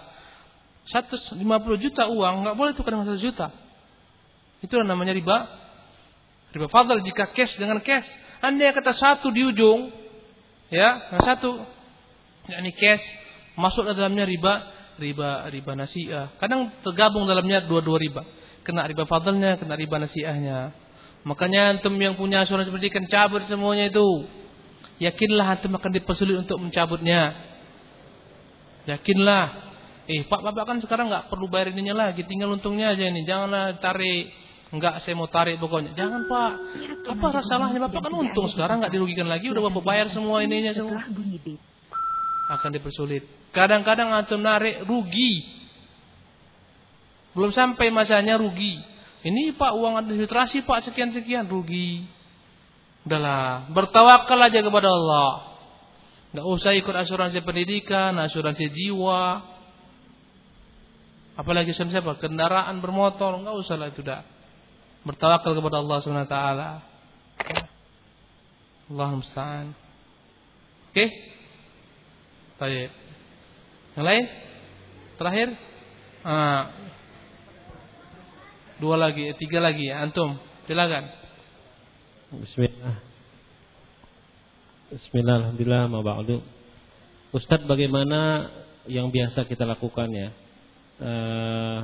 150 0.92 1.40
juta 1.80 2.04
uang 2.12 2.44
nggak 2.44 2.56
boleh 2.56 2.72
tukar 2.76 2.92
dengan 2.96 3.08
1 3.08 3.16
juta. 3.16 3.48
Itu 4.60 4.76
namanya 4.84 5.16
riba. 5.16 5.48
Riba 6.52 6.68
fadl 6.68 7.00
jika 7.00 7.32
cash 7.32 7.56
dengan 7.56 7.80
cash. 7.80 8.08
Anda 8.44 8.70
yang 8.70 8.76
kata 8.76 8.94
satu 8.94 9.32
di 9.32 9.42
ujung, 9.48 9.90
ya, 10.68 11.16
yang 11.16 11.24
satu, 11.24 11.64
yakni 12.52 12.76
cash, 12.76 13.04
masuk 13.56 13.88
dalamnya 13.88 14.28
riba, 14.28 14.54
riba 15.00 15.48
riba 15.48 15.72
nasiah. 15.80 16.36
Kadang 16.44 16.76
tergabung 16.84 17.24
dalamnya 17.24 17.64
dua-dua 17.64 17.98
riba. 17.98 18.22
Kena 18.68 18.84
riba 18.84 19.08
fadlnya, 19.08 19.56
kena 19.56 19.80
riba 19.80 19.96
nasiahnya. 19.96 20.76
Makanya 21.24 21.76
antum 21.76 21.96
yang 21.96 22.20
punya 22.20 22.44
asuransi 22.44 22.72
pendidikan 22.72 23.08
cabut 23.08 23.44
semuanya 23.48 23.90
itu 23.92 24.06
yakinlah 24.98 25.58
antum 25.58 25.74
akan 25.78 25.92
dipersulit 25.94 26.38
untuk 26.42 26.58
mencabutnya. 26.62 27.34
Yakinlah. 28.88 29.68
Eh, 30.08 30.24
Pak 30.24 30.40
Bapak 30.40 30.64
kan 30.64 30.78
sekarang 30.80 31.12
nggak 31.12 31.28
perlu 31.28 31.52
bayar 31.52 31.76
ininya 31.76 32.08
lagi, 32.08 32.24
tinggal 32.24 32.56
untungnya 32.56 32.96
aja 32.96 33.12
ini. 33.12 33.28
Janganlah 33.28 33.76
tarik. 33.84 34.32
Enggak, 34.68 35.04
saya 35.04 35.16
mau 35.16 35.28
tarik 35.32 35.60
pokoknya. 35.60 35.96
Jangan 35.96 36.28
Pak. 36.28 36.52
Apa 37.08 37.28
salahnya 37.44 37.80
Bapak 37.88 38.08
kan 38.08 38.14
untung 38.16 38.48
sekarang 38.52 38.84
nggak 38.84 38.92
dirugikan 38.96 39.28
lagi, 39.28 39.52
udah 39.52 39.64
Bapak 39.68 39.84
bayar 39.84 40.08
semua 40.16 40.44
ininya 40.44 40.72
semua. 40.72 41.04
Akan 42.48 42.72
dipersulit. 42.72 43.28
Kadang-kadang 43.52 44.12
antum 44.12 44.40
narik 44.40 44.88
rugi. 44.88 45.44
Belum 47.36 47.52
sampai 47.52 47.92
masanya 47.92 48.40
rugi. 48.40 48.80
Ini 49.28 49.60
Pak 49.60 49.76
uang 49.76 50.00
administrasi 50.00 50.64
Pak 50.64 50.88
sekian-sekian 50.88 51.52
rugi. 51.52 52.17
Udahlah, 53.08 53.72
bertawakal 53.72 54.36
aja 54.36 54.60
kepada 54.60 54.92
Allah. 54.92 55.56
Gak 56.36 56.44
usah 56.44 56.76
ikut 56.76 56.92
asuransi 56.92 57.40
pendidikan, 57.40 58.12
asuransi 58.20 58.68
jiwa. 58.68 59.48
Apalagi 61.40 61.72
asuransi 61.72 62.04
apa? 62.04 62.20
Kendaraan 62.20 62.84
bermotor, 62.84 63.40
Gak 63.48 63.56
usah 63.64 63.80
lah 63.80 63.96
itu 63.96 64.04
dah. 64.04 64.28
Bertawakal 65.08 65.56
kepada 65.56 65.80
Allah 65.80 65.98
Subhanahu 66.04 66.28
wa 66.28 66.34
taala. 66.36 66.70
Allah 68.92 69.10
musta'an. 69.16 69.68
Oke? 69.72 70.92
Okay? 70.92 71.10
Baik. 72.60 72.92
Yang 73.96 74.06
lain? 74.06 74.24
Terakhir? 75.16 75.48
Ah. 76.28 76.76
Dua 78.84 79.00
lagi, 79.00 79.32
tiga 79.40 79.64
lagi 79.64 79.88
antum. 79.96 80.36
Silakan. 80.68 81.27
Bismillah. 82.28 83.00
Bismillah, 84.92 85.36
alhamdulillah, 85.48 85.84
ma 85.88 86.04
ba'du. 86.04 86.44
Ustadz 87.32 87.64
bagaimana 87.64 88.52
yang 88.84 89.08
biasa 89.16 89.48
kita 89.48 89.64
lakukan 89.64 90.12
ya? 90.12 90.36
Eh, 91.00 91.78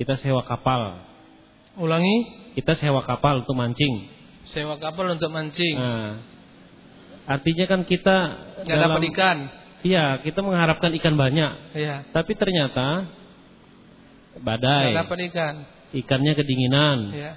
kita 0.00 0.16
sewa 0.24 0.40
kapal. 0.48 1.04
Ulangi. 1.76 2.48
Kita 2.56 2.80
sewa 2.80 3.04
kapal 3.04 3.44
untuk 3.44 3.52
mancing. 3.60 4.08
Sewa 4.48 4.80
kapal 4.80 5.20
untuk 5.20 5.28
mancing. 5.28 5.76
Nah, 5.76 6.16
artinya 7.28 7.68
kan 7.68 7.84
kita 7.84 8.16
Nggak 8.64 8.80
dapat 8.88 9.02
ikan. 9.12 9.38
Iya, 9.84 10.24
kita 10.24 10.40
mengharapkan 10.40 10.96
ikan 10.96 11.12
banyak. 11.20 11.76
Iya. 11.76 12.08
Tapi 12.08 12.32
ternyata 12.40 13.04
badai. 14.40 14.96
Nggak 14.96 15.00
dapat 15.04 15.18
ikan. 15.28 15.54
Ikannya 15.92 16.32
kedinginan. 16.32 16.98
Iya. 17.12 17.32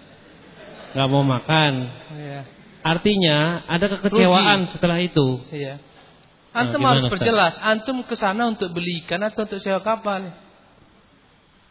Nggak 0.98 1.10
mau 1.14 1.22
makan. 1.22 1.74
Iya. 2.18 2.42
Artinya 2.82 3.38
ada 3.70 3.86
kekecewaan 3.86 4.74
setelah 4.74 4.98
itu. 4.98 5.46
Iya. 5.54 5.78
Nah, 5.78 6.66
Antum 6.66 6.82
gimana, 6.82 6.90
harus 6.98 7.04
Ustaz? 7.06 7.14
perjelas, 7.14 7.54
antum 7.62 7.98
ke 8.02 8.16
sana 8.18 8.50
untuk 8.50 8.74
beli 8.74 9.06
ikan 9.06 9.22
atau 9.22 9.46
untuk 9.46 9.62
sewa 9.62 9.78
kapal? 9.86 10.34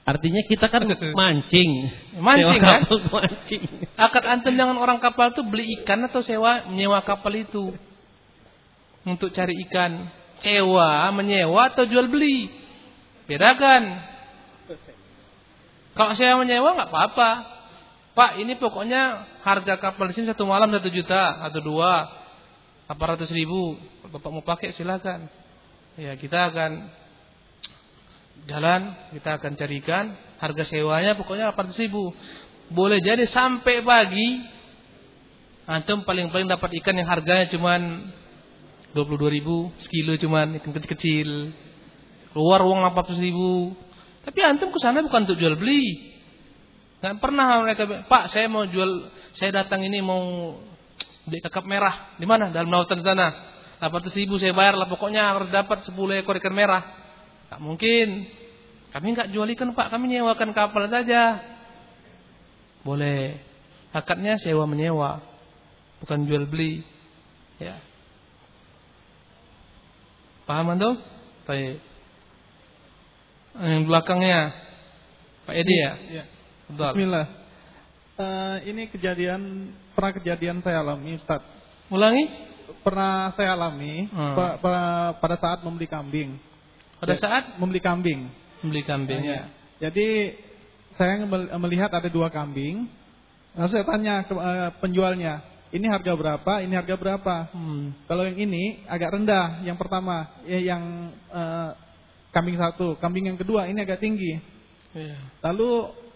Artinya 0.06 0.46
kita 0.46 0.70
kan 0.70 0.86
mancing. 1.18 1.70
Mancing, 2.22 2.62
Sewa 2.62 2.62
kan? 2.62 2.80
kapal 2.86 2.98
mancing. 3.18 3.62
Akad 3.98 4.24
antum 4.30 4.54
dengan 4.54 4.78
orang 4.78 5.02
kapal 5.02 5.34
itu 5.34 5.42
beli 5.42 5.74
ikan 5.82 6.06
atau 6.06 6.22
sewa 6.22 6.70
menyewa 6.70 7.02
kapal 7.02 7.34
itu 7.34 7.74
untuk 9.02 9.34
cari 9.34 9.58
ikan. 9.66 10.06
Sewa, 10.38 11.10
menyewa 11.10 11.74
atau 11.74 11.82
jual 11.82 12.06
beli. 12.06 12.46
Bedakan. 13.26 13.82
Kalau 15.98 16.14
sewa 16.14 16.46
menyewa 16.46 16.78
nggak 16.78 16.90
apa-apa. 16.94 17.55
Pak, 18.16 18.40
ini 18.40 18.56
pokoknya 18.56 19.28
harga 19.44 19.76
kapal 19.76 20.08
di 20.08 20.16
sini 20.16 20.32
satu 20.32 20.48
malam 20.48 20.72
satu 20.72 20.88
juta 20.88 21.36
atau 21.44 21.60
dua, 21.60 22.08
apa 22.88 23.02
ratus 23.12 23.28
ribu. 23.28 23.76
Bapak 24.08 24.30
mau 24.32 24.40
pakai 24.40 24.72
silakan. 24.72 25.28
Ya 26.00 26.16
kita 26.16 26.48
akan 26.48 26.88
jalan, 28.48 28.96
kita 29.12 29.36
akan 29.36 29.52
carikan 29.60 30.16
harga 30.40 30.64
sewanya 30.64 31.12
pokoknya 31.12 31.52
800 31.52 31.76
ribu. 31.88 32.12
Boleh 32.72 33.04
jadi 33.04 33.28
sampai 33.28 33.84
pagi 33.84 34.28
antum 35.68 36.06
paling-paling 36.06 36.46
dapat 36.46 36.78
ikan 36.80 36.94
yang 36.94 37.10
harganya 37.10 37.50
cuman 37.50 38.12
22 38.94 39.36
ribu 39.40 39.74
sekilo 39.82 40.14
cuman 40.16 40.56
ikan 40.62 40.72
kecil-kecil. 40.72 41.52
Keluar 42.32 42.64
uang 42.64 42.80
400 42.80 43.20
ribu. 43.20 43.76
Tapi 44.24 44.40
antum 44.40 44.72
ke 44.72 44.78
sana 44.80 45.04
bukan 45.04 45.28
untuk 45.28 45.36
jual 45.36 45.56
beli. 45.56 46.05
Nggak 47.00 47.16
pernah 47.20 47.60
mereka 47.60 47.84
Pak 48.08 48.32
saya 48.32 48.48
mau 48.48 48.64
jual, 48.64 49.12
saya 49.36 49.62
datang 49.62 49.84
ini 49.84 50.00
mau 50.00 50.56
beli 51.28 51.42
kakap 51.44 51.66
merah. 51.66 52.16
Di 52.16 52.24
mana? 52.24 52.48
Dalam 52.54 52.70
lautan 52.72 53.02
sana. 53.04 53.54
800 53.76 54.16
ribu 54.16 54.40
saya 54.40 54.56
bayar 54.56 54.72
lah 54.72 54.88
pokoknya 54.88 55.36
harus 55.36 55.52
dapat 55.52 55.84
10 55.84 55.92
ekor 56.24 56.40
ikan 56.40 56.54
merah. 56.56 56.80
Tak 57.52 57.60
mungkin. 57.60 58.24
Kami 58.96 59.06
nggak 59.12 59.28
jual 59.28 59.44
ikan 59.52 59.76
pak, 59.76 59.92
kami 59.92 60.16
nyewakan 60.16 60.56
kapal 60.56 60.88
saja. 60.88 61.44
Boleh. 62.80 63.36
Akadnya 63.92 64.40
sewa 64.40 64.64
menyewa, 64.64 65.20
bukan 66.00 66.24
jual 66.24 66.48
beli. 66.48 66.80
Ya. 67.60 67.76
Paham 70.48 70.72
antum? 70.72 70.94
Baik. 71.44 71.82
Yang 73.56 73.82
belakangnya 73.88 74.40
Pak 75.48 75.54
Edi 75.56 75.74
ya? 75.74 75.92
Iya. 75.96 76.24
Bismillah. 76.66 77.26
Eh, 78.16 78.56
ini 78.74 78.90
kejadian 78.90 79.70
pernah 79.94 80.12
kejadian 80.18 80.58
saya 80.66 80.82
alami, 80.82 81.14
Ustaz. 81.20 81.44
Ulangi? 81.92 82.26
Pernah 82.82 83.30
saya 83.38 83.54
alami 83.54 84.10
Hmm. 84.10 84.34
pa- 84.34 84.56
pa- 84.58 85.12
pada 85.22 85.36
saat 85.38 85.58
membeli 85.62 85.86
kambing. 85.86 86.34
Pada 86.98 87.14
Ya, 87.14 87.20
saat 87.22 87.44
membeli 87.62 87.78
kambing. 87.78 88.26
membeli 88.66 88.82
kambing 88.82 89.22
Iya. 89.22 89.30
ya. 89.30 89.42
Jadi 89.86 90.08
saya 90.98 91.22
mel- 91.22 91.52
melihat 91.60 91.92
ada 91.92 92.08
dua 92.10 92.32
kambing. 92.32 92.88
Lalu 93.54 93.68
saya 93.70 93.84
tanya 93.86 94.14
ke 94.26 94.34
eh, 94.34 94.70
penjualnya, 94.82 95.34
ini 95.70 95.86
harga 95.86 96.12
berapa? 96.18 96.52
Ini 96.66 96.74
harga 96.74 96.94
berapa? 96.98 97.36
Hmm. 97.54 97.94
Kalau 98.10 98.26
yang 98.26 98.38
ini 98.42 98.82
agak 98.90 99.14
rendah, 99.14 99.62
yang 99.62 99.78
pertama, 99.78 100.42
ya, 100.42 100.58
yang 100.74 100.82
eh, 101.30 101.70
kambing 102.34 102.58
satu, 102.58 102.98
kambing 102.98 103.30
yang 103.30 103.38
kedua 103.38 103.70
ini 103.70 103.78
agak 103.78 104.02
tinggi. 104.02 104.40
Iya. 104.96 105.16
Lalu 105.46 105.70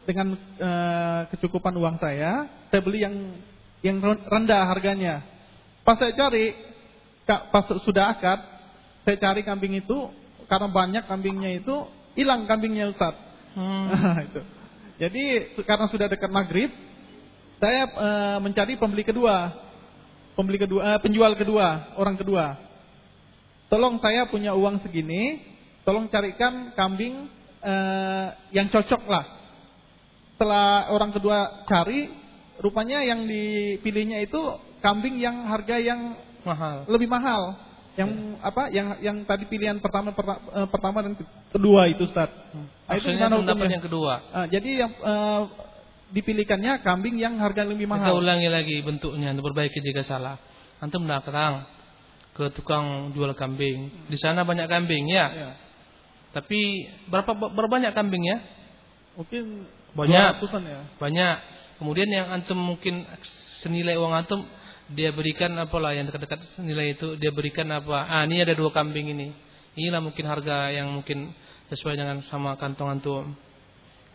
dengan 0.09 0.37
eh, 0.37 1.21
kecukupan 1.35 1.75
uang 1.77 1.97
saya, 2.01 2.49
saya 2.73 2.81
beli 2.81 3.05
yang 3.05 3.17
yang 3.81 3.97
rendah 4.03 4.69
harganya. 4.69 5.25
Pas 5.85 5.97
saya 5.97 6.13
cari, 6.13 6.53
pas 7.25 7.65
sudah 7.85 8.13
akad, 8.13 8.41
saya 9.05 9.17
cari 9.17 9.41
kambing 9.41 9.81
itu 9.81 10.13
karena 10.45 10.69
banyak 10.69 11.05
kambingnya 11.09 11.63
itu 11.63 11.89
hilang 12.19 12.45
kambingnya 12.45 12.93
Ustaz. 12.93 13.17
Hmm. 13.57 13.89
itu. 14.29 14.41
Jadi 15.01 15.57
karena 15.65 15.89
sudah 15.89 16.07
dekat 16.13 16.29
maghrib, 16.29 16.69
saya 17.57 17.89
eh, 17.89 18.39
mencari 18.45 18.77
pembeli 18.77 19.05
kedua, 19.05 19.57
pembeli 20.37 20.61
kedua, 20.61 20.97
eh, 20.97 20.99
penjual 21.01 21.33
kedua, 21.37 21.97
orang 21.97 22.21
kedua. 22.21 22.61
Tolong 23.73 23.97
saya 24.03 24.29
punya 24.29 24.53
uang 24.53 24.83
segini, 24.85 25.41
tolong 25.89 26.13
carikan 26.13 26.77
kambing 26.77 27.33
eh, 27.65 28.27
yang 28.53 28.69
cocok 28.69 29.03
lah. 29.09 29.40
Setelah 30.41 30.89
orang 30.89 31.13
kedua 31.13 31.69
cari, 31.69 32.09
rupanya 32.65 33.05
yang 33.05 33.29
dipilihnya 33.29 34.25
itu 34.25 34.41
kambing 34.81 35.21
yang 35.21 35.45
harga 35.45 35.77
yang 35.77 36.17
Mahal. 36.49 36.89
lebih 36.89 37.13
mahal. 37.13 37.61
Yang 37.93 38.41
apa? 38.41 38.73
Yang 38.73 39.05
yang 39.05 39.17
tadi 39.29 39.45
pilihan 39.45 39.77
pertama 39.85 40.17
perta- 40.17 40.41
eh, 40.41 40.69
pertama 40.73 41.05
dan 41.05 41.13
kedua 41.53 41.93
itu 41.93 42.09
Ustaz. 42.09 42.33
Nah, 42.57 42.97
itu 42.97 43.13
yang 43.69 43.85
kedua. 43.85 44.15
Ah, 44.33 44.49
jadi 44.49 44.89
yang 44.89 44.93
eh, 44.97 45.43
dipilihkannya 46.09 46.81
kambing 46.81 47.21
yang 47.21 47.37
harga 47.37 47.61
lebih 47.61 47.85
Kita 47.85 48.01
mahal. 48.01 48.25
ulangi 48.25 48.49
lagi 48.49 48.81
bentuknya 48.81 49.37
untuk 49.37 49.53
perbaiki 49.53 49.77
jika 49.85 50.09
salah. 50.09 50.41
Antum 50.81 51.05
datang 51.05 51.69
ke 52.33 52.49
tukang 52.57 53.13
jual 53.13 53.37
kambing. 53.37 54.09
Di 54.09 54.17
sana 54.17 54.41
banyak 54.49 54.65
kambing 54.73 55.05
ya. 55.05 55.27
Ya. 55.29 55.51
Tapi 56.33 56.89
berapa 57.13 57.29
berapa 57.37 57.69
banyak 57.69 57.93
kambingnya? 57.93 58.41
Mungkin 59.21 59.69
Banyak. 59.95 60.43
200-an 60.43 60.63
ya. 60.67 60.81
Banyak. 60.99 61.37
Kemudian 61.81 62.09
yang 62.13 62.29
antum 62.31 62.61
mungkin 62.61 63.09
senilai 63.65 63.97
uang 63.97 64.13
antum 64.13 64.41
dia 64.91 65.15
berikan 65.15 65.55
apalah 65.55 65.95
yang 65.95 66.11
dekat-dekat 66.11 66.59
senilai 66.59 66.99
itu 66.99 67.15
dia 67.17 67.31
berikan 67.31 67.71
apa? 67.71 68.11
Ah, 68.11 68.27
ini 68.27 68.43
ada 68.43 68.55
dua 68.59 68.75
kambing 68.75 69.15
ini. 69.15 69.31
Inilah 69.79 70.03
mungkin 70.03 70.27
harga 70.27 70.75
yang 70.75 70.91
mungkin 70.91 71.31
sesuai 71.71 71.95
dengan 71.95 72.27
sama 72.27 72.59
kantong 72.59 72.99
antum. 72.99 73.25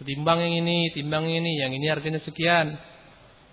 Timbang 0.04 0.44
yang 0.44 0.60
ini, 0.60 0.92
timbang 0.92 1.24
yang 1.24 1.40
ini, 1.40 1.52
yang 1.64 1.72
ini 1.72 1.88
harganya 1.88 2.20
sekian. 2.20 2.76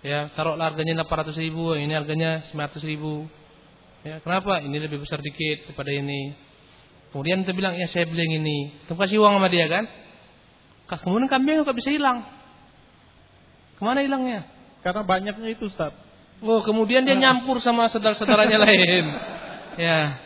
Ya, 0.03 0.27
taruhlah 0.35 0.75
harganya 0.75 1.07
800 1.07 1.39
ribu, 1.39 1.71
yang 1.79 1.87
ini 1.87 1.95
harganya 1.95 2.43
900 2.51 2.83
ribu. 2.83 3.23
Ya, 4.03 4.19
kenapa? 4.19 4.59
Ini 4.59 4.75
lebih 4.83 4.99
besar 4.99 5.23
dikit 5.23 5.71
daripada 5.71 5.95
ini. 5.95 6.35
Kemudian 7.15 7.47
dia 7.47 7.55
bilang, 7.55 7.79
ya 7.79 7.87
saya 7.87 8.03
beli 8.03 8.27
yang 8.27 8.43
ini. 8.43 8.83
Antum 8.83 8.99
kasih 8.99 9.23
uang 9.23 9.39
sama 9.39 9.47
dia 9.47 9.71
kan? 9.71 9.87
Kemudian 11.01 11.31
kambing 11.31 11.65
kok 11.65 11.73
bisa 11.73 11.89
hilang? 11.89 12.27
Ke 13.79 13.81
mana 13.81 14.05
hilangnya? 14.05 14.45
Karena 14.85 15.01
banyaknya 15.01 15.49
itu 15.49 15.65
Ustaz. 15.71 15.95
Oh, 16.43 16.59
kemudian 16.59 17.07
dia 17.07 17.15
nyampur 17.15 17.63
sama 17.63 17.87
saudara-saudaranya 17.87 18.59
lain. 18.67 19.05
Ya. 19.79 20.19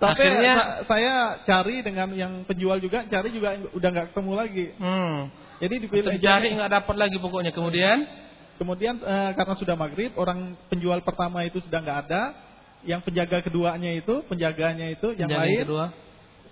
Tapi 0.00 0.18
Akhirnya 0.18 0.52
sa- 0.58 0.70
saya 0.90 1.14
cari 1.46 1.84
dengan 1.86 2.10
yang 2.16 2.42
penjual 2.42 2.80
juga, 2.82 3.06
cari 3.06 3.30
juga 3.30 3.54
udah 3.70 3.88
nggak 3.92 4.06
ketemu 4.10 4.32
lagi. 4.34 4.66
hmm, 4.74 5.16
Jadi 5.62 5.74
dipilih 5.86 6.18
cari 6.18 6.48
nggak 6.58 6.70
dapat 6.72 6.96
lagi 6.98 7.16
pokoknya. 7.22 7.54
Kemudian 7.54 8.02
Kemudian 8.58 8.94
eh, 9.02 9.30
karena 9.34 9.54
sudah 9.58 9.74
maghrib, 9.74 10.14
orang 10.14 10.54
penjual 10.70 10.98
pertama 11.02 11.42
itu 11.42 11.58
sudah 11.66 11.82
nggak 11.82 11.98
ada, 12.06 12.22
yang 12.86 13.02
penjaga 13.02 13.42
keduanya 13.42 13.90
itu, 13.90 14.22
penjaganya 14.30 14.86
itu, 14.92 15.18
yang 15.18 15.26
penjaga 15.26 15.42
lain, 15.50 15.58
kedua. 15.66 15.86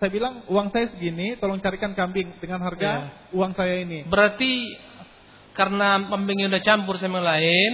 Saya 0.01 0.11
bilang 0.11 0.49
uang 0.49 0.73
saya 0.73 0.89
segini, 0.97 1.37
tolong 1.37 1.61
carikan 1.61 1.93
kambing 1.93 2.41
dengan 2.41 2.65
harga 2.65 2.89
Ya. 2.89 3.01
uang 3.37 3.53
saya 3.53 3.85
ini. 3.85 4.09
Berarti 4.09 4.73
karena 5.53 6.09
kambingnya 6.09 6.49
udah 6.49 6.63
campur 6.65 6.97
sama 6.97 7.21
yang 7.21 7.29
lain, 7.29 7.73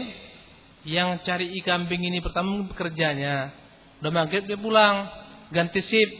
yang 0.83 1.09
cari 1.23 1.55
kambing 1.63 2.03
ini 2.03 2.19
pertama 2.19 2.67
bekerjanya. 2.67 3.55
Udah 4.03 4.11
maghrib 4.11 4.43
dia 4.43 4.59
pulang, 4.59 5.07
ganti 5.55 5.79
sip. 5.87 6.11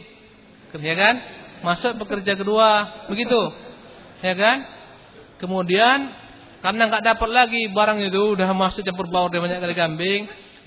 Ya 0.79 0.95
kan? 0.95 1.15
Masuk 1.67 1.99
bekerja 1.99 2.39
kedua, 2.39 3.03
begitu. 3.11 3.41
Ya 4.23 4.31
kan? 4.31 4.63
Kemudian 5.43 6.07
karena 6.63 6.87
nggak 6.87 7.03
dapat 7.03 7.29
lagi 7.29 7.67
barang 7.67 7.99
itu 7.99 8.39
udah 8.39 8.47
masuk 8.55 8.81
campur 8.87 9.11
baur 9.11 9.27
dia 9.27 9.43
banyak 9.43 9.59
kali 9.59 9.75
kambing, 9.75 10.21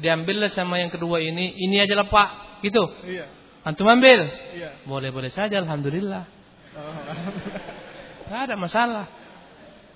diambillah 0.04 0.52
sama 0.52 0.76
yang 0.84 0.92
kedua 0.92 1.16
ini, 1.18 1.56
ini 1.56 1.80
aja 1.80 1.96
lah 1.96 2.06
Pak, 2.12 2.60
gitu. 2.60 2.84
Iya. 3.08 3.39
Antum 3.60 3.84
ambil? 3.88 4.24
Iya. 4.56 4.84
Boleh-boleh 4.88 5.28
saja 5.32 5.60
alhamdulillah. 5.60 6.24
Gak 8.30 8.40
ada 8.48 8.54
masalah. 8.56 9.06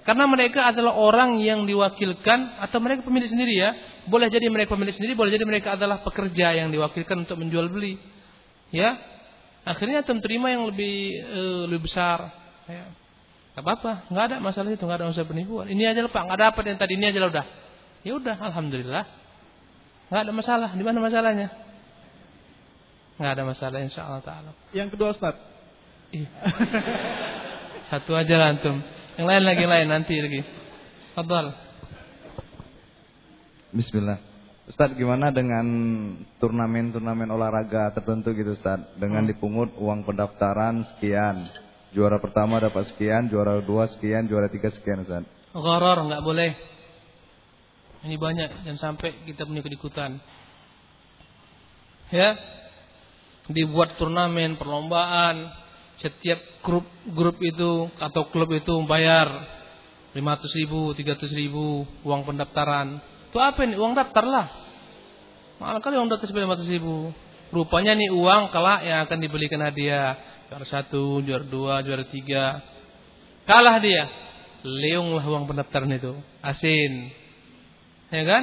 Karena 0.05 0.29
mereka 0.29 0.69
adalah 0.69 1.01
orang 1.01 1.41
yang 1.41 1.65
diwakilkan 1.65 2.61
atau 2.61 2.77
mereka 2.77 3.09
pemilik 3.09 3.25
sendiri 3.25 3.57
ya. 3.57 3.73
Boleh 4.05 4.29
jadi 4.29 4.53
mereka 4.53 4.77
pemilik 4.77 4.93
sendiri, 4.93 5.17
boleh 5.17 5.33
jadi 5.33 5.49
mereka 5.49 5.81
adalah 5.81 6.05
pekerja 6.05 6.53
yang 6.53 6.69
diwakilkan 6.69 7.25
untuk 7.25 7.41
menjual 7.41 7.73
beli. 7.73 7.97
Ya. 8.69 9.01
Akhirnya 9.65 10.05
antum 10.05 10.21
terima 10.21 10.53
yang 10.53 10.69
lebih 10.69 11.25
uh, 11.25 11.65
lebih 11.73 11.89
besar. 11.89 12.37
Ya. 12.69 12.85
Gak 13.57 13.65
apa-apa, 13.65 13.93
nggak 14.11 14.25
ada 14.29 14.37
masalah 14.43 14.69
itu, 14.75 14.83
nggak 14.83 14.99
ada 14.99 15.07
unsur 15.09 15.25
penipuan. 15.25 15.71
Ini 15.71 15.95
aja 15.95 16.05
pak, 16.11 16.23
nggak 16.27 16.41
dapat 16.53 16.65
yang 16.75 16.77
tadi 16.77 16.99
ini 16.99 17.07
aja 17.07 17.19
lah 17.23 17.31
udah. 17.31 17.47
Ya 18.03 18.13
udah, 18.19 18.37
alhamdulillah. 18.51 19.05
Nggak 20.11 20.21
ada 20.21 20.33
masalah. 20.35 20.71
Di 20.75 20.85
mana 20.85 20.99
masalahnya? 21.01 21.64
Nggak 23.15 23.33
ada 23.39 23.43
masalah 23.47 23.79
insya 23.83 24.03
Allah 24.11 24.23
taala. 24.27 24.51
Yang 24.75 24.99
kedua 24.99 25.15
Ustaz. 25.15 25.39
Iya. 26.11 26.29
Satu 27.91 28.13
aja 28.19 28.35
lah 28.39 28.59
antum. 28.59 28.83
Yang 29.15 29.27
lain 29.31 29.45
lagi 29.47 29.65
lain 29.65 29.89
nanti 29.91 30.15
lagi. 30.19 30.41
Fadal. 31.15 31.55
Bismillah. 33.71 34.19
Ustaz 34.65 34.97
gimana 34.97 35.29
dengan 35.29 35.67
turnamen-turnamen 36.41 37.29
olahraga 37.29 37.93
tertentu 37.93 38.33
gitu 38.33 38.57
Ustaz 38.57 38.81
Dengan 38.97 39.29
hmm. 39.29 39.37
dipungut 39.37 39.71
uang 39.77 40.09
pendaftaran 40.09 40.89
sekian 40.97 41.53
Juara 41.93 42.17
pertama 42.17 42.57
dapat 42.57 42.89
sekian, 42.91 43.29
juara 43.29 43.61
dua 43.61 43.93
sekian, 43.93 44.25
juara 44.25 44.49
tiga 44.49 44.73
sekian 44.73 45.05
Ustaz 45.05 45.29
Gharar 45.53 46.01
nggak 46.09 46.25
boleh 46.25 46.57
Ini 48.09 48.17
banyak 48.17 48.65
yang 48.65 48.81
sampai 48.81 49.21
kita 49.29 49.45
punya 49.45 49.61
kedikutan 49.61 50.17
Ya 52.09 52.33
Dibuat 53.45 54.01
turnamen, 54.01 54.57
perlombaan 54.57 55.65
setiap 56.01 56.41
grup 56.65 56.87
grup 57.13 57.39
itu 57.39 57.87
atau 58.01 58.27
klub 58.33 58.51
itu 58.51 58.73
bayar 58.89 59.31
500 60.15 60.59
ribu, 60.59 60.95
300 60.95 61.31
ribu 61.35 61.85
uang 62.07 62.23
pendaftaran. 62.23 63.03
Itu 63.31 63.39
apa 63.43 63.67
ini? 63.67 63.75
Uang 63.75 63.99
daftar 63.99 64.25
lah. 64.25 64.47
Mahal 65.59 65.83
kali 65.83 65.99
uang 65.99 66.11
daftar 66.11 66.31
sampai 66.31 66.47
500 66.47 66.71
ribu. 66.71 67.11
Rupanya 67.51 67.95
nih 67.99 68.11
uang 68.15 68.51
kelak 68.51 68.87
yang 68.87 69.07
akan 69.07 69.19
dibelikan 69.19 69.63
hadiah. 69.63 70.19
Juara 70.51 70.67
satu, 70.71 71.19
juara 71.23 71.43
dua, 71.43 71.83
juara 71.83 72.07
tiga. 72.07 72.63
Kalah 73.43 73.83
dia. 73.83 74.07
Leunglah 74.63 75.27
uang 75.27 75.51
pendaftaran 75.51 75.91
itu. 75.91 76.15
Asin. 76.41 77.11
Ya 78.15 78.23
kan? 78.23 78.43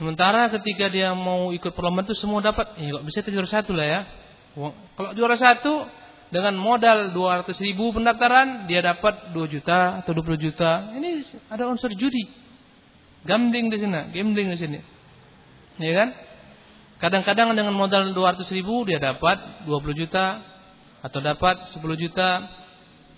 Sementara 0.00 0.48
ketika 0.48 0.88
dia 0.88 1.12
mau 1.12 1.52
ikut 1.52 1.72
perlombaan 1.76 2.08
itu 2.08 2.16
semua 2.16 2.40
dapat. 2.40 2.76
Ya 2.80 2.96
kok 2.96 3.04
bisa 3.04 3.24
juara 3.28 3.48
satu 3.48 3.72
lah 3.76 3.86
ya. 3.86 4.00
Kalau 4.96 5.10
juara 5.16 5.36
satu 5.36 5.88
dengan 6.32 6.56
modal 6.56 7.12
200 7.12 7.52
ribu 7.60 7.92
pendaftaran 7.92 8.64
dia 8.64 8.80
dapat 8.80 9.36
2 9.36 9.52
juta 9.52 10.00
atau 10.00 10.12
20 10.16 10.44
juta. 10.48 10.92
Ini 10.96 11.24
ada 11.52 11.68
unsur 11.68 11.92
judi. 11.92 12.24
Gambling 13.22 13.70
di 13.70 13.78
sini, 13.78 14.00
gambling 14.10 14.48
di 14.50 14.58
sini. 14.58 14.78
Ya 15.78 15.92
kan? 15.94 16.08
Kadang-kadang 16.98 17.54
dengan 17.58 17.74
modal 17.74 18.14
200 18.14 18.48
ribu 18.54 18.86
dia 18.86 18.98
dapat 19.02 19.66
20 19.66 20.00
juta 20.00 20.40
atau 21.02 21.18
dapat 21.18 21.74
10 21.74 21.82
juta 21.98 22.46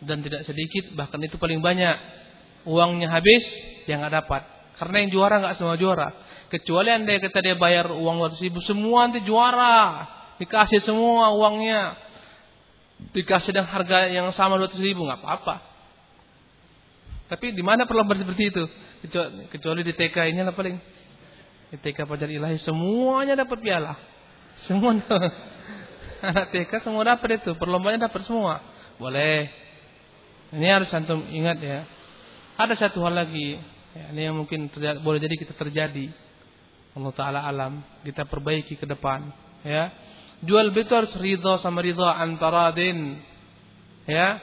dan 0.00 0.24
tidak 0.24 0.44
sedikit 0.48 0.96
bahkan 0.96 1.20
itu 1.20 1.36
paling 1.36 1.60
banyak 1.60 1.96
uangnya 2.64 3.12
habis 3.12 3.44
dia 3.84 4.00
nggak 4.00 4.24
dapat 4.24 4.42
karena 4.80 4.96
yang 5.04 5.10
juara 5.12 5.34
nggak 5.40 5.54
semua 5.60 5.76
juara 5.76 6.08
kecuali 6.52 6.90
anda 6.92 7.16
kata 7.20 7.38
dia 7.40 7.56
bayar 7.56 7.92
uang 7.92 8.20
200 8.20 8.44
ribu 8.44 8.58
semua 8.64 9.08
nanti 9.08 9.24
juara 9.24 10.08
Dikasih 10.38 10.82
semua 10.82 11.30
uangnya. 11.34 11.94
Dikasih 13.14 13.54
dengan 13.54 13.70
harga 13.70 14.10
yang 14.10 14.30
sama 14.34 14.58
200 14.58 14.78
ribu. 14.82 15.06
nggak 15.06 15.22
apa-apa. 15.22 15.62
Tapi 17.30 17.54
di 17.54 17.62
mana 17.62 17.86
perlombaan 17.86 18.20
seperti 18.20 18.50
itu? 18.50 18.64
Kecuali 19.50 19.86
di 19.86 19.94
TK 19.94 20.16
ini 20.34 20.40
lah 20.42 20.54
paling. 20.54 20.76
Di 21.70 21.76
TK 21.78 22.06
Pajar 22.06 22.30
Ilahi 22.30 22.58
semuanya 22.62 23.38
dapat 23.38 23.58
piala. 23.62 23.94
Semua 24.66 24.94
anak 26.28 26.46
TK 26.50 26.72
semua 26.82 27.02
dapat 27.06 27.42
itu. 27.42 27.54
Perlombaannya 27.54 28.10
dapat 28.10 28.22
semua. 28.26 28.62
Boleh. 28.98 29.50
Ini 30.54 30.66
harus 30.70 30.90
antum 30.94 31.22
ingat 31.30 31.58
ya. 31.62 31.86
Ada 32.54 32.86
satu 32.86 33.02
hal 33.02 33.14
lagi. 33.14 33.58
Ya, 33.94 34.10
ini 34.10 34.20
yang 34.26 34.34
mungkin 34.38 34.70
boleh 35.02 35.18
jadi 35.22 35.34
kita 35.38 35.54
terjadi. 35.54 36.23
Allah 36.94 37.12
Ta'ala 37.12 37.40
alam. 37.42 37.82
Kita 38.06 38.24
perbaiki 38.24 38.78
ke 38.78 38.86
depan. 38.86 39.26
Ya. 39.66 39.90
Jual 40.44 40.70
itu 40.70 40.92
harus 40.94 41.10
ridho 41.18 41.58
sama 41.58 41.82
ridho 41.82 42.06
antara 42.06 42.70
din. 42.70 43.18
Ya. 44.06 44.38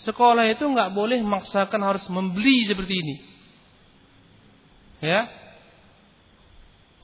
Sekolah 0.00 0.48
itu 0.48 0.64
nggak 0.64 0.96
boleh 0.96 1.20
maksakan 1.22 1.80
harus 1.84 2.04
membeli 2.08 2.64
seperti 2.64 2.94
ini. 2.96 3.16
Ya. 5.04 5.28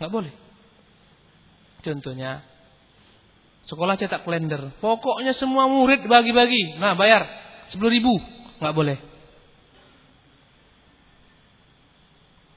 nggak 0.00 0.12
boleh. 0.12 0.32
Contohnya 1.84 2.42
sekolah 3.68 4.00
cetak 4.00 4.24
kalender. 4.24 4.72
Pokoknya 4.80 5.36
semua 5.36 5.68
murid 5.68 6.08
bagi-bagi. 6.08 6.80
Nah, 6.80 6.96
bayar 6.96 7.28
10 7.70 7.78
ribu. 7.92 8.16
nggak 8.58 8.74
boleh. 8.74 8.98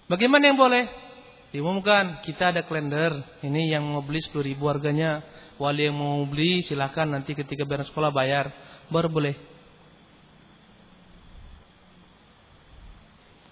Bagaimana 0.10 0.44
yang 0.52 0.60
boleh? 0.60 1.11
Diumumkan 1.52 2.24
kita 2.24 2.56
ada 2.56 2.64
kalender. 2.64 3.12
Ini 3.44 3.76
yang 3.76 3.84
mau 3.84 4.00
beli 4.00 4.24
10 4.24 4.40
ribu 4.40 4.72
harganya. 4.72 5.20
Wali 5.60 5.92
yang 5.92 6.00
mau 6.00 6.24
beli 6.24 6.64
silakan 6.64 7.20
nanti 7.20 7.36
ketika 7.36 7.68
beres 7.68 7.92
sekolah 7.92 8.10
bayar, 8.10 8.50
baru 8.90 9.12
boleh. 9.12 9.36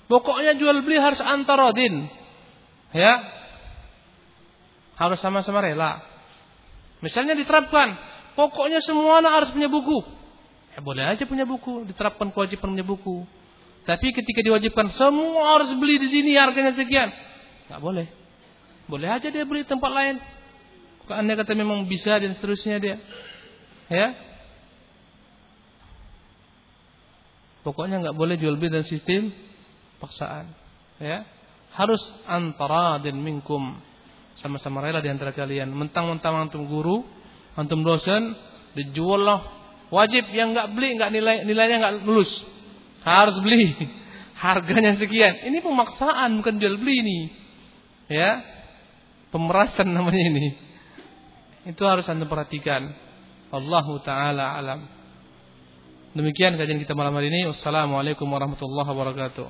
Pokoknya 0.09 0.57
jual 0.57 0.81
beli 0.81 0.97
harus 0.97 1.21
antarodin. 1.21 2.09
Ya. 2.95 3.21
Harus 4.97 5.21
sama-sama 5.21 5.61
rela. 5.61 6.01
Misalnya 7.05 7.37
diterapkan, 7.37 7.93
pokoknya 8.33 8.81
semua 8.81 9.21
anak 9.21 9.31
harus 9.43 9.49
punya 9.53 9.69
buku. 9.69 10.01
Ya 10.73 10.81
boleh 10.81 11.05
aja 11.05 11.23
punya 11.29 11.45
buku, 11.45 11.85
diterapkan 11.85 12.33
kewajiban 12.33 12.73
punya 12.73 12.83
buku. 12.83 13.23
Tapi 13.85 14.11
ketika 14.11 14.41
diwajibkan 14.43 14.97
semua 14.97 15.55
harus 15.59 15.71
beli 15.77 16.01
di 16.01 16.09
sini 16.09 16.35
harganya 16.35 16.73
sekian, 16.73 17.09
nggak 17.69 17.81
boleh. 17.81 18.07
Boleh 18.89 19.05
aja 19.05 19.29
dia 19.29 19.45
beli 19.45 19.61
tempat 19.63 19.93
lain. 19.93 20.17
Anda 21.09 21.37
kata 21.37 21.53
memang 21.53 21.85
bisa 21.85 22.17
dan 22.17 22.33
seterusnya 22.33 22.81
dia. 22.81 22.97
Ya. 23.89 24.17
Pokoknya 27.61 28.01
nggak 28.01 28.17
boleh 28.17 28.35
jual 28.41 28.57
beli 28.57 28.73
dan 28.73 28.85
sistem 28.89 29.29
paksaan. 30.01 30.49
Ya. 30.97 31.25
Harus 31.77 32.01
antara 32.25 32.97
dan 32.97 33.21
minkum. 33.21 33.77
Sama-sama 34.41 34.81
rela 34.81 35.05
di 35.05 35.09
antara 35.13 35.29
kalian. 35.29 35.69
Mentang-mentang 35.69 36.49
antum 36.49 36.65
guru, 36.65 37.05
antum 37.53 37.85
dosen, 37.85 38.33
dijual 38.73 39.21
lah. 39.21 39.41
Wajib 39.93 40.29
yang 40.33 40.53
nggak 40.57 40.73
beli 40.73 40.97
nggak 40.97 41.11
nilai 41.13 41.35
nilainya 41.45 41.77
nggak 41.77 41.95
lulus. 42.09 42.29
Harus 43.05 43.37
beli. 43.45 43.73
Harganya 44.43 44.97
sekian. 44.97 45.45
Ini 45.45 45.61
pemaksaan 45.61 46.41
bukan 46.41 46.57
jual 46.57 46.77
beli 46.81 46.95
ini. 47.05 47.19
Ya. 48.09 48.41
Pemerasan 49.29 49.93
namanya 49.93 50.21
ini. 50.25 50.57
Itu 51.69 51.85
harus 51.85 52.09
Anda 52.09 52.25
perhatikan. 52.25 52.89
Allahu 53.53 54.01
taala 54.01 54.57
alam. 54.57 54.89
Demikian 56.17 56.57
kajian 56.57 56.81
kita 56.81 56.97
malam 56.97 57.13
hari 57.13 57.29
ini. 57.29 57.45
Wassalamualaikum 57.53 58.25
warahmatullahi 58.25 58.89
wabarakatuh. 58.89 59.49